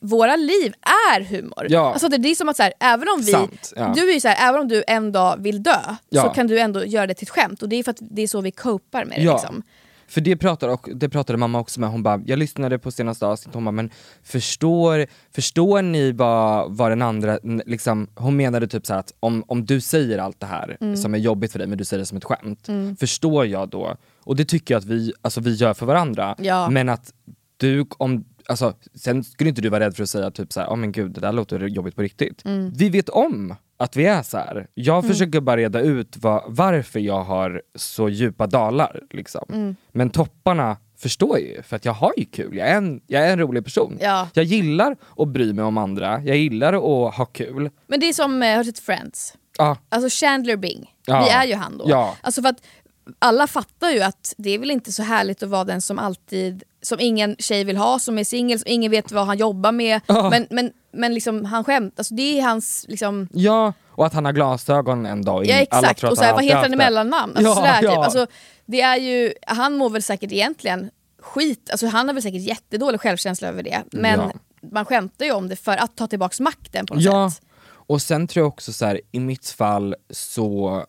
våra 0.00 0.36
liv 0.36 0.72
är 1.14 1.20
humor. 1.20 1.66
Ja. 1.68 1.92
Alltså 1.92 2.08
det 2.08 2.28
är 2.30 2.34
som 2.34 2.48
att 2.48 2.56
så 2.56 2.62
här, 2.62 2.72
även 2.80 3.08
om 3.08 3.20
vi, 3.20 3.32
Sant, 3.32 3.72
ja. 3.76 3.92
du 3.96 4.12
är 4.12 4.20
så 4.20 4.28
här, 4.28 4.48
även 4.48 4.60
om 4.60 4.68
du 4.68 4.84
en 4.86 5.12
dag 5.12 5.36
vill 5.42 5.62
dö 5.62 5.76
Ja. 6.08 6.22
så 6.22 6.28
kan 6.28 6.46
du 6.46 6.60
ändå 6.60 6.84
göra 6.84 7.06
det 7.06 7.14
till 7.14 7.24
ett 7.24 7.30
skämt 7.30 7.62
och 7.62 7.68
det 7.68 7.76
är 7.76 7.82
för 7.82 7.90
att 7.90 7.98
det 8.00 8.22
är 8.22 8.26
så 8.26 8.40
vi 8.40 8.50
copar 8.50 9.04
med 9.04 9.18
det. 9.18 9.22
Ja. 9.24 9.32
Liksom. 9.32 9.62
För 10.08 10.20
det 10.20 10.36
pratade, 10.36 10.72
och, 10.72 10.88
det 10.94 11.08
pratade 11.08 11.36
mamma 11.38 11.60
också 11.60 11.80
med, 11.80 11.90
hon 11.90 12.02
bara, 12.02 12.22
jag 12.26 12.38
lyssnade 12.38 12.78
på 12.78 12.90
senaste 12.90 13.26
avsnittet, 13.26 13.54
hon 13.54 13.64
bara, 13.64 13.70
men 13.70 13.90
förstår, 14.22 15.06
förstår 15.34 15.82
ni 15.82 16.12
vad, 16.12 16.76
vad 16.76 16.90
den 16.90 17.02
andra, 17.02 17.38
liksom, 17.66 18.08
hon 18.14 18.36
menade 18.36 18.66
typ 18.68 18.86
så 18.86 18.94
att 18.94 19.12
om, 19.20 19.44
om 19.46 19.66
du 19.66 19.80
säger 19.80 20.18
allt 20.18 20.40
det 20.40 20.46
här 20.46 20.76
Mm. 20.80 20.96
som 20.96 21.14
är 21.14 21.18
jobbigt 21.18 21.52
för 21.52 21.58
dig 21.58 21.68
men 21.68 21.78
du 21.78 21.84
säger 21.84 21.98
det 21.98 22.06
som 22.06 22.18
ett 22.18 22.24
skämt, 22.24 22.68
förstår 23.00 23.46
jag 23.46 23.68
då, 23.68 23.96
och 24.24 24.36
det 24.36 24.44
tycker 24.44 24.74
jag 24.74 24.78
att 24.78 24.84
vi, 24.86 25.12
alltså, 25.22 25.40
vi 25.40 25.54
gör 25.54 25.74
för 25.74 25.86
varandra, 25.86 26.34
Ja. 26.38 26.70
men 26.70 26.88
att 26.88 27.12
du, 27.56 27.86
om, 27.98 28.24
alltså, 28.48 28.74
sen 28.94 29.24
skulle 29.24 29.48
inte 29.50 29.60
du 29.62 29.68
vara 29.68 29.84
rädd 29.84 29.96
för 29.96 30.02
att 30.02 30.10
säga 30.10 30.30
typ 30.30 30.52
så 30.52 30.60
här, 30.60 30.68
oh, 30.68 30.76
men 30.76 30.92
gud 30.92 31.10
det 31.12 31.20
där 31.20 31.32
låter 31.32 31.60
jobbigt 31.60 31.96
på 31.96 32.02
riktigt. 32.02 32.44
Mm. 32.44 32.72
Vi 32.76 32.88
vet 32.88 33.08
om 33.08 33.54
att 33.78 33.96
vi 33.96 34.06
är 34.06 34.22
så 34.22 34.36
här. 34.36 34.66
Jag 34.74 35.06
försöker 35.06 35.40
bara 35.40 35.56
reda 35.56 35.80
ut 35.80 36.16
vad, 36.16 36.42
varför 36.46 37.00
jag 37.00 37.24
har 37.24 37.62
så 37.74 38.08
djupa 38.08 38.46
dalar. 38.46 39.00
Liksom. 39.10 39.44
Mm. 39.52 39.76
Men 39.92 40.10
topparna 40.10 40.76
förstår 40.98 41.38
ju, 41.38 41.62
för 41.62 41.76
att 41.76 41.84
jag 41.84 41.92
har 41.92 42.12
ju 42.16 42.24
kul. 42.24 42.56
Jag 42.56 42.68
är 42.68 42.76
en, 42.76 43.00
jag 43.06 43.22
är 43.22 43.32
en 43.32 43.38
rolig 43.38 43.64
person. 43.64 43.98
Ja. 44.00 44.28
Jag 44.34 44.44
gillar 44.44 44.96
att 45.16 45.28
bry 45.28 45.52
mig 45.52 45.64
om 45.64 45.78
andra, 45.78 46.22
jag 46.24 46.36
gillar 46.36 46.72
att 46.72 47.14
ha 47.14 47.24
kul. 47.24 47.70
Men 47.86 48.00
det 48.00 48.08
är 48.08 48.12
som, 48.12 48.42
eh, 48.42 48.50
har 48.50 48.58
du 48.58 48.64
sett 48.64 48.78
Friends? 48.78 49.34
Ja, 49.58 49.76
Alltså 49.88 50.24
Chandler 50.24 50.56
Bing, 50.56 50.94
Ja. 51.06 51.24
vi 51.24 51.30
är 51.30 51.44
ju 51.46 51.54
han 51.54 51.78
då. 51.78 51.84
Ja. 51.88 52.16
Alltså 52.20 52.42
för 52.42 52.48
att 52.48 52.60
alla 53.18 53.46
fattar 53.46 53.90
ju 53.90 54.00
att 54.00 54.34
det 54.36 54.50
är 54.50 54.58
väl 54.58 54.70
inte 54.70 54.92
så 54.92 55.02
härligt 55.02 55.42
att 55.42 55.48
vara 55.48 55.64
den 55.64 55.80
som 55.80 55.98
alltid, 55.98 56.62
som 56.86 57.00
ingen 57.00 57.36
tjej 57.38 57.64
vill 57.64 57.76
ha, 57.76 57.98
som 57.98 58.18
är 58.18 58.24
singel, 58.24 58.58
som 58.58 58.68
ingen 58.70 58.90
vet 58.90 59.12
vad 59.12 59.26
han 59.26 59.38
jobbar 59.38 59.72
med. 59.72 60.00
Ja. 60.06 60.30
Men, 60.30 60.46
men, 60.50 60.72
men 60.92 61.14
liksom, 61.14 61.44
han 61.44 61.64
skämt, 61.64 61.94
alltså 61.98 62.14
det 62.14 62.38
är 62.38 62.42
hans 62.42 62.84
liksom, 62.88 63.28
ja, 63.32 63.72
och 63.88 64.06
att 64.06 64.12
han 64.14 64.24
har 64.24 64.32
glasögon 64.32 65.06
en 65.06 65.24
dag. 65.24 65.46
Ja 65.46 65.54
exakt, 65.54 66.04
och 66.04 66.16
så 66.18 66.24
här, 66.24 66.32
vad 66.34 66.44
heter 66.44 66.56
han 66.62 66.72
i 66.72 66.76
mellannamn? 66.76 67.32
Alltså, 67.36 67.50
Ja, 67.50 67.54
sådär, 67.54 67.80
typ. 67.80 67.84
ja. 67.90 68.04
alltså, 68.04 68.26
det 68.66 68.80
är 68.80 68.96
ju, 68.96 69.32
han 69.46 69.76
mår 69.76 69.90
väl 69.90 70.02
säkert 70.02 70.32
egentligen 70.32 70.90
skit, 71.22 71.68
alltså, 71.70 71.86
han 71.86 72.06
har 72.08 72.14
väl 72.14 72.22
säkert 72.22 72.40
jättedålig 72.42 73.00
självkänsla 73.00 73.48
över 73.48 73.62
det. 73.62 73.82
Men 73.92 74.20
Ja. 74.20 74.32
man 74.72 74.84
skämtar 74.84 75.24
ju 75.24 75.32
om 75.32 75.48
det 75.48 75.56
för 75.56 75.76
att 75.76 75.96
ta 75.96 76.06
tillbaks 76.06 76.40
makten 76.40 76.86
på 76.86 76.94
något 76.94 77.02
Ja, 77.02 77.30
sätt. 77.30 77.42
och 77.68 78.02
sen 78.02 78.26
tror 78.28 78.40
jag 78.42 78.48
också 78.48 78.72
så 78.72 78.86
här, 78.86 79.00
i 79.12 79.20
mitt 79.20 79.48
fall 79.48 79.94
så 80.10 80.84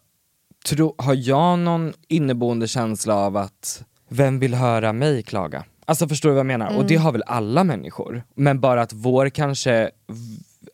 tro, 0.65 0.95
har 0.97 1.13
jag 1.29 1.59
någon 1.59 1.93
inneboende 2.07 2.67
känsla 2.67 3.15
av 3.15 3.37
att 3.37 3.83
vem 4.09 4.39
vill 4.39 4.53
höra 4.53 4.93
mig 4.93 5.23
klaga? 5.23 5.63
Alltså 5.89 6.07
förstår 6.07 6.29
du 6.29 6.33
vad 6.33 6.39
jag 6.39 6.45
menar? 6.45 6.77
Och 6.77 6.85
det 6.85 6.95
har 6.95 7.11
väl 7.11 7.23
alla 7.25 7.63
människor. 7.63 8.23
Men 8.35 8.59
bara 8.59 8.81
att 8.81 8.93
vår 8.93 9.29
kanske 9.29 9.91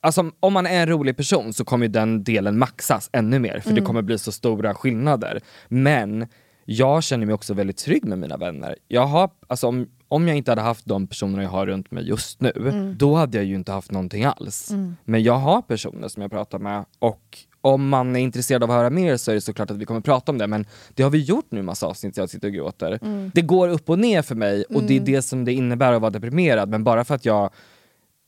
Alltså 0.02 0.32
om 0.40 0.54
man 0.54 0.66
är 0.66 0.82
en 0.82 0.90
rolig 0.90 1.18
person 1.18 1.54
så 1.54 1.66
kommer 1.66 1.86
ju 1.86 1.92
den 1.92 2.24
delen 2.24 2.58
maxas 2.58 3.10
ännu 3.14 3.40
mer 3.40 3.60
för 3.60 3.72
det 3.74 3.82
kommer 3.82 4.02
bli 4.02 4.18
så 4.18 4.32
stora 4.32 4.76
skillnader. 4.76 5.42
Men 5.68 6.28
jag 6.66 7.04
känner 7.04 7.26
mig 7.26 7.36
också 7.36 7.54
väldigt 7.54 7.78
trygg 7.78 8.06
med 8.06 8.20
mina 8.20 8.38
vänner. 8.38 8.76
Jag 8.88 9.06
har, 9.06 9.30
alltså 9.48 9.68
om, 9.68 9.88
om 10.14 10.28
jag 10.28 10.38
inte 10.38 10.52
hade 10.52 10.62
haft 10.62 10.86
de 10.86 11.08
personerna 11.08 11.44
jag 11.44 11.50
har 11.50 11.66
runt 11.66 11.92
mig 11.92 12.08
just 12.08 12.42
nu, 12.42 12.96
då 13.00 13.16
hade 13.16 13.38
jag 13.38 13.46
ju 13.46 13.56
inte 13.56 13.72
haft 13.72 13.92
någonting 13.92 14.24
alls. 14.24 14.72
Men 15.06 15.24
jag 15.24 15.34
har 15.34 15.62
personer 15.62 16.08
som 16.08 16.22
jag 16.22 16.32
pratar 16.32 16.60
med 16.60 16.86
och 17.00 17.38
om 17.62 17.90
man 17.90 18.16
är 18.16 18.20
intresserad 18.20 18.64
av 18.64 18.72
att 18.72 18.78
höra 18.78 18.90
mer 18.90 19.18
så 19.18 19.32
är 19.32 19.36
det 19.36 19.42
såklart 19.42 19.72
att 19.72 19.78
vi 19.78 19.86
kommer 19.86 20.02
prata 20.02 20.32
om 20.32 20.38
det 20.38 20.48
men 20.48 20.66
det 20.94 21.04
har 21.04 21.10
vi 21.10 21.20
gjort 21.20 21.46
nu 21.50 21.62
massa 21.62 21.88
avsnitt, 21.88 22.18
jag 22.18 22.30
sitter 22.30 22.48
och 22.48 22.54
gråter. 22.54 23.00
Det 23.34 23.42
går 23.42 23.68
upp 23.68 23.90
och 23.90 24.00
ner 24.00 24.22
för 24.22 24.36
mig 24.36 24.64
och 24.64 24.84
det 24.84 24.96
är 24.96 25.00
det 25.00 25.22
som 25.22 25.46
det 25.46 25.54
innebär 25.54 25.94
att 25.94 26.02
vara 26.02 26.12
deprimerad 26.12 26.70
men 26.70 26.84
bara 26.84 27.06
för 27.06 27.16
att 27.16 27.26
jag 27.26 27.50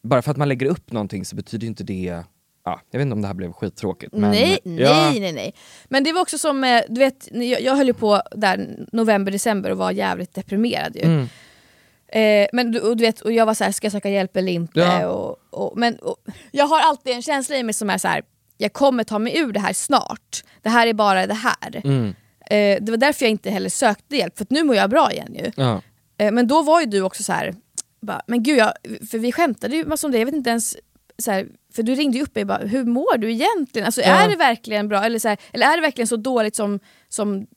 bara 0.03 0.21
för 0.21 0.31
att 0.31 0.37
man 0.37 0.49
lägger 0.49 0.65
upp 0.65 0.91
någonting 0.91 1.25
så 1.25 1.35
betyder 1.35 1.67
inte 1.67 1.83
det 1.83 2.23
Ja, 2.67 2.81
jag 2.91 2.99
vet 2.99 3.05
inte 3.05 3.13
om 3.13 3.21
det 3.21 3.27
här 3.27 3.33
blev 3.33 3.53
skittråkigt 3.53 4.13
men 4.13 4.31
nej, 4.31 4.59
ja, 4.63 5.09
nej, 5.11 5.19
nej, 5.19 5.33
nej. 5.33 5.53
Men 5.89 6.03
det 6.03 6.13
var 6.13 6.21
också 6.21 6.37
som, 6.37 6.63
eh, 6.63 6.81
du 6.89 6.99
vet, 6.99 7.27
jag, 7.31 7.61
jag 7.61 7.75
höll 7.75 7.87
ju 7.87 7.93
på 7.93 8.21
där 8.31 8.85
november, 8.91 9.31
december 9.31 9.71
och 9.71 9.77
var 9.77 9.91
jävligt 9.91 10.33
deprimerad 10.33 10.95
ju. 10.95 11.01
Mm. 11.01 11.27
Eh, 12.15 12.47
men 12.53 12.71
du, 12.71 12.79
och 12.79 12.97
du 12.97 13.01
vet, 13.01 13.21
och 13.21 13.31
jag 13.31 13.45
var 13.45 13.53
så 13.53 13.63
här, 13.63 13.71
ska 13.71 13.85
jag 13.85 13.91
söka 13.91 14.09
hjälp 14.09 14.37
eller 14.37 14.51
inte? 14.51 14.79
Ja. 14.79 15.07
Och, 15.07 15.37
och, 15.49 15.77
men 15.77 15.95
och, 15.95 16.17
jag 16.51 16.65
har 16.65 16.79
alltid 16.79 17.13
en 17.13 17.21
känsla 17.21 17.55
i 17.55 17.63
mig 17.63 17.73
som 17.73 17.89
är 17.89 17.97
så 17.97 18.07
här, 18.07 18.23
jag 18.57 18.73
kommer 18.73 19.03
ta 19.03 19.19
mig 19.19 19.37
ur 19.37 19.51
det 19.51 19.59
här 19.59 19.73
snart. 19.73 20.43
Det 20.61 20.69
här 20.69 20.87
är 20.87 20.93
bara 20.93 21.27
det 21.27 21.33
här. 21.33 21.81
Mm. 21.83 22.15
Eh, 22.49 22.83
det 22.83 22.91
var 22.91 22.97
därför 22.97 23.25
jag 23.25 23.31
inte 23.31 23.49
heller 23.49 23.69
sökte 23.69 24.15
hjälp, 24.15 24.37
för 24.37 24.43
att 24.43 24.49
nu 24.49 24.63
mår 24.63 24.75
jag 24.75 24.89
bra 24.89 25.11
igen 25.11 25.35
ju. 25.35 25.51
Ja. 25.55 25.81
Eh, 26.17 26.31
men 26.31 26.47
då 26.47 26.61
var 26.61 26.79
ju 26.79 26.85
du 26.85 27.01
också 27.01 27.23
så 27.23 27.33
här, 27.33 27.55
bara, 28.01 28.21
men 28.27 28.43
gud, 28.43 28.57
jag, 28.57 28.73
för 29.11 29.17
vi 29.17 29.31
skämtade 29.31 29.75
ju 29.75 29.85
massa 29.85 30.07
om 30.07 30.11
det, 30.11 30.17
jag 30.19 30.25
vet 30.25 30.35
inte 30.35 30.49
ens, 30.49 30.77
så 31.17 31.31
här, 31.31 31.47
för 31.75 31.83
du 31.83 31.95
ringde 31.95 32.17
ju 32.17 32.23
upp 32.23 32.35
mig 32.35 32.41
och 32.41 32.47
bara, 32.47 32.65
hur 32.65 32.83
mår 32.83 33.17
du 33.17 33.31
egentligen? 33.31 33.85
Alltså, 33.85 34.01
Ja. 34.01 34.07
Är 34.07 34.29
det 34.29 34.35
verkligen 34.35 34.87
bra, 34.87 35.03
eller, 35.03 35.19
så 35.19 35.27
här, 35.27 35.37
eller 35.53 35.65
är 35.65 35.75
det 35.75 35.81
verkligen 35.81 36.07
så 36.07 36.17
dåligt 36.17 36.55
som, 36.55 36.79
som, 37.09 37.47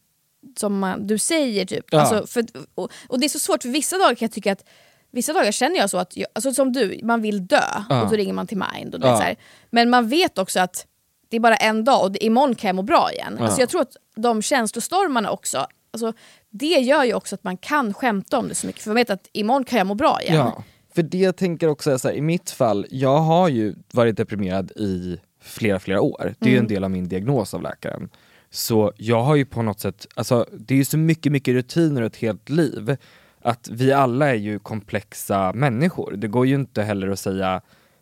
som 0.57 0.79
man, 0.79 1.07
du 1.07 1.19
säger? 1.19 1.65
Typ? 1.67 1.85
Ja. 1.91 2.01
Alltså, 2.01 2.27
för, 2.27 2.45
och, 2.75 2.91
och 3.09 3.21
det 3.21 3.27
är 3.27 3.29
så 3.29 3.39
svårt, 3.39 3.63
för 3.63 3.69
vissa 3.69 3.99
dagar 3.99 4.15
kan 4.15 4.27
jag 4.27 4.33
tycka 4.33 4.53
att 4.53 4.65
Vissa 5.11 5.33
dagar 5.33 5.53
känner 5.53 5.77
jag 5.77 5.91
så 5.91 5.99
att, 5.99 6.17
jag, 6.17 6.27
alltså 6.33 6.55
som 6.55 6.73
du, 6.73 7.01
man 7.03 7.23
vill 7.23 7.47
dö 7.47 7.61
Ja. 7.89 8.03
och 8.03 8.11
då 8.11 8.17
ringer 8.17 8.33
man 8.33 8.47
till 8.47 8.63
Mind. 8.75 8.95
Och 8.95 9.01
det, 9.01 9.07
Ja. 9.07 9.17
så 9.17 9.23
här. 9.23 9.37
Men 9.71 9.91
man 9.91 10.09
vet 10.09 10.39
också 10.39 10.61
att 10.61 10.87
det 11.29 11.37
är 11.37 11.41
bara 11.41 11.57
en 11.57 11.85
dag 11.85 12.03
och 12.03 12.13
det, 12.13 12.25
imorgon 12.25 12.55
kan 12.55 12.69
jag 12.69 12.77
må 12.77 12.83
bra 12.83 13.13
igen. 13.13 13.37
Ja. 13.39 13.45
Alltså 13.45 13.61
jag 13.61 13.69
tror 13.69 13.81
att 13.81 13.97
de 14.17 14.43
känslostormarna 14.43 15.31
också, 15.31 15.67
alltså, 15.91 16.13
det 16.51 16.67
gör 16.67 17.05
ju 17.05 17.15
också 17.15 17.35
att 17.35 17.45
man 17.45 17.57
kan 17.57 17.95
skämta 17.95 18.39
om 18.39 18.49
det 18.49 18.55
så 18.55 18.67
mycket. 18.67 18.83
För 18.83 18.91
man 18.91 18.95
vet 18.97 19.11
att 19.11 19.29
imorgon 19.33 19.65
kan 19.65 19.79
jag 19.79 19.87
må 19.87 19.95
bra 19.95 20.23
igen. 20.23 20.35
Ja, 20.37 20.65
för 20.95 21.03
det 21.03 21.19
jag 21.19 21.37
tänker 21.37 21.69
också 21.69 21.91
är 21.91 21.99
så 21.99 22.09
här, 22.09 22.15
i 22.15 22.21
mitt 22.21 22.51
fall, 22.51 22.87
jag 22.91 23.19
har 23.19 23.49
ju 23.49 23.75
varit 23.93 24.17
deprimerad 24.17 24.71
i 24.71 25.21
flera, 25.43 25.79
flera 25.81 26.01
år. 26.01 26.35
Det 26.39 26.47
är 26.49 26.53
ju 26.53 26.59
en 26.59 26.69
del 26.69 26.85
av 26.85 26.91
min 26.91 27.09
diagnos 27.09 27.55
av 27.55 27.63
läkaren. 27.63 28.09
Så 28.51 28.93
jag 28.97 29.23
har 29.23 29.37
ju 29.37 29.45
på 29.45 29.63
något 29.63 29.81
sätt, 29.81 30.07
alltså 30.15 30.47
det 30.53 30.75
är 30.75 30.79
ju 30.79 30.85
så 30.85 30.99
mycket, 30.99 31.33
mycket 31.33 31.55
rutiner 31.55 32.01
och 32.01 32.07
ett 32.07 32.17
helt 32.17 32.49
liv. 32.49 32.97
Att 33.43 33.69
vi 33.73 33.93
alla 33.93 34.29
är 34.31 34.35
ju 34.35 34.59
komplexa 34.59 35.53
människor. 35.53 36.13
Det 36.17 36.29
går 36.29 36.47
ju 36.47 36.55
inte 36.55 36.83
heller 36.83 37.09
att 37.09 37.19
säga, 37.19 37.61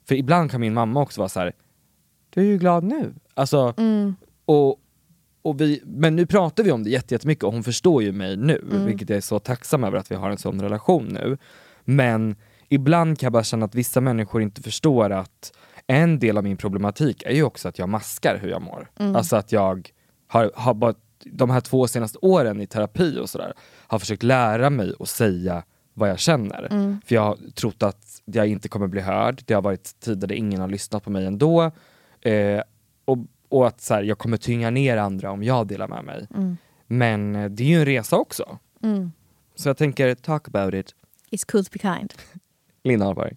för 0.08 0.14
ibland 0.14 0.50
kan 0.50 0.60
min 0.60 0.74
mamma 0.74 1.00
också 1.02 1.20
vara 1.20 1.28
så 1.28 1.40
här. 1.40 1.52
du 2.30 2.40
är 2.40 2.44
ju 2.44 2.58
glad 2.58 2.84
nu. 2.84 3.14
Alltså, 3.34 3.74
och, 4.44 4.80
och 5.42 5.60
vi, 5.60 5.82
men 5.84 6.16
nu 6.16 6.26
pratar 6.26 6.62
vi 6.64 6.72
om 6.72 6.84
det 6.84 6.90
jätte- 6.90 7.14
jättemycket 7.14 7.44
och 7.44 7.52
hon 7.52 7.62
förstår 7.64 8.02
ju 8.02 8.12
mig 8.12 8.36
nu, 8.36 8.64
vilket 8.86 9.08
jag 9.10 9.16
är 9.16 9.20
så 9.20 9.38
tacksam 9.38 9.84
över 9.84 9.98
att 9.98 10.10
vi 10.10 10.14
har 10.14 10.30
en 10.30 10.38
sån 10.38 10.60
relation 10.62 11.04
nu. 11.06 11.38
Men 11.84 12.36
ibland 12.68 13.18
kan 13.18 13.26
jag 13.26 13.32
bara 13.32 13.44
känna 13.44 13.66
att 13.66 13.74
vissa 13.74 14.00
människor 14.00 14.42
inte 14.42 14.62
förstår 14.62 15.10
att 15.10 15.52
en 15.86 16.18
del 16.18 16.38
av 16.38 16.44
min 16.44 16.56
problematik 16.56 17.22
är 17.26 17.34
ju 17.34 17.42
också 17.42 17.68
att 17.68 17.78
jag 17.78 17.88
maskar 17.88 18.38
hur 18.42 18.48
jag 18.48 18.62
mår. 18.62 18.90
Alltså 19.16 19.36
att 19.36 19.52
jag 19.52 19.90
har, 20.26 20.50
har 20.54 20.74
bara 20.74 20.94
de 21.24 21.50
här 21.50 21.60
två 21.60 21.86
senaste 21.86 22.18
åren 22.18 22.60
i 22.60 22.66
terapi 22.66 23.18
och 23.18 23.30
sådär, 23.30 23.52
har 23.86 23.98
försökt 23.98 24.22
lära 24.22 24.70
mig 24.70 24.92
att 25.00 25.08
säga 25.08 25.62
vad 25.94 26.10
jag 26.10 26.18
känner. 26.18 26.68
För 27.06 27.14
jag 27.14 27.22
har 27.22 27.36
trott 27.54 27.82
att 27.82 28.22
jag 28.24 28.46
inte 28.46 28.68
kommer 28.68 28.86
bli 28.86 29.00
hörd, 29.00 29.42
det 29.46 29.54
har 29.54 29.62
varit 29.62 30.00
tider 30.00 30.28
där 30.28 30.34
ingen 30.34 30.60
har 30.60 30.68
lyssnat 30.68 31.04
på 31.04 31.10
mig 31.10 31.26
ändå. 31.26 31.70
Eh, 32.20 32.60
och, 33.04 33.18
och 33.48 33.66
att 33.66 33.80
så 33.80 33.94
här, 33.94 34.02
jag 34.02 34.18
kommer 34.18 34.36
tynga 34.36 34.70
ner 34.70 34.96
andra 34.96 35.30
om 35.30 35.42
jag 35.42 35.66
delar 35.66 35.88
med 35.88 36.04
mig. 36.04 36.26
Men 36.86 37.36
eh, 37.36 37.50
det 37.50 37.62
är 37.62 37.68
ju 37.68 37.78
en 37.78 37.84
resa 37.84 38.16
också. 38.16 38.58
Så 39.54 39.68
jag 39.68 39.76
tänker, 39.76 40.14
talk 40.14 40.48
about 40.48 40.74
it. 40.74 40.94
It's 41.30 41.52
cool 41.52 41.64
to 41.64 41.70
be 41.72 41.78
kind. 41.78 42.14
Linda 42.84 43.06
Hallberg. 43.06 43.36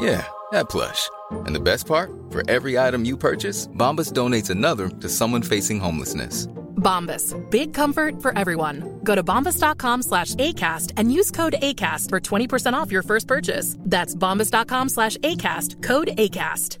Yeah, 0.00 0.24
that 0.52 0.68
plush. 0.68 1.10
And 1.46 1.54
the 1.54 1.60
best 1.60 1.86
part? 1.86 2.10
For 2.30 2.48
every 2.50 2.78
item 2.78 3.04
you 3.04 3.16
purchase, 3.16 3.68
Bombas 3.68 4.12
donates 4.12 4.50
another 4.50 4.88
to 4.88 5.08
someone 5.08 5.42
facing 5.42 5.80
homelessness. 5.80 6.46
Bombas. 6.76 7.34
Big 7.50 7.74
comfort 7.74 8.22
for 8.22 8.38
everyone. 8.38 9.00
Go 9.02 9.14
to 9.14 9.22
bombas.com 9.22 10.02
slash 10.02 10.34
ACAST 10.34 10.92
and 10.96 11.12
use 11.12 11.30
code 11.30 11.56
ACAST 11.60 12.08
for 12.08 12.20
20% 12.20 12.72
off 12.74 12.92
your 12.92 13.02
first 13.02 13.26
purchase. 13.26 13.76
That's 13.80 14.14
bombas.com 14.14 14.88
slash 14.88 15.16
ACAST. 15.18 15.82
Code 15.82 16.08
ACAST. 16.16 16.78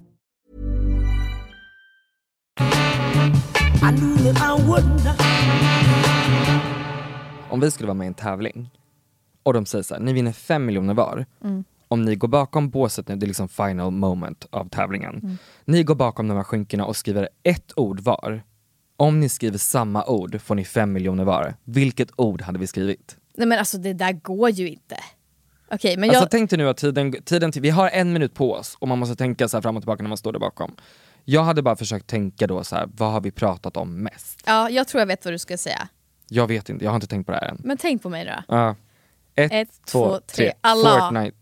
Om 7.50 7.60
vi 7.60 7.70
skulle 7.70 7.86
vara 7.86 7.94
med 7.94 8.04
i 8.04 8.08
en 8.08 8.14
tävling 8.14 8.70
och 9.42 9.52
de 9.52 9.66
säger 9.66 9.82
så 9.82 9.94
här, 9.94 10.00
ni 10.00 10.12
vinner 10.12 10.32
fem 10.32 10.66
miljoner 10.66 10.94
var. 10.94 11.26
Mm. 11.44 11.64
Om 11.88 12.04
ni 12.04 12.16
går 12.16 12.28
bakom 12.28 12.70
båset 12.70 13.08
nu, 13.08 13.16
det 13.16 13.26
är 13.26 13.28
liksom 13.28 13.48
final 13.48 13.90
moment 13.90 14.46
av 14.50 14.68
tävlingen. 14.68 15.14
Mm. 15.14 15.38
Ni 15.64 15.82
går 15.82 15.94
bakom 15.94 16.28
de 16.28 16.36
här 16.36 16.44
skynkena 16.44 16.84
och 16.84 16.96
skriver 16.96 17.28
ett 17.42 17.72
ord 17.76 18.00
var. 18.00 18.42
Om 18.96 19.20
ni 19.20 19.28
skriver 19.28 19.58
samma 19.58 20.04
ord 20.04 20.40
får 20.40 20.54
ni 20.54 20.64
fem 20.64 20.92
miljoner 20.92 21.24
var. 21.24 21.54
Vilket 21.64 22.08
ord 22.16 22.42
hade 22.42 22.58
vi 22.58 22.66
skrivit? 22.66 23.16
Nej 23.36 23.46
men 23.46 23.58
alltså 23.58 23.78
det 23.78 23.92
där 23.92 24.12
går 24.12 24.50
ju 24.50 24.68
inte. 24.68 24.96
Okej 25.70 25.96
men 25.96 26.10
Alltså 26.10 26.22
jag... 26.22 26.30
tänk 26.30 26.50
dig 26.50 26.58
nu 26.58 26.68
att 26.68 26.76
tiden, 26.76 27.22
tiden 27.24 27.52
till, 27.52 27.62
vi 27.62 27.70
har 27.70 27.88
en 27.90 28.12
minut 28.12 28.34
på 28.34 28.52
oss 28.52 28.76
och 28.78 28.88
man 28.88 28.98
måste 28.98 29.16
tänka 29.16 29.48
så 29.48 29.56
här 29.56 29.62
fram 29.62 29.76
och 29.76 29.82
tillbaka 29.82 30.02
när 30.02 30.08
man 30.08 30.18
står 30.18 30.32
där 30.32 30.40
bakom. 30.40 30.76
Jag 31.24 31.44
hade 31.44 31.62
bara 31.62 31.76
försökt 31.76 32.06
tänka 32.06 32.46
då 32.46 32.64
så 32.64 32.76
här, 32.76 32.88
vad 32.96 33.12
har 33.12 33.20
vi 33.20 33.30
pratat 33.30 33.76
om 33.76 34.02
mest? 34.02 34.42
Ja, 34.46 34.70
jag 34.70 34.88
tror 34.88 35.00
jag 35.00 35.06
vet 35.06 35.24
vad 35.24 35.34
du 35.34 35.38
ska 35.38 35.58
säga. 35.58 35.88
Jag 36.28 36.46
vet 36.46 36.68
inte, 36.68 36.84
jag 36.84 36.90
har 36.90 36.96
inte 36.96 37.06
tänkt 37.06 37.26
på 37.26 37.32
det 37.32 37.38
här 37.38 37.48
än. 37.48 37.60
Men 37.64 37.76
tänk 37.76 38.02
på 38.02 38.08
mig 38.08 38.24
då. 38.24 38.54
Ja. 38.56 38.76
Ett, 39.34 39.52
Ett, 39.52 39.68
två, 39.86 40.08
två, 40.08 40.20
tre. 40.26 40.52
tre. 40.62 40.72
Fortnite. 40.72 41.36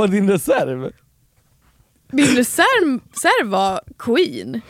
Var 0.00 0.08
din 0.08 0.30
reserv? 0.30 0.92
Min 2.08 2.26
reserv, 2.26 3.00
reserv 3.12 3.50
var 3.50 3.80
Queen. 3.98 4.60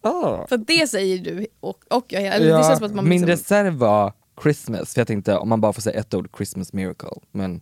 Ah. 0.00 0.46
För 0.46 0.56
det 0.56 0.86
säger 0.86 1.18
du 1.18 1.46
och, 1.60 1.78
och 1.90 2.04
jag. 2.08 2.22
Eller 2.22 2.58
det 2.58 2.64
känns 2.64 2.78
som 2.78 2.86
att 2.86 2.94
man 2.94 3.08
min 3.08 3.26
liksom, 3.26 3.28
reserv 3.28 3.74
var 3.74 4.12
Christmas, 4.42 4.94
för 4.94 5.00
jag 5.00 5.06
tänkte 5.06 5.36
om 5.36 5.48
man 5.48 5.60
bara 5.60 5.72
får 5.72 5.82
säga 5.82 6.00
ett 6.00 6.14
ord, 6.14 6.28
Christmas 6.36 6.72
miracle. 6.72 7.20
Men... 7.32 7.60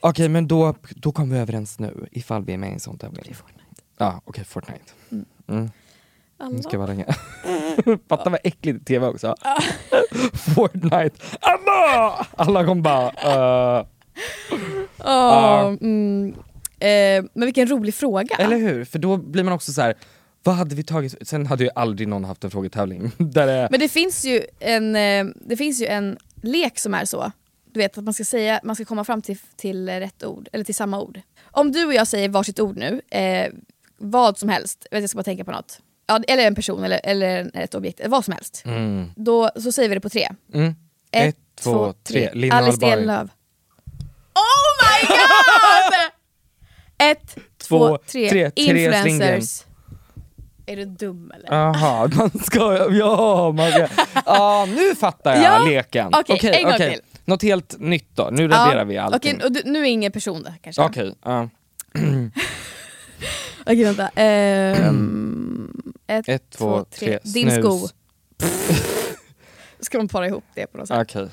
Okej 0.00 0.28
men 0.28 0.48
då, 0.48 0.74
då 0.90 1.12
kom 1.12 1.30
vi 1.30 1.38
överens 1.38 1.78
nu, 1.78 2.08
ifall 2.12 2.44
vi 2.44 2.52
är 2.52 2.58
med 2.58 2.70
i 2.70 2.72
en 2.72 2.80
sån 2.80 2.98
tävling. 2.98 3.34
Ja 3.98 4.20
okej, 4.24 4.44
Fortnite. 4.44 4.92
Mm. 5.46 5.70
Nu 6.50 6.62
ska 6.62 6.72
jag 6.72 6.78
vara 6.78 6.90
länge. 6.90 7.06
Fatta 8.08 8.30
vad 8.30 8.40
äckligt 8.44 8.86
tv 8.86 9.06
också. 9.06 9.34
Fortnite, 10.32 11.16
Anna! 11.40 12.26
Alla 12.36 12.64
kom 12.64 12.82
bara... 12.82 13.80
Uh. 13.80 13.86
Åh, 14.98 15.76
mm, 15.80 16.34
eh, 16.78 17.24
men 17.34 17.44
vilken 17.44 17.66
rolig 17.70 17.94
fråga. 17.94 18.36
Eller 18.36 18.56
hur? 18.56 18.84
För 18.84 18.98
då 18.98 19.16
blir 19.16 19.42
man 19.42 19.52
också 19.52 19.72
så 19.72 19.82
här. 19.82 19.94
vad 20.42 20.54
hade 20.54 20.74
vi 20.74 20.84
tagit? 20.84 21.28
Sen 21.28 21.46
hade 21.46 21.64
ju 21.64 21.70
aldrig 21.74 22.08
någon 22.08 22.24
haft 22.24 22.44
en 22.44 22.50
frågetävling. 22.50 23.10
Där 23.18 23.46
det, 23.46 23.68
Men 23.70 23.80
det 23.80 23.88
finns 23.88 24.24
ju 24.24 24.42
en, 24.60 24.96
eh, 24.96 25.24
det 25.46 25.56
finns 25.56 25.80
ju 25.82 25.86
en 25.86 26.18
lek 26.42 26.78
som 26.78 26.94
är 26.94 27.04
så. 27.04 27.32
Du 27.72 27.80
vet 27.80 27.98
att 27.98 28.04
man 28.04 28.14
ska 28.14 28.24
säga, 28.24 28.60
man 28.64 28.76
ska 28.76 28.84
komma 28.84 29.04
fram 29.04 29.22
till, 29.22 29.38
till 29.56 29.88
rätt 29.88 30.24
ord, 30.24 30.48
eller 30.52 30.64
till 30.64 30.74
samma 30.74 31.00
ord. 31.00 31.20
Om 31.44 31.72
du 31.72 31.84
och 31.84 31.94
jag 31.94 32.06
säger 32.06 32.28
varsitt 32.28 32.60
ord 32.60 32.76
nu, 32.76 33.00
eh, 33.10 33.52
vad 33.96 34.38
som 34.38 34.48
helst, 34.48 34.86
jag 34.90 35.08
ska 35.10 35.16
bara 35.16 35.22
tänka 35.22 35.44
på 35.44 35.50
något. 35.50 35.80
Ja, 36.06 36.22
eller 36.28 36.46
en 36.46 36.54
person 36.54 36.84
eller, 36.84 37.00
eller 37.04 37.50
ett 37.54 37.74
objekt, 37.74 38.00
vad 38.06 38.24
som 38.24 38.34
helst. 38.34 38.62
mm. 38.66 39.10
Då 39.16 39.50
så 39.56 39.72
säger 39.72 39.88
vi 39.88 39.94
det 39.94 40.00
på 40.00 40.08
tre. 40.08 40.28
Mm. 40.54 40.74
Ett, 41.12 41.36
två, 41.54 41.92
tre. 41.92 42.30
Lina 42.34 42.54
Alice 42.54 42.86
Hallberg. 42.86 43.28
Oh 44.34 44.68
my 44.82 45.08
god! 45.08 46.10
Ett, 47.10 47.36
två, 47.58 47.88
Två, 47.88 47.98
tre. 48.06 48.28
tre. 48.30 48.50
Influencers. 48.54 49.64
Är 50.66 50.76
du 50.76 50.84
dum 50.84 51.32
eller? 51.34 51.48
Jaha, 51.56 52.10
man 52.16 52.30
ska, 52.30 52.88
ja, 52.92 53.52
man 53.52 53.70
ska, 53.72 53.88
ja 54.26 54.68
nu 54.68 54.94
fattar 54.94 55.34
jag 55.34 55.42
Ja, 55.44 55.58
leken. 55.68 56.10
okej, 56.14 56.50
en 56.54 56.64
gång 56.64 56.76
till. 56.76 57.00
Något 57.24 57.42
helt 57.42 57.80
nytt 57.80 58.08
då, 58.16 58.28
nu 58.32 58.48
raderar 58.48 58.84
vi 58.84 58.98
allting. 58.98 59.34
Okej, 59.36 59.46
och 59.46 59.52
du, 59.52 59.62
nu 59.64 59.78
är 59.80 59.84
ingen 59.84 60.12
person 60.12 60.42
då 60.42 60.50
kanske? 60.62 60.82
Okej, 60.82 61.14
ja. 61.24 61.48
Okej 63.66 63.84
vänta. 63.84 64.08
Ehm, 64.14 65.82
ett, 66.06 66.28
Ett, 66.28 66.50
två, 66.50 66.84
tre. 66.84 67.18
Din 67.22 67.50
Snus. 67.50 67.64
sko. 67.64 67.88
Ska 69.80 69.98
man 69.98 70.08
para 70.08 70.26
ihop 70.26 70.44
det 70.54 70.66
på 70.66 70.78
något 70.78 70.88
sätt? 70.88 70.98
okej. 71.02 71.28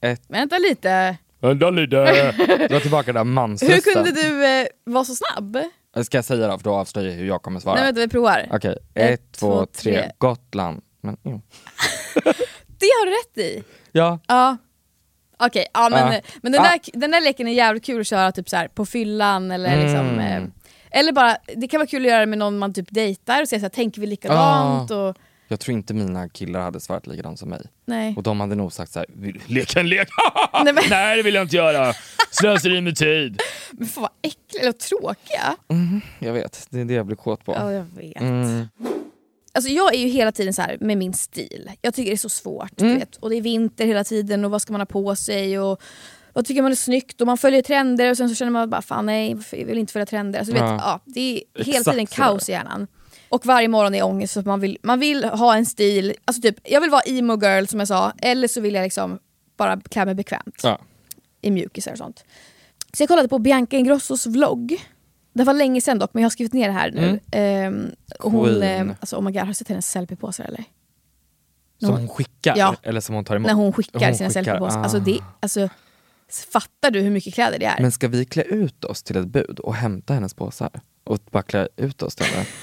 Ett, 0.00 0.22
Vänta 0.28 0.58
lite. 0.58 1.16
Vänta 1.40 1.70
lite, 1.70 2.66
dra 2.70 2.80
tillbaka 2.80 3.06
den 3.12 3.14
där 3.14 3.24
Hur 3.24 3.32
mansrösten. 3.32 3.94
kunde 3.94 4.10
du 4.22 4.46
eh, 4.60 4.66
vara 4.84 5.04
så 5.04 5.14
snabb? 5.14 5.58
Ska 6.04 6.18
jag 6.18 6.24
säga 6.24 6.48
då, 6.48 6.58
för 6.58 6.64
då 6.64 6.74
avslöjar 6.74 7.10
jag 7.10 7.16
hur 7.16 7.26
jag 7.26 7.42
kommer 7.42 7.60
svara. 7.60 7.74
Nej 7.76 7.84
vänta 7.84 8.00
vi 8.00 8.08
provar. 8.08 8.46
Okej, 8.50 8.76
Ett, 8.94 9.20
ett, 9.20 9.32
två, 9.32 9.46
två, 9.58 9.66
tre. 9.66 9.92
tre. 9.92 10.10
Gotland. 10.18 10.80
Men, 11.00 11.16
mm. 11.24 11.40
Det 12.80 12.86
har 12.86 13.06
du 13.06 13.12
rätt 13.12 13.38
i. 13.38 13.64
Ja, 13.92 14.18
Ja. 14.26 14.56
Okej, 15.40 15.66
ja, 15.74 15.88
men, 15.90 16.12
Ja. 16.14 16.20
men 16.42 16.52
den, 16.52 16.60
Ah. 16.60 16.64
där, 16.64 16.80
den 16.92 17.10
där 17.10 17.20
leken 17.20 17.48
är 17.48 17.52
jävligt 17.52 17.84
kul 17.84 18.00
att 18.00 18.06
köra 18.06 18.32
typ 18.32 18.48
så 18.48 18.56
här, 18.56 18.68
på 18.68 18.86
fyllan 18.86 19.50
eller 19.50 19.68
Mm. 19.72 19.84
liksom 19.84 20.18
eh, 20.18 20.42
Eller 21.00 21.12
bara, 21.12 21.36
det 21.56 21.68
kan 21.68 21.78
vara 21.78 21.86
kul 21.86 22.02
att 22.04 22.08
göra 22.10 22.20
det 22.20 22.26
med 22.26 22.38
någon 22.38 22.58
man 22.58 22.74
typ 22.74 22.86
dejtar 22.90 23.42
och 23.42 23.48
säga 23.48 23.60
såhär, 23.60 23.70
tänker 23.70 24.00
vi 24.00 24.06
likadant? 24.06 24.90
Och, 24.90 25.16
jag 25.48 25.60
tror 25.60 25.72
inte 25.76 25.94
mina 25.94 26.28
killar 26.28 26.60
hade 26.60 26.80
svarat 26.80 27.06
likadant 27.06 27.38
som 27.38 27.48
mig. 27.48 27.62
nej. 27.84 28.14
Och 28.16 28.22
de 28.22 28.40
hade 28.40 28.54
nog 28.54 28.72
sagt 28.72 28.96
"Vill 29.08 29.40
du 29.46 29.54
leka 29.54 29.80
en 29.80 29.88
lek? 29.88 30.08
Nej, 30.64 30.72
men- 30.72 30.84
Nej 30.90 31.16
det 31.16 31.22
vill 31.22 31.34
jag 31.34 31.44
inte 31.44 31.56
göra, 31.56 31.94
slöseri 32.30 32.80
med 32.80 32.96
tid. 32.96 33.40
Men 33.72 33.88
fan 33.88 34.02
vad 34.02 34.10
äckliga 34.22 34.62
eller 34.62 34.72
tråkiga. 34.72 35.56
Jag 36.18 36.32
vet, 36.32 36.66
det 36.70 36.80
är 36.80 36.84
det 36.84 36.94
jag 36.94 37.06
blir 37.06 37.16
kåt 37.16 37.44
på. 37.44 37.52
Ja 37.52 37.72
jag 37.72 37.84
vet. 37.96 38.20
Mm. 38.20 38.68
Alltså 39.52 39.70
jag 39.70 39.94
är 39.94 39.98
ju 39.98 40.08
hela 40.08 40.32
tiden 40.32 40.54
så 40.54 40.62
här 40.62 40.76
med 40.80 40.98
min 40.98 41.14
stil. 41.14 41.70
Jag 41.82 41.94
tycker 41.94 42.10
det 42.10 42.14
är 42.14 42.16
så 42.16 42.28
svårt. 42.28 42.80
Mm. 42.80 42.98
Vet. 42.98 43.16
Och 43.16 43.30
det 43.30 43.36
är 43.36 43.42
vinter 43.42 43.86
hela 43.86 44.04
tiden 44.04 44.44
och 44.44 44.50
vad 44.50 44.62
ska 44.62 44.72
man 44.72 44.80
ha 44.80 44.86
på 44.86 45.16
sig 45.16 45.58
och 45.58 45.82
vad 46.32 46.44
tycker 46.44 46.62
man 46.62 46.72
är 46.72 46.76
snyggt 46.76 47.20
och 47.20 47.26
man 47.26 47.38
följer 47.38 47.62
trender 47.62 48.10
och 48.10 48.16
sen 48.16 48.28
så 48.28 48.34
känner 48.34 48.52
man 48.52 48.70
bara 48.70 48.82
fan 48.82 49.06
nej 49.06 49.36
jag 49.52 49.64
vill 49.66 49.78
inte 49.78 49.92
följa 49.92 50.06
trender. 50.06 50.38
Alltså, 50.38 50.54
du 50.54 50.60
vet, 50.60 50.68
Ja. 50.70 50.76
ja, 50.84 51.00
det 51.04 51.20
är 51.20 51.64
hela 51.64 51.78
Exakt 51.78 51.90
tiden 51.94 52.06
kaos 52.06 52.48
i 52.48 52.52
hjärnan. 52.52 52.86
Och 53.28 53.46
varje 53.46 53.68
morgon 53.68 53.94
är 53.94 54.02
ångest 54.02 54.32
för 54.32 54.40
att 54.40 54.46
man 54.46 54.60
vill, 54.60 54.78
man 54.82 55.00
vill 55.00 55.24
ha 55.24 55.56
en 55.56 55.66
stil, 55.66 56.14
alltså 56.24 56.42
typ 56.42 56.56
jag 56.64 56.80
vill 56.80 56.90
vara 56.90 57.02
emo 57.06 57.40
girl 57.42 57.66
som 57.66 57.78
jag 57.78 57.88
sa 57.88 58.12
eller 58.22 58.48
så 58.48 58.60
vill 58.60 58.74
jag 58.74 58.82
liksom 58.82 59.18
bara 59.56 59.80
klä 59.80 60.04
mig 60.04 60.14
bekvämt 60.14 60.60
Ja. 60.62 60.78
i 61.40 61.50
mjukisar 61.50 61.92
och 61.92 61.98
sånt. 61.98 62.24
Så 62.92 63.02
jag 63.02 63.08
kollade 63.08 63.28
på 63.28 63.38
Bianca 63.38 63.76
Ingrossos 63.76 64.26
vlogg. 64.26 64.86
Det 65.32 65.44
var 65.44 65.54
länge 65.54 65.80
sedan 65.80 65.98
dock 65.98 66.10
men 66.14 66.22
jag 66.22 66.24
har 66.26 66.30
skrivit 66.30 66.52
ner 66.52 66.68
det 66.68 66.74
här 66.74 66.90
nu. 66.90 67.20
Ehm, 67.32 67.90
och 68.20 68.30
hon, 68.32 68.48
Mm. 68.48 68.88
Eh, 68.90 68.96
alltså, 69.00 69.16
oh 69.16 69.22
my 69.22 69.30
god, 69.32 69.40
har 69.40 69.46
du 69.46 69.54
sett 69.54 69.68
hennes 69.68 69.90
selfiepåsar 69.90 70.44
eller? 70.44 70.64
Som 71.80 71.90
hon 71.90 72.08
skickar? 72.08 72.56
Ja. 72.56 72.76
Eller 72.82 73.00
som 73.00 73.14
hon 73.14 73.24
tar 73.24 73.36
emot? 73.36 73.46
När 73.46 73.54
hon 73.54 73.72
skickar 73.72 74.06
Hon 74.06 74.14
sina 74.14 74.30
selfiepåsar. 74.30 74.78
ah. 74.78 74.82
Alltså, 74.82 74.98
det, 75.00 75.18
alltså, 75.40 75.68
fattar 76.52 76.90
du 76.90 77.00
hur 77.00 77.10
mycket 77.10 77.34
kläder 77.34 77.58
det 77.58 77.66
är? 77.66 77.80
Men 77.82 77.92
ska 77.92 78.08
vi 78.08 78.24
klä 78.24 78.42
ut 78.42 78.84
oss 78.84 79.02
till 79.02 79.16
ett 79.16 79.26
bud 79.26 79.58
och 79.58 79.74
hämta 79.74 80.14
hennes 80.14 80.34
påsar? 80.34 80.70
Och 81.04 81.18
bara 81.30 81.42
klä 81.42 81.68
ut 81.76 82.02
oss 82.02 82.14
till 82.16 82.26
henne? 82.26 82.46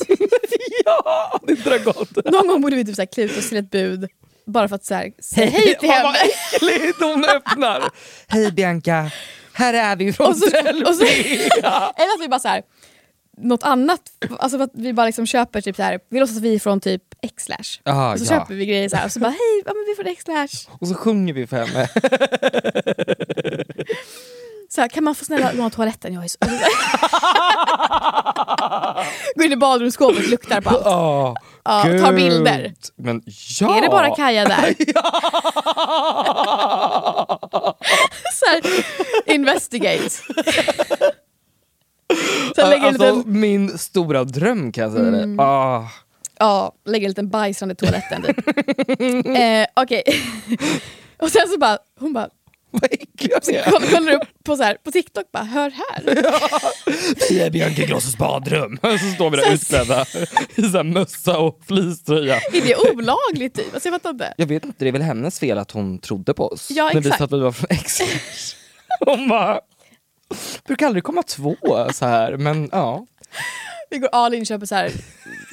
ja, 0.84 1.40
det 1.46 1.54
drar 1.54 1.78
gott! 1.78 2.24
Någon 2.24 2.46
gång 2.46 2.60
borde 2.60 2.76
vi 2.76 2.84
typ 2.84 2.96
så 2.96 3.02
här, 3.02 3.06
klä 3.06 3.24
ut 3.24 3.38
oss 3.38 3.48
till 3.48 3.58
ett 3.58 3.70
bud 3.70 4.08
bara 4.46 4.68
för 4.68 4.76
att 4.76 4.84
så 4.84 4.94
här, 4.94 5.12
säga 5.22 5.50
hej 5.50 5.76
till 5.80 5.90
henne. 5.90 6.02
vad 6.02 6.16
äckligt 6.16 7.00
hon 7.00 7.24
öppnar! 7.24 7.82
Hej 8.26 8.52
Bianca, 8.52 9.10
här 9.52 9.74
är 9.74 9.96
vi 9.96 10.12
från 10.12 10.26
Och 10.26 10.36
så, 10.36 10.46
och 10.46 10.94
så, 10.94 11.06
Selfie! 11.06 11.46
eller 11.96 12.14
att 12.14 12.20
vi 12.20 12.28
bara 12.28 12.40
så 12.40 12.48
här, 12.48 12.62
något 13.36 13.62
annat, 13.62 14.00
alltså 14.38 14.62
att 14.62 14.70
vi 14.74 14.92
bara 14.92 15.06
liksom 15.06 15.26
köper 15.26 15.60
typ 15.60 15.76
så 15.76 15.82
här, 15.82 16.00
vi 16.08 16.20
låtsas 16.20 16.36
att 16.36 16.42
vi 16.42 16.54
är 16.54 16.58
från 16.58 16.80
typ 16.80 17.02
X-Lash. 17.22 17.80
Ah, 17.84 18.12
och 18.12 18.18
så 18.18 18.24
ja. 18.24 18.28
köper 18.40 18.54
vi 18.54 18.66
grejer 18.66 18.88
så 18.88 18.96
här, 18.96 19.04
och 19.04 19.12
så 19.12 19.20
bara 19.20 19.30
hej, 19.30 19.62
ja, 19.64 19.72
men 19.74 19.84
vi 19.86 19.92
är 19.92 19.96
från 19.96 20.06
X-Lash. 20.06 20.78
Och 20.80 20.88
så 20.88 20.94
sjunger 20.94 21.34
vi 21.34 21.46
för 21.46 21.64
henne. 21.64 21.88
Så 24.68 24.80
här, 24.80 24.88
kan 24.88 25.04
man 25.04 25.14
få 25.14 25.24
snälla 25.24 25.52
låna 25.52 25.70
toaletten? 25.70 26.14
Jag 26.14 26.24
är 26.24 26.28
så... 26.28 26.38
Går 29.34 29.44
in 29.46 29.52
i 29.52 29.56
badrumsskåpet 29.56 30.18
och 30.24 30.30
luktar 30.30 30.60
på 30.60 30.70
allt. 30.70 30.86
Oh, 30.86 31.34
Ja, 31.64 31.82
tar 31.82 32.12
bilder. 32.12 32.74
Men 32.96 33.22
ja! 33.60 33.76
Är 33.76 33.80
det 33.82 33.88
bara 33.88 34.14
Kaja 34.16 34.44
där? 34.44 34.74
så 38.34 38.46
här, 38.50 38.62
investigate. 39.34 40.10
Sen 42.56 42.70
lägger 42.70 42.86
alltså, 42.86 43.14
liten, 43.16 43.40
min 43.40 43.78
stora 43.78 44.24
dröm 44.24 44.72
kan 44.72 44.84
jag 44.84 44.92
säga. 44.92 45.06
Mm. 45.06 45.40
Ah. 45.40 45.84
ja, 46.38 46.72
lägger 46.84 47.06
en 47.06 47.10
liten 47.10 47.28
bajsrand 47.30 47.72
i 47.72 47.74
toaletten 47.74 48.22
typ. 48.22 48.38
eh, 49.26 49.66
Okej. 49.74 50.02
och 51.22 51.30
sen 51.30 51.48
så 51.48 51.58
bara, 51.58 51.78
hon 52.00 52.12
bara, 52.12 52.28
Vad 52.70 52.84
äcklig 52.92 53.30
jag 53.32 53.54
är. 53.54 53.70
Koll- 53.70 53.90
Kollar 53.90 54.12
upp 54.12 54.28
på, 54.44 54.56
så 54.56 54.62
här, 54.62 54.74
på 54.84 54.90
TikTok 54.90 55.24
bara, 55.32 55.44
hör 55.44 55.70
här. 55.70 56.02
Vi 57.28 57.40
är 57.40 57.50
Bianca 57.50 57.82
Ingrossos 57.82 58.16
badrum. 58.16 58.78
Och 58.82 58.90
så 59.00 59.10
står 59.14 59.30
vi 59.30 59.36
där 59.36 59.52
utklädda 59.52 60.02
i 60.54 60.62
så 60.62 60.76
här 60.76 60.82
mössa 60.84 61.38
och 61.38 61.60
fleecetröja. 61.66 62.36
Är 62.36 62.60
det 62.66 62.76
olagligt 62.92 63.54
typ? 63.54 63.74
Alltså, 63.74 63.88
jag 63.88 63.94
fattar 63.94 64.10
inte. 64.10 64.34
Jag 64.36 64.46
vet 64.46 64.64
inte, 64.64 64.84
det 64.84 64.88
är 64.88 64.92
väl 64.92 65.02
hennes 65.02 65.40
fel 65.40 65.58
att 65.58 65.70
hon 65.70 65.98
trodde 65.98 66.34
på 66.34 66.46
oss. 66.48 66.68
Ja, 66.70 66.84
När 66.84 66.92
vi 66.92 66.98
exakt. 66.98 67.18
sa 67.18 67.24
att 67.24 67.32
vi 67.32 67.38
var 67.40 67.52
från 67.52 67.66
x 67.70 68.00
Hon 69.00 69.28
bara, 69.28 69.60
brukar 70.66 70.86
aldrig 70.86 71.04
komma 71.04 71.22
två 71.22 71.56
så 71.92 72.06
här, 72.06 72.36
men 72.36 72.68
ja. 72.72 73.06
Vi 73.90 73.98
går 73.98 74.08
all 74.12 74.34
in 74.34 74.40
och 74.40 74.46
köper 74.46 74.66
så 74.66 74.74
här 74.74 74.92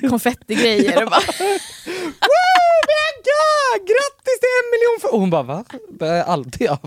konfettigrejer 0.09 1.03
och 1.03 1.09
bara, 1.09 1.19
Woo, 2.21 2.79
Bianca! 2.89 3.77
Grattis 3.77 4.39
till 4.39 4.53
en 4.59 4.71
miljon! 4.71 4.99
För... 5.01 5.13
Och 5.13 5.19
hon 5.19 5.29
bara 5.29 5.43
va? 5.43 5.65
Det 5.89 6.05
har 6.07 6.15
jag 6.15 6.27
alltid 6.27 6.69
haft. 6.69 6.83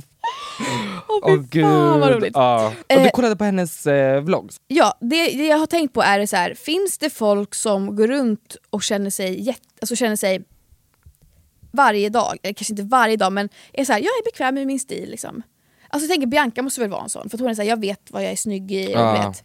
åh 1.09 1.42
fy 1.53 1.62
fan 1.62 2.01
vad 2.01 2.11
roligt. 2.12 2.32
Ja. 2.34 2.66
Och 2.66 2.72
du 2.88 2.94
Eh, 2.94 3.11
kollade 3.11 3.36
på 3.36 3.44
hennes 3.44 3.86
eh, 3.86 4.20
vlogs? 4.20 4.57
Ja, 4.68 4.94
det, 5.01 5.26
det 5.26 5.47
jag 5.47 5.59
har 5.59 5.66
tänkt 5.66 5.94
på 5.94 6.03
är 6.03 6.26
så 6.26 6.36
här, 6.36 6.55
finns 6.55 6.99
det 6.99 7.11
folk 7.11 7.55
som 7.55 7.97
går 7.97 8.07
runt 8.07 8.57
och 8.70 8.82
känner 8.82 9.11
sig, 9.11 9.42
jätte, 9.42 9.61
alltså 9.80 9.97
känner 9.97 10.16
sig 10.16 10.44
varje 11.72 12.09
dag, 12.09 12.36
eller 12.42 12.55
kanske 12.55 12.72
inte 12.72 12.82
varje 12.82 13.16
dag 13.16 13.32
men 13.32 13.49
är 13.72 13.84
så 13.84 13.92
här, 13.92 14.01
jag 14.01 14.07
är 14.09 14.24
bekväm 14.24 14.55
med 14.55 14.66
min 14.66 14.80
stil. 14.80 15.11
Liksom. 15.11 15.42
Alltså 15.88 16.05
jag 16.07 16.11
tänker 16.11 16.26
Bianca 16.26 16.62
måste 16.62 16.80
väl 16.80 16.90
vara 16.90 17.03
en 17.03 17.09
sån, 17.11 17.30
för 17.30 17.36
att 17.36 17.40
hon 17.40 17.51
är 17.51 17.55
så 17.55 17.62
här, 17.62 17.68
jag 17.68 17.80
vet 17.80 18.01
vad 18.11 18.24
jag 18.24 18.32
är 18.32 18.36
snygg 18.36 18.72
i. 18.72 18.86
Och 18.86 18.90
Ja. 19.01 19.12
vet. 19.28 19.44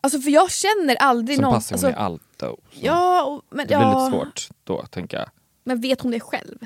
Alltså 0.00 0.20
för 0.20 0.30
jag 0.30 0.50
känner 0.50 0.96
aldrig 0.96 1.36
Som 1.36 1.42
någon... 1.42 1.54
passar 1.54 1.76
hon 1.76 1.84
alltså, 1.84 2.00
i 2.00 2.04
allt 2.04 2.22
då. 2.36 2.46
Så 2.46 2.78
Ja, 2.80 3.24
och, 3.24 3.42
men, 3.50 3.58
det 3.66 3.76
blir 3.76 3.86
ja, 3.86 4.04
lite 4.08 4.16
svårt 4.16 4.48
då 4.64 4.82
tänker 4.86 5.16
jag. 5.16 5.28
men 5.64 5.80
vet 5.80 6.00
hon 6.00 6.10
det 6.10 6.20
själv? 6.20 6.58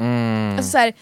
Mm. 0.00 0.56
Alltså 0.56 0.70
så 0.70 0.78
här, 0.78 0.94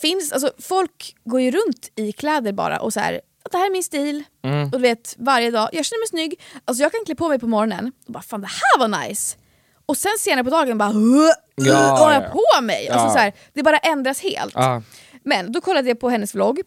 finns, 0.00 0.32
alltså, 0.32 0.52
folk 0.58 1.16
går 1.24 1.40
ju 1.40 1.50
runt 1.50 1.90
i 1.96 2.12
kläder 2.12 2.52
bara 2.52 2.80
och 2.80 2.92
så 2.92 3.00
här, 3.00 3.20
att 3.44 3.52
det 3.52 3.58
här 3.58 3.66
är 3.66 3.70
min 3.70 3.82
stil. 3.82 4.24
Mm. 4.42 4.64
Och 4.64 4.70
du 4.70 4.78
vet, 4.78 5.14
varje 5.18 5.50
dag, 5.50 5.68
jag 5.72 5.84
känner 5.84 6.00
mig 6.00 6.08
snygg. 6.08 6.40
Alltså 6.64 6.82
jag 6.82 6.92
kan 6.92 7.00
klä 7.06 7.14
på 7.14 7.28
mig 7.28 7.38
på 7.38 7.46
morgonen 7.46 7.92
och 8.06 8.12
bara 8.12 8.22
fan 8.22 8.40
det 8.40 8.46
här 8.46 8.78
var 8.88 8.88
nice. 9.08 9.36
Och 9.86 9.96
sen 9.96 10.12
senare 10.18 10.44
på 10.44 10.50
dagen 10.50 10.78
bara 10.78 10.88
"Huh, 10.90 11.30
Ja, 11.54 11.72
vad 11.90 11.98
har 11.98 12.12
jag 12.12 12.22
ja. 12.22 12.28
på 12.56 12.62
mig? 12.62 12.88
Alltså 12.88 13.06
Ja. 13.06 13.12
så 13.12 13.18
här, 13.18 13.32
det 13.52 13.62
bara 13.62 13.78
ändras 13.78 14.20
helt. 14.22 14.54
Ja. 14.54 14.82
Men 15.22 15.52
då 15.52 15.60
kollade 15.60 15.88
jag 15.88 16.00
på 16.00 16.10
hennes 16.10 16.34
vlogg 16.34 16.60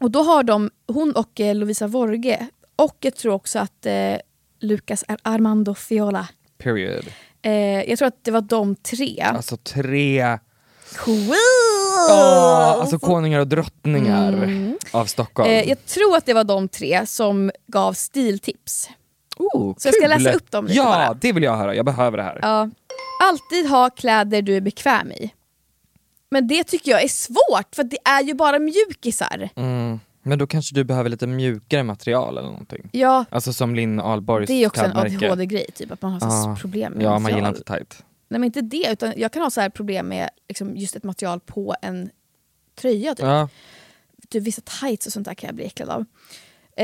och 0.00 0.10
då 0.10 0.22
har 0.22 0.42
de, 0.42 0.70
hon 0.86 1.12
och 1.16 1.40
eh, 1.40 1.54
Lovisa 1.54 1.86
Vorge 1.86 2.48
och 2.76 2.96
jag 3.00 3.16
tror 3.16 3.32
också 3.32 3.58
att 3.58 3.86
eh, 3.86 4.16
Lucas 4.60 5.04
Ar- 5.08 5.18
Armando 5.22 5.74
Fiola. 5.74 6.28
Period. 6.58 7.04
Eh, 7.42 7.52
jag 7.90 7.98
tror 7.98 8.08
att 8.08 8.24
det 8.24 8.30
var 8.30 8.40
de 8.40 8.76
tre. 8.76 9.20
Alltså 9.20 9.56
tre 9.56 10.38
Queen! 10.94 11.30
Åh, 12.10 12.70
alltså 12.80 12.98
konungar 12.98 13.40
och 13.40 13.48
drottningar 13.48 14.48
av 14.90 15.06
Stockholm. 15.06 15.50
Eh, 15.50 15.68
jag 15.68 15.86
tror 15.86 16.16
att 16.16 16.26
det 16.26 16.34
var 16.34 16.44
de 16.44 16.68
tre 16.68 17.06
som 17.06 17.50
gav 17.66 17.92
stiltips. 17.92 18.88
oh, 19.36 19.74
så 19.78 19.88
jag 19.88 19.94
ska 19.94 20.08
kul. 20.08 20.22
läsa 20.24 20.32
upp 20.36 20.50
dem 20.50 20.64
lite 20.66 20.76
Ja, 20.78 20.84
bara. 20.84 21.14
det 21.14 21.32
vill 21.32 21.42
jag 21.42 21.56
höra. 21.56 21.74
Jag 21.74 21.84
behöver 21.84 22.16
det 22.18 22.22
här. 22.24 22.38
Ja. 22.42 22.70
Alltid 23.22 23.68
ha 23.68 23.90
kläder 23.90 24.42
du 24.42 24.56
är 24.56 24.60
bekväm 24.60 25.12
i. 25.12 25.30
Men 26.30 26.48
det 26.48 26.64
tycker 26.64 26.90
jag 26.90 27.02
är 27.04 27.08
svårt 27.08 27.74
för 27.74 27.84
det 27.84 27.98
är 28.04 28.22
ju 28.22 28.34
bara 28.34 28.58
mjukisar. 28.58 29.48
Mm. 29.56 30.00
Men 30.24 30.38
då 30.38 30.46
kanske 30.46 30.74
du 30.74 30.84
behöver 30.84 31.10
lite 31.10 31.26
mjukare 31.26 31.82
material 31.82 32.38
eller 32.38 32.48
någonting. 32.48 32.88
Ja, 32.92 33.24
Alltså 33.30 33.52
som 33.52 33.74
Linn 33.74 34.00
Ahlborgs 34.00 34.46
det 34.46 34.52
är 34.54 34.66
också 34.66 34.84
en 34.84 34.90
klädmärke. 34.90 35.26
ADHD-grej, 35.26 35.66
typ, 35.74 35.92
att 35.92 36.02
man 36.02 36.12
har 36.12 36.20
så 36.20 36.26
Ja. 36.26 36.56
problem 36.60 36.92
med 36.92 37.02
Ja, 37.04 37.10
man 37.10 37.22
material. 37.22 37.38
gillar 37.38 37.48
inte 37.48 37.64
tight. 37.72 38.04
Nej 38.28 38.40
men 38.40 38.44
inte 38.44 38.60
det, 38.60 38.88
utan 38.92 39.12
jag 39.16 39.32
kan 39.32 39.42
ha 39.42 39.50
så 39.50 39.60
här 39.60 39.68
problem 39.68 40.08
med 40.08 40.30
liksom, 40.48 40.76
just 40.76 40.96
ett 40.96 41.04
material 41.04 41.40
på 41.40 41.74
en 41.82 42.10
tröja. 42.80 43.14
Typ. 43.14 43.26
Ja. 43.26 43.48
Typ, 44.30 44.42
vissa 44.42 44.62
tights 44.80 45.06
och 45.06 45.12
sånt 45.12 45.26
där 45.26 45.34
kan 45.34 45.48
jag 45.48 45.54
bli 45.54 45.64
äcklad 45.64 45.88
av. 45.90 46.04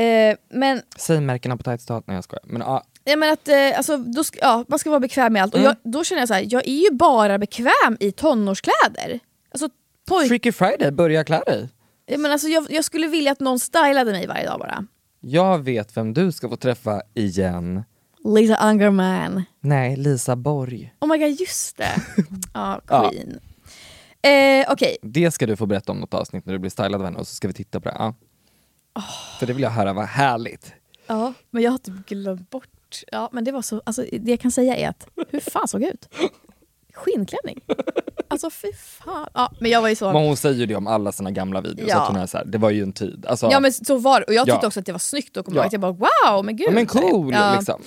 Eh, 0.01 0.35
men 0.49 0.81
Säg 0.97 1.21
märkena 1.21 1.57
på 1.57 1.63
tights 1.63 1.89
Nej 1.89 2.01
jag 2.05 2.23
skojar. 2.23 2.43
Men, 2.47 2.61
ja. 2.61 2.83
Ja, 3.03 3.15
men 3.15 3.33
att, 3.33 3.47
eh, 3.47 3.77
alltså, 3.77 3.97
då 3.97 4.23
ska, 4.23 4.39
ja, 4.41 4.65
man 4.67 4.79
ska 4.79 4.89
vara 4.89 4.99
bekväm 4.99 5.33
med 5.33 5.43
allt. 5.43 5.55
Mm. 5.55 5.65
Och 5.67 5.75
jag, 5.83 5.91
då 5.93 6.03
känner 6.03 6.21
jag 6.21 6.27
så 6.27 6.33
här, 6.33 6.45
jag 6.49 6.67
är 6.67 6.81
ju 6.89 6.91
bara 6.91 7.37
bekväm 7.37 7.97
i 7.99 8.11
tonårskläder. 8.11 9.19
Alltså, 9.51 9.69
poj- 10.09 10.27
Freaky 10.27 10.51
Friday, 10.51 10.91
börja 10.91 11.23
klä 11.23 11.43
dig. 11.45 11.69
Ja, 12.11 12.17
men 12.17 12.31
alltså, 12.31 12.47
jag, 12.47 12.71
jag 12.71 12.85
skulle 12.85 13.07
vilja 13.07 13.31
att 13.31 13.39
någon 13.39 13.59
stylade 13.59 14.11
mig 14.11 14.27
varje 14.27 14.45
dag 14.45 14.59
bara. 14.59 14.85
Jag 15.19 15.59
vet 15.59 15.97
vem 15.97 16.13
du 16.13 16.31
ska 16.31 16.49
få 16.49 16.55
träffa 16.55 17.01
igen. 17.13 17.83
Lisa 18.23 18.69
Ungerman. 18.69 19.43
Nej, 19.59 19.95
Lisa 19.95 20.35
Borg. 20.35 20.93
Oh 20.99 21.07
my 21.09 21.17
god, 21.17 21.39
just 21.39 21.77
det. 21.77 21.91
Ja, 22.53 22.81
queen. 22.87 23.39
Eh, 24.21 24.71
Okej, 24.71 24.97
Det 25.01 25.31
ska 25.31 25.45
du 25.45 25.55
få 25.55 25.65
berätta 25.65 25.91
om 25.91 25.99
något 25.99 26.13
avsnitt 26.13 26.45
när 26.45 26.53
du 26.53 26.59
blir 26.59 26.69
stylad 26.71 26.95
av 26.95 27.03
henne 27.05 27.19
och 27.19 27.27
så 27.27 27.35
ska 27.35 27.47
vi 27.47 27.53
titta 27.53 27.79
på 27.79 27.89
det. 27.89 27.95
Ja. 27.99 28.13
För 29.39 29.45
det 29.47 29.53
vill 29.53 29.63
jag 29.63 29.69
höra, 29.69 29.93
vad 29.93 30.05
härligt. 30.05 30.73
ja, 31.07 31.33
men 31.49 31.63
jag 31.63 31.71
har 31.71 31.77
typ 31.77 32.05
glömt 32.05 32.49
bort. 32.49 33.03
Ja, 33.11 33.29
men 33.31 33.43
det 33.43 33.51
var 33.51 33.61
så, 33.61 33.81
alltså, 33.85 34.05
det 34.11 34.31
jag 34.31 34.39
kan 34.39 34.51
säga 34.51 34.75
är 34.75 34.89
att, 34.89 35.07
hur 35.29 35.39
fan 35.39 35.67
såg 35.67 35.81
jag 35.81 35.89
ut? 35.89 36.09
Skinnklänning. 37.01 37.59
Alltså 38.27 38.49
fy 38.49 38.73
fan. 38.73 39.27
Ja, 39.33 39.51
men 39.59 39.71
jag 39.71 39.81
var 39.81 39.89
ju 39.89 39.95
så... 39.95 40.13
Men 40.13 40.23
hon 40.23 40.37
säger 40.37 40.55
ju 40.55 40.65
det 40.65 40.75
om 40.75 40.87
alla 40.87 41.11
sina 41.11 41.31
gamla 41.31 41.61
videos, 41.61 41.89
Ja. 41.89 42.01
att 42.01 42.07
hon 42.07 42.15
är 42.17 42.25
så 42.25 42.37
här, 42.37 42.45
det 42.45 42.57
var 42.57 42.69
ju 42.69 42.83
en 42.83 42.93
tid. 42.93 43.25
Alltså, 43.25 43.51
Ja 43.51 43.59
men 43.59 43.73
så 43.73 43.97
var 43.97 44.23
och 44.27 44.33
jag 44.33 44.45
tyckte 44.45 44.59
Ja. 44.61 44.67
också 44.67 44.79
att 44.79 44.85
det 44.85 44.91
var 44.91 44.99
snyggt 44.99 45.37
och 45.37 45.45
kom 45.45 45.53
Ja. 45.55 45.59
ihåg 45.61 45.65
att 45.67 45.71
jag 45.73 45.81
bara 45.81 45.91
wow, 45.91 46.45
men 46.45 46.55
gud. 46.55 46.67
ja, 46.67 46.71
men 46.71 46.85
cool 46.85 47.33
Ja. 47.33 47.55
liksom. 47.55 47.81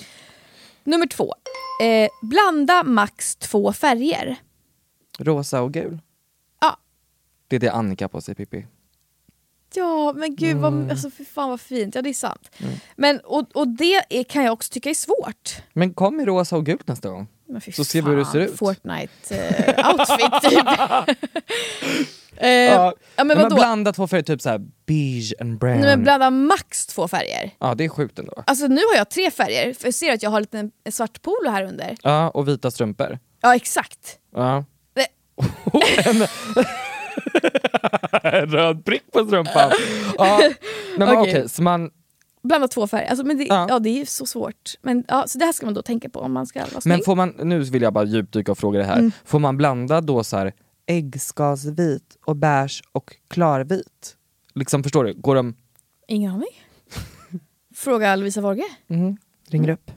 Nummer 0.83 1.07
två. 1.07 1.33
Eh, 1.83 2.09
blanda 2.21 2.83
max 2.83 3.35
två 3.35 3.73
färger. 3.73 4.35
Rosa 5.19 5.61
och 5.61 5.73
gul. 5.73 5.99
Ja. 6.61 6.77
Det 7.47 7.55
är 7.55 7.59
det 7.59 7.71
Annika 7.71 8.07
på 8.09 8.21
sig 8.21 8.35
Pippi. 8.35 8.65
Ja 9.75 10.13
men 10.15 10.35
gud, 10.35 10.57
vad, 10.57 10.73
Mm. 10.73 10.89
alltså, 10.89 11.09
fy 11.09 11.25
fan 11.25 11.49
vad 11.49 11.61
fint. 11.61 11.95
Ja 11.95 12.01
det 12.01 12.09
är 12.09 12.13
sant. 12.13 12.49
Men, 12.95 13.19
och, 13.19 13.45
och 13.55 13.67
det 13.67 13.95
är, 14.19 14.23
kan 14.23 14.43
jag 14.43 14.53
också 14.53 14.69
tycka 14.73 14.89
är 14.89 14.93
svårt. 14.93 15.55
Men 15.73 15.93
kom 15.93 16.19
i 16.19 16.25
rosa 16.25 16.57
och 16.57 16.65
gult 16.65 16.87
nästa 16.87 17.09
gång. 17.09 17.27
Men 17.47 17.61
fy 17.61 17.71
Så 17.71 17.83
ser 17.83 18.01
vi 18.01 18.09
hur 18.09 18.17
det 18.17 18.25
ser 18.25 18.39
ut. 18.39 18.59
Fortnite-outfit 18.59 20.41
typ. 20.41 20.67
eh, 22.37 22.49
ja. 22.49 22.93
men 23.17 23.27
men 23.27 23.37
vadå? 23.37 23.55
blanda 23.55 23.93
två 23.93 24.07
färger, 24.07 24.23
typ 24.23 24.41
så 24.41 24.59
beige 24.85 25.33
and 25.41 25.59
brown. 25.59 25.79
Nej, 25.79 25.85
men 25.89 26.03
blanda 26.03 26.29
max 26.29 26.87
två 26.87 27.07
färger. 27.07 27.51
Ja 27.59 27.75
det 27.75 27.85
är 27.85 27.89
sjukt 27.89 28.19
ändå. 28.19 28.43
Alltså 28.47 28.67
nu 28.67 28.81
har 28.91 28.97
jag 28.97 29.09
tre 29.09 29.31
färger, 29.31 29.73
för 29.73 29.87
jag 29.87 29.93
ser 29.93 30.13
att 30.13 30.23
jag 30.23 30.29
har 30.29 30.39
lite 30.39 30.69
en 30.83 30.91
svart 30.91 31.21
polo 31.21 31.49
här 31.49 31.63
under. 31.63 31.95
Ja, 32.01 32.29
och 32.29 32.47
vita 32.47 32.71
strumpor. 32.71 33.19
Ja 33.41 33.55
exakt. 33.55 34.19
Ja. 34.35 34.65
En, 38.23 38.47
röd 38.51 38.85
prick 38.85 39.11
på 39.11 39.25
strumpan. 39.25 39.71
Ja. 40.17 40.37
Nej, 40.37 40.55
men 40.97 41.09
Okej. 41.17 41.31
okej, 41.31 41.49
så 41.49 41.61
man, 41.61 41.89
Blanda 42.45 42.67
två 42.67 42.87
färger. 42.87 43.09
Alltså, 43.09 43.25
men 43.25 43.37
det, 43.37 43.43
ja. 43.43 43.65
Ja. 43.69 43.79
det 43.79 43.89
är 43.89 43.93
ju 43.99 44.05
så 44.05 44.25
svårt. 44.25 44.73
Men, 44.81 45.03
ja, 45.07 45.23
så 45.27 45.37
det 45.37 45.45
här 45.45 45.51
ska 45.53 45.65
man 45.65 45.73
då 45.73 45.81
tänka 45.81 46.09
på 46.09 46.19
om 46.19 46.33
man 46.33 46.45
ska 46.47 46.59
vara 46.59 46.81
snygg. 46.81 46.97
men 46.97 47.03
får 47.05 47.15
man, 47.15 47.29
nu 47.43 47.59
vill 47.59 47.81
jag 47.81 47.93
bara 47.93 48.03
djupdyka 48.05 48.51
och 48.51 48.57
fråga 48.57 48.79
det 48.79 48.85
här. 48.85 48.97
Mm. 48.99 49.11
Får 49.25 49.39
man 49.39 49.57
blanda 49.57 50.01
då 50.01 50.23
så 50.23 50.37
här 50.37 50.53
äggskalsvit 50.85 52.17
och 52.25 52.35
beige 52.35 52.81
och 52.91 53.15
klarvit? 53.27 54.15
Liksom 54.55 54.83
förstår 54.83 55.03
du? 55.03 55.13
Går 55.13 55.35
de, 55.35 55.55
Ingen 56.07 56.31
aning. 56.31 56.47
Fråga 57.75 58.15
Lovisa 58.15 58.41
Vorge. 58.41 58.63
mm, 58.89 59.17
ringer 59.49 59.69
upp? 59.69 59.91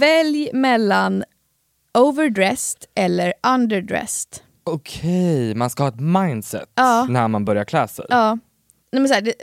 Välj 0.00 0.50
mellan 0.52 1.24
overdressed 1.98 2.84
eller 2.94 3.32
underdressed. 3.54 4.40
Okej, 4.64 5.54
man 5.54 5.70
ska 5.70 5.82
ha 5.82 5.88
ett 5.88 6.00
mindset 6.00 6.68
Ja. 6.74 7.06
när 7.10 7.28
man 7.28 7.44
börjar 7.44 7.64
klä 7.64 7.88
sig. 7.88 8.06
Ja. 8.08 8.38
Nej, 8.92 9.00
men 9.02 9.08
så 9.08 9.14
här, 9.14 9.20
det, 9.20 9.34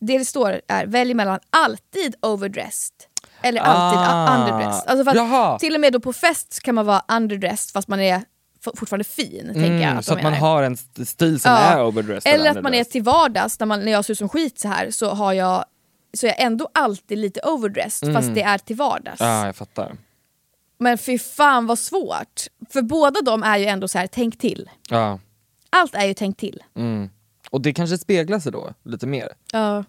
det 0.00 0.18
det 0.18 0.24
står 0.24 0.60
är 0.68 0.86
välj 0.86 1.14
mellan 1.14 1.38
alltid 1.50 2.14
overdressed 2.22 2.94
eller 3.42 3.60
alltid 3.60 4.00
Ah. 4.00 4.36
underdressed. 4.36 4.90
Alltså 4.90 5.04
för 5.04 5.10
att 5.10 5.16
Jaha. 5.16 5.58
till 5.58 5.74
och 5.74 5.80
med 5.80 5.92
då 5.92 6.00
på 6.00 6.12
fest 6.12 6.60
kan 6.62 6.74
man 6.74 6.86
vara 6.86 7.02
underdressed 7.08 7.72
fast 7.72 7.88
man 7.88 8.00
är 8.00 8.22
fortfarande 8.76 9.04
fin. 9.04 9.46
tänker 9.46 9.60
jag 9.70 9.82
Mm, 9.82 9.98
att 9.98 10.04
så 10.04 10.14
att 10.14 10.22
man 10.22 10.34
har 10.34 10.62
en 10.62 10.72
st- 10.72 11.06
stil 11.06 11.40
som 11.40 11.52
Ja. 11.52 11.58
är 11.58 11.84
overdressed 11.84 12.34
Eller 12.34 12.50
att 12.50 12.62
man 12.62 12.74
är 12.74 12.84
till 12.84 13.02
vardags, 13.02 13.60
när, 13.60 13.66
man, 13.66 13.80
när 13.84 13.92
jag 13.92 14.04
ser 14.04 14.12
ut 14.12 14.18
som 14.18 14.28
skit 14.28 14.58
så 14.60 14.68
här 14.68 14.90
så 14.90 15.10
har 15.10 15.32
jag 15.32 15.64
så 16.14 16.26
är 16.26 16.30
jag 16.30 16.40
ändå 16.40 16.68
alltid 16.74 17.18
lite 17.18 17.40
overdressed 17.44 18.14
fast 18.14 18.34
det 18.34 18.42
är 18.42 18.58
till 18.58 18.76
vardags. 18.76 19.20
Mm. 19.20 19.32
Ja, 19.32 19.46
jag 19.46 19.56
fattar. 19.56 19.96
Men 20.78 20.98
fy 20.98 21.18
fan 21.18 21.66
vad 21.66 21.78
svårt. 21.78 22.40
För 22.70 22.82
båda 22.82 23.20
de 23.22 23.42
är 23.42 23.58
ju 23.58 23.66
ändå 23.66 23.88
så 23.88 23.98
här, 23.98 24.06
tänk 24.06 24.38
till. 24.38 24.70
Ja. 24.88 25.18
Allt 25.70 25.94
är 25.94 26.04
ju 26.04 26.14
tänk 26.14 26.36
till. 26.36 26.62
Mm. 26.76 27.10
Och 27.50 27.60
det 27.60 27.72
kanske 27.72 27.98
speglar 27.98 28.38
sig 28.38 28.52
då 28.52 28.74
lite 28.82 29.06
mer. 29.06 29.28
Ja. 29.52 29.84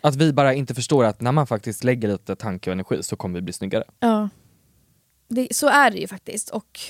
Att 0.00 0.16
vi 0.16 0.32
bara 0.32 0.54
inte 0.54 0.74
förstår 0.74 1.04
att 1.04 1.20
när 1.20 1.32
man 1.32 1.46
faktiskt 1.46 1.84
lägger 1.84 2.08
lite 2.08 2.36
tanke 2.36 2.70
och 2.70 2.72
energi 2.72 3.02
så 3.02 3.16
kommer 3.16 3.34
vi 3.34 3.42
bli 3.42 3.52
snyggare. 3.52 3.84
ja. 4.00 4.28
Det, 5.32 5.48
så 5.50 5.68
är 5.68 5.90
det 5.90 5.98
ju 5.98 6.06
faktiskt. 6.06 6.50
Och, 6.50 6.80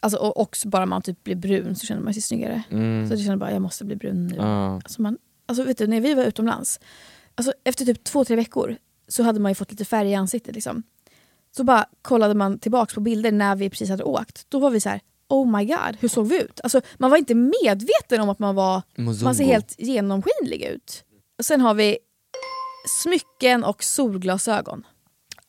alltså, 0.00 0.18
och 0.18 0.40
också 0.40 0.68
bara 0.68 0.86
man 0.86 1.02
typ 1.02 1.24
blir 1.24 1.34
brun 1.36 1.76
så 1.76 1.86
känner 1.86 2.02
man 2.02 2.14
sig 2.14 2.22
snyggare. 2.22 2.62
Så 3.08 3.14
jag 3.14 3.20
känner 3.20 3.36
bara 3.36 3.52
jag 3.52 3.62
måste 3.62 3.84
bli 3.84 3.96
brun 3.96 4.26
nu. 4.26 4.34
Mm. 4.34 4.46
Ja. 4.46 4.74
Alltså 4.74 5.02
man, 5.02 5.18
alltså 5.46 5.64
vet 5.64 5.78
du, 5.78 5.86
när 5.86 6.00
vi 6.00 6.14
var 6.14 6.24
utomlands, 6.24 6.80
alltså 7.34 7.52
efter 7.64 7.84
typ 7.84 8.04
två, 8.04 8.24
tre 8.24 8.36
veckor 8.36 8.76
så 9.08 9.22
hade 9.22 9.40
man 9.40 9.50
ju 9.50 9.54
fått 9.54 9.70
lite 9.70 9.84
färg 9.84 10.10
i 10.10 10.14
ansiktet. 10.14 10.54
Liksom. 10.54 10.82
Så 11.56 11.64
bara 11.64 11.86
kollade 12.02 12.34
man 12.34 12.58
tillbaks 12.58 12.94
på 12.94 13.00
bilder 13.00 13.32
när 13.32 13.56
vi 13.56 13.70
precis 13.70 13.90
hade 13.90 14.04
åkt. 14.04 14.46
Då 14.48 14.58
var 14.58 14.70
vi 14.70 14.80
så 14.80 14.88
här, 14.88 15.00
oh 15.28 15.58
my 15.58 15.64
god, 15.64 15.96
hur 16.00 16.08
såg 16.08 16.26
vi 16.28 16.42
ut? 16.42 16.60
Alltså, 16.62 16.80
man 16.98 17.10
var 17.10 17.18
inte 17.18 17.34
medveten 17.34 18.20
om 18.20 18.28
att 18.28 18.38
man 18.38 18.54
var 18.54 18.82
Mozongo. 18.96 19.24
man 19.24 19.34
ser 19.34 19.44
helt 19.44 19.74
genomskinlig 19.78 20.62
ut. 20.62 21.04
Och 21.38 21.44
sen 21.44 21.60
har 21.60 21.74
vi 21.74 21.98
smycken 23.02 23.64
och 23.64 23.84
solglasögon. 23.84 24.86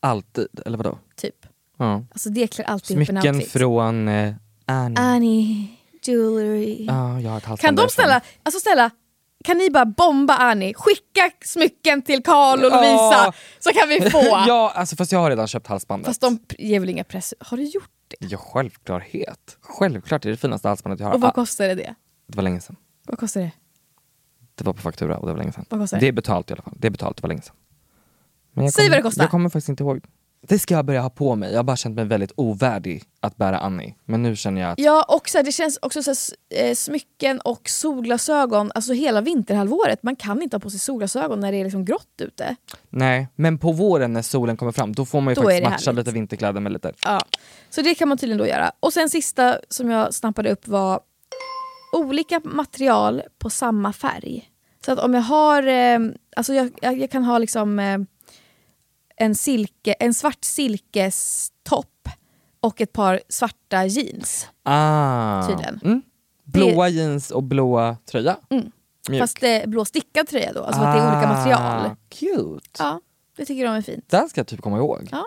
Alltid, 0.00 0.48
eller 0.66 0.78
vadå? 0.78 0.98
Typ. 1.16 1.34
Ja. 1.78 2.04
Alltså 2.10 2.28
det 2.30 2.46
klär 2.46 2.64
alltid 2.64 2.98
en 2.98 3.06
Smycken 3.06 3.34
outfit. 3.36 3.52
från 3.52 4.08
eh, 4.08 4.34
Annie. 4.66 4.98
Annie, 4.98 5.68
jewelry. 6.02 6.84
Ja, 6.86 7.20
jag 7.20 7.30
har 7.30 7.54
ett 7.54 7.60
Kan 7.60 7.76
de 7.76 7.88
ställa, 7.88 8.20
alltså 8.42 8.60
ställa, 8.60 8.90
kan 9.44 9.58
ni 9.58 9.70
bara 9.70 9.84
bomba 9.84 10.34
Annie? 10.36 10.74
Skicka 10.74 11.30
smycken 11.44 12.02
till 12.02 12.22
Karl 12.22 12.58
och 12.64 12.70
Ja. 12.72 12.76
Lovisa 12.76 13.32
så 13.58 13.70
kan 13.72 13.88
vi 13.88 14.10
få. 14.10 14.18
ja, 14.46 14.72
alltså, 14.74 14.96
fast 14.96 15.12
jag 15.12 15.18
har 15.18 15.30
redan 15.30 15.46
köpt 15.48 15.66
halsbandet. 15.66 16.06
Fast 16.06 16.20
de 16.20 16.38
ger 16.58 16.80
väl 16.80 16.88
inga 16.88 17.04
press... 17.04 17.34
Har 17.40 17.56
du 17.56 17.62
gjort 17.62 17.90
det? 18.10 18.26
Ja, 18.26 18.38
självklarhet. 18.38 19.56
Självklart, 19.60 20.22
det 20.22 20.28
är 20.28 20.30
det 20.30 20.36
finaste 20.36 20.68
halsbandet 20.68 21.00
jag 21.00 21.06
har. 21.06 21.14
Och 21.14 21.20
vad 21.20 21.30
Ah, 21.30 21.32
kostade 21.34 21.74
det? 21.74 21.94
det 22.26 22.36
var 22.36 22.42
länge 22.42 22.60
sedan. 22.60 22.76
Vad 23.06 23.18
kostar 23.18 23.40
det? 23.40 23.50
Det 24.54 24.64
var 24.64 24.72
på 24.72 24.80
faktura 24.80 25.16
och 25.18 25.26
det 25.26 25.32
var 25.32 25.38
länge 25.38 25.52
sedan. 25.52 25.64
Vad 25.68 25.80
kostar 25.80 25.96
det? 25.98 26.04
Det 26.04 26.08
är 26.08 26.12
betalt 26.12 26.50
i 26.50 26.52
alla 26.52 26.62
fall. 26.62 26.74
Det 26.78 26.86
är 26.86 26.90
betalt, 26.90 27.16
det 27.16 27.22
var 27.22 27.28
länge 27.28 27.42
sedan. 27.42 27.56
Men 28.52 28.64
jag 28.64 28.72
Säg 28.74 28.84
kommer- 28.84 28.90
vad 28.96 28.98
det 28.98 29.02
kostar. 29.02 29.22
Jag 29.24 29.30
kommer 29.30 29.48
faktiskt 29.48 29.68
inte 29.68 29.82
ihåg. 29.82 30.04
Det 30.50 30.58
ska 30.58 30.74
jag 30.74 30.84
börja 30.84 31.00
ha 31.00 31.10
på 31.10 31.36
mig. 31.36 31.50
Jag 31.50 31.58
har 31.58 31.64
bara 31.64 31.76
känt 31.76 31.96
mig 31.96 32.04
väldigt 32.04 32.32
ovärdig 32.36 33.02
att 33.20 33.36
bära 33.36 33.58
Annie. 33.58 33.94
Men 34.04 34.22
nu 34.22 34.36
känner 34.36 34.60
jag 34.60 34.70
att 34.70 34.78
Ja, 34.78 35.04
och 35.08 35.28
så 35.28 35.38
här, 35.38 35.42
det 35.44 35.52
känns 35.52 35.78
också 35.82 36.02
så 36.02 36.10
här, 36.10 36.68
eh, 36.68 36.74
smycken 36.74 37.40
och 37.40 37.68
solglasögon, 37.68 38.72
alltså 38.74 38.92
hela 38.92 39.20
vinterhalvåret. 39.20 40.02
Man 40.02 40.16
kan 40.16 40.42
inte 40.42 40.56
ha 40.56 40.60
på 40.60 40.70
sig 40.70 40.80
solglasögon 40.80 41.40
när 41.40 41.52
det 41.52 41.58
är 41.58 41.64
liksom 41.64 41.84
grått 41.84 42.20
ute. 42.20 42.56
nej. 42.88 43.28
Men 43.36 43.58
på 43.58 43.72
våren 43.72 44.12
när 44.12 44.22
solen 44.22 44.56
kommer 44.56 44.72
fram, 44.72 44.92
då 44.92 45.04
får 45.06 45.20
man 45.20 45.30
ju 45.30 45.34
Då 45.34 45.42
faktiskt 45.42 45.62
matcha 45.62 45.90
härligt. 45.90 46.06
lite 46.06 46.10
vinterkläder 46.14 46.60
med 46.60 46.72
lite. 46.72 46.92
Ja. 47.04 47.20
Så 47.70 47.82
det 47.82 47.94
kan 47.94 48.08
man 48.08 48.18
tydligen 48.18 48.38
då 48.38 48.46
göra. 48.46 48.72
Och 48.80 48.92
sen 48.92 49.10
sista 49.10 49.58
som 49.68 49.90
jag 49.90 50.14
snappade 50.14 50.50
upp 50.50 50.68
var 50.68 51.00
olika 51.92 52.40
material 52.44 53.22
på 53.38 53.50
samma 53.50 53.92
färg. 53.92 54.50
Så 54.84 54.92
att 54.92 54.98
om 54.98 55.14
jag 55.14 55.22
har, 55.22 55.66
eh, 55.66 55.98
alltså 56.36 56.54
jag, 56.54 56.70
jag, 56.82 56.98
jag 56.98 57.10
kan 57.10 57.24
ha 57.24 57.38
liksom 57.38 57.78
eh, 57.78 57.98
en, 59.20 59.34
silke, 59.34 59.92
en 59.92 60.14
svart 60.14 60.44
silkestopp 60.44 62.08
och 62.60 62.80
ett 62.80 62.92
par 62.92 63.20
svarta 63.28 63.86
jeans. 63.86 64.46
Ah. 64.62 65.46
Tydligen. 65.48 65.80
Mm. 65.84 66.02
Blåa 66.44 66.88
jeans 66.88 67.30
och 67.30 67.42
blåa 67.42 67.96
tröja. 68.10 68.36
Mm. 68.50 68.70
Mjuk. 69.08 69.20
Fast 69.22 69.40
det 69.40 69.62
är 69.62 69.66
blå 69.66 69.84
stickad 69.84 70.28
tröja 70.28 70.52
då, 70.52 70.62
alltså 70.64 70.82
att 70.82 70.96
det 70.96 71.02
är 71.02 71.16
olika 71.16 71.28
material. 71.32 71.86
Ah, 71.86 71.96
Cute. 72.08 72.70
Ja, 72.78 73.00
det 73.36 73.44
tycker 73.44 73.64
de 73.64 73.74
är 73.74 73.82
fint. 73.82 74.04
Det 74.08 74.16
här 74.16 74.28
ska 74.28 74.40
jag 74.40 74.46
typ 74.46 74.60
komma 74.60 74.76
ihåg. 74.76 75.08
Ja. 75.10 75.24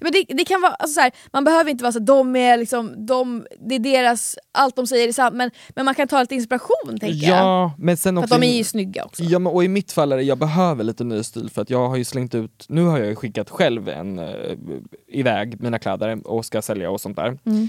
Men 0.00 0.12
det, 0.12 0.24
det 0.28 0.44
kan 0.44 0.60
vara, 0.60 0.72
alltså 0.72 0.94
så 0.94 1.00
här, 1.00 1.12
man 1.32 1.44
behöver 1.44 1.70
inte 1.70 1.84
vara 1.84 1.92
så 1.92 1.98
de 1.98 2.36
är 2.36 2.56
liksom, 2.56 3.06
de, 3.06 3.46
det 3.68 3.74
är 3.74 3.78
deras, 3.78 4.36
allt 4.52 4.76
de 4.76 4.86
säger 4.86 5.08
är 5.08 5.12
sant, 5.12 5.34
men, 5.34 5.50
men 5.68 5.84
man 5.84 5.94
kan 5.94 6.08
ta 6.08 6.20
lite 6.20 6.34
inspiration 6.34 6.98
tänker 7.00 7.28
jag. 7.28 7.38
Ja, 7.38 7.74
men 7.78 7.96
sen 7.96 8.14
För 8.14 8.22
också... 8.22 8.34
att 8.34 8.40
de 8.40 8.46
är 8.46 8.56
ju 8.56 8.64
snygga 8.64 9.04
också. 9.04 9.22
Ja, 9.22 9.38
men, 9.38 9.52
och 9.52 9.64
i 9.64 9.68
mitt 9.68 9.92
fall 9.92 10.12
är 10.12 10.16
det, 10.16 10.22
jag 10.22 10.38
behöver 10.38 10.84
lite 10.84 11.04
ny 11.04 11.22
stil 11.22 11.50
för 11.50 11.62
att 11.62 11.70
jag 11.70 11.88
har 11.88 11.96
ju 11.96 12.04
slängt 12.04 12.34
ut, 12.34 12.66
nu 12.68 12.84
har 12.84 12.98
jag 12.98 13.08
ju 13.08 13.16
skickat 13.16 13.50
själv 13.50 13.88
en, 13.88 14.18
uh, 14.18 14.26
iväg 15.08 15.60
mina 15.60 15.78
kläder 15.78 16.26
och 16.26 16.44
ska 16.44 16.62
sälja 16.62 16.90
och 16.90 17.00
sånt 17.00 17.16
där. 17.16 17.38
Mm. 17.44 17.68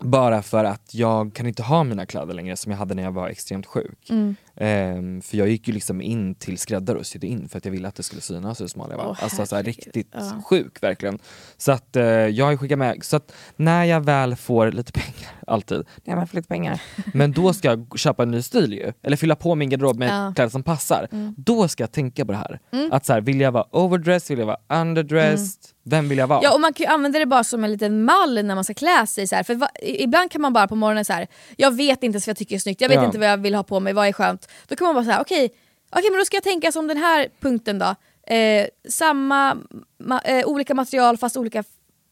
Bara 0.00 0.42
för 0.42 0.64
att 0.64 0.94
jag 0.94 1.34
kan 1.34 1.46
inte 1.46 1.62
ha 1.62 1.84
mina 1.84 2.06
kläder 2.06 2.34
längre 2.34 2.56
som 2.56 2.72
jag 2.72 2.78
hade 2.78 2.94
när 2.94 3.02
jag 3.02 3.12
var 3.12 3.28
extremt 3.28 3.66
sjuk. 3.66 4.10
Mm. 4.10 4.36
Ehm, 4.56 5.22
för 5.22 5.36
jag 5.36 5.48
gick 5.48 5.68
ju 5.68 5.74
liksom 5.74 6.00
in 6.00 6.34
till 6.34 6.58
skräddare 6.58 6.98
och 6.98 7.06
sydde 7.06 7.26
in 7.26 7.48
för 7.48 7.58
att 7.58 7.64
jag 7.64 7.72
ville 7.72 7.88
att 7.88 7.94
det 7.94 8.02
skulle 8.02 8.20
synas 8.20 8.60
hur 8.60 8.66
smal 8.66 8.90
jag 8.90 8.96
var. 8.98 9.06
Åh, 9.06 9.16
alltså 9.24 9.46
så 9.46 9.56
här, 9.56 9.62
riktigt 9.62 10.08
Ja. 10.12 10.42
sjuk 10.46 10.82
verkligen. 10.82 11.18
Så 11.56 11.72
att 11.72 11.96
eh, 11.96 12.04
jag 12.04 12.44
har 12.46 12.56
skickat 12.56 12.78
med, 12.78 13.04
så 13.04 13.16
att 13.16 13.32
när 13.56 13.84
jag 13.84 14.00
väl 14.04 14.36
får 14.36 14.72
lite 14.72 14.92
pengar, 14.92 15.30
alltid, 15.46 15.84
när 16.04 16.16
jag 16.16 16.30
får 16.30 16.36
lite 16.36 16.48
pengar, 16.48 16.80
men 17.14 17.32
då 17.32 17.52
ska 17.52 17.68
jag 17.68 17.98
köpa 17.98 18.22
en 18.22 18.30
ny 18.30 18.42
stil 18.42 18.72
ju, 18.72 18.92
eller 19.02 19.16
fylla 19.16 19.36
på 19.36 19.54
min 19.54 19.68
garderob 19.70 19.98
med 19.98 20.08
Ja. 20.08 20.32
kläder 20.34 20.50
som 20.50 20.62
passar. 20.62 21.08
Mm. 21.12 21.34
Då 21.38 21.68
ska 21.68 21.82
jag 21.82 21.92
tänka 21.92 22.24
på 22.26 22.32
det 22.32 22.38
här. 22.38 22.60
Mm. 22.72 22.92
Att 22.92 23.06
så 23.06 23.12
här, 23.12 23.20
vill 23.20 23.40
jag 23.40 23.52
vara 23.52 23.76
overdressed, 23.76 24.28
vill 24.36 24.38
jag 24.38 24.46
vara 24.68 24.80
underdressed, 24.80 25.70
vem 25.86 26.08
vill 26.08 26.18
jag 26.18 26.26
vara? 26.26 26.40
Ja 26.42 26.54
och 26.54 26.60
man 26.60 26.72
kan 26.72 26.84
ju 26.86 26.90
använda 26.92 27.18
det 27.18 27.26
bara 27.26 27.44
som 27.44 27.64
en 27.64 27.72
liten 27.72 28.04
mall 28.04 28.44
när 28.44 28.54
man 28.54 28.64
ska 28.64 28.74
klä 28.74 29.06
sig. 29.06 29.26
Så 29.26 29.36
här. 29.36 29.42
För 29.42 29.54
va, 29.54 29.68
ibland 29.82 30.30
kan 30.30 30.42
man 30.42 30.52
bara 30.52 30.68
på 30.68 30.74
morgonen 30.76 31.04
så 31.04 31.12
här. 31.12 31.26
jag 31.56 31.76
vet 31.76 32.02
inte 32.02 32.18
vad 32.18 32.28
jag 32.28 32.36
tycker 32.36 32.54
är 32.54 32.58
snyggt, 32.60 32.80
jag 32.80 32.88
vet 32.88 32.96
Ja. 32.96 33.04
inte 33.06 33.18
vad 33.18 33.28
jag 33.28 33.36
vill 33.36 33.54
ha 33.54 33.62
på 33.62 33.80
mig, 33.80 33.92
vad 33.92 34.06
är 34.08 34.12
skönt. 34.12 34.43
Då 34.68 34.76
kan 34.76 34.84
man 34.84 34.94
bara 34.94 35.04
säga 35.04 35.20
okej, 35.20 35.50
okej 35.90 36.10
men 36.10 36.18
då 36.18 36.24
ska 36.24 36.36
jag 36.36 36.44
tänka 36.44 36.72
som 36.72 36.86
den 36.86 36.96
här 36.96 37.28
punkten 37.40 37.78
då. 37.78 37.94
Eh, 38.34 38.66
samma, 38.88 39.56
ma, 39.98 40.20
eh, 40.20 40.46
olika 40.46 40.74
material 40.74 41.16
fast 41.16 41.36
olika 41.36 41.64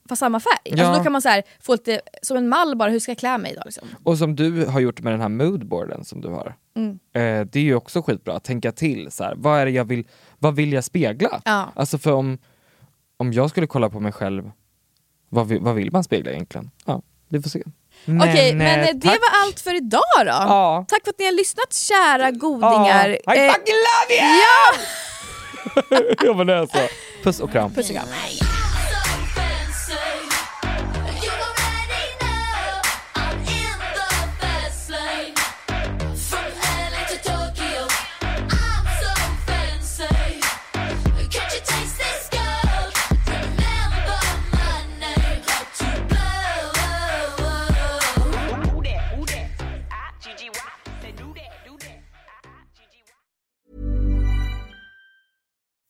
fast 0.08 0.20
samma 0.20 0.40
färg. 0.40 0.58
Ja. 0.64 0.72
Alltså 0.72 0.98
då 0.98 1.04
kan 1.04 1.12
man 1.12 1.22
så 1.22 1.28
här, 1.28 1.42
få 1.60 1.72
lite 1.72 2.00
som 2.22 2.36
en 2.36 2.48
mall 2.48 2.76
bara, 2.76 2.90
hur 2.90 3.00
ska 3.00 3.10
jag 3.10 3.18
klä 3.18 3.38
mig 3.38 3.52
idag? 3.52 3.62
Liksom. 3.64 3.88
Och 4.02 4.18
som 4.18 4.36
du 4.36 4.66
har 4.66 4.80
gjort 4.80 5.00
med 5.00 5.12
den 5.12 5.20
här 5.20 5.28
moodboarden 5.28 6.04
som 6.04 6.20
du 6.20 6.28
har. 6.28 6.54
Mm. 6.74 6.90
Eh, 6.90 7.46
det 7.46 7.58
är 7.58 7.62
ju 7.62 7.74
också 7.74 8.02
skitbra 8.02 8.36
att 8.36 8.44
tänka 8.44 8.72
till, 8.72 9.10
så 9.10 9.24
här, 9.24 9.34
vad 9.36 9.60
är 9.60 9.66
jag 9.66 9.84
vill, 9.84 10.06
vad 10.38 10.54
vill 10.54 10.72
jag 10.72 10.84
spegla? 10.84 11.40
Ja. 11.44 11.72
Alltså 11.74 11.98
för 11.98 12.12
om, 12.12 12.38
om 13.16 13.32
jag 13.32 13.50
skulle 13.50 13.66
kolla 13.66 13.90
på 13.90 14.00
mig 14.00 14.12
själv, 14.12 14.50
vad 15.28 15.48
vill, 15.48 15.60
vad 15.60 15.74
vill 15.74 15.92
man 15.92 16.04
spegla 16.04 16.30
egentligen? 16.30 16.70
Ja, 16.84 17.02
vi 17.28 17.42
får 17.42 17.50
se. 17.50 17.62
Okej, 18.06 18.54
men 18.54 18.80
eh, 18.80 18.88
eh, 18.88 18.94
det 18.94 19.08
tack. 19.08 19.20
var 19.20 19.40
allt 19.44 19.60
för 19.60 19.74
idag 19.74 20.00
då. 20.18 20.24
Ja. 20.26 20.84
Tack 20.88 21.04
för 21.04 21.10
att 21.10 21.18
ni 21.18 21.24
har 21.24 21.32
lyssnat 21.32 21.74
kära 21.74 22.30
godingar. 22.30 23.08
I 23.08 23.12
Eh, 23.26 23.52
fucking 23.52 23.74
love 23.88 24.14
you! 24.20 24.40
Ja! 24.42 24.74
ja 26.26 26.34
men 26.34 26.46
det 26.46 26.54
är 26.54 26.66
så. 26.66 26.78
Puss 27.24 27.40
och 27.40 27.52
kram. 27.52 27.74
Puss 27.74 27.90
och 27.90 27.96
kram. 27.96 28.06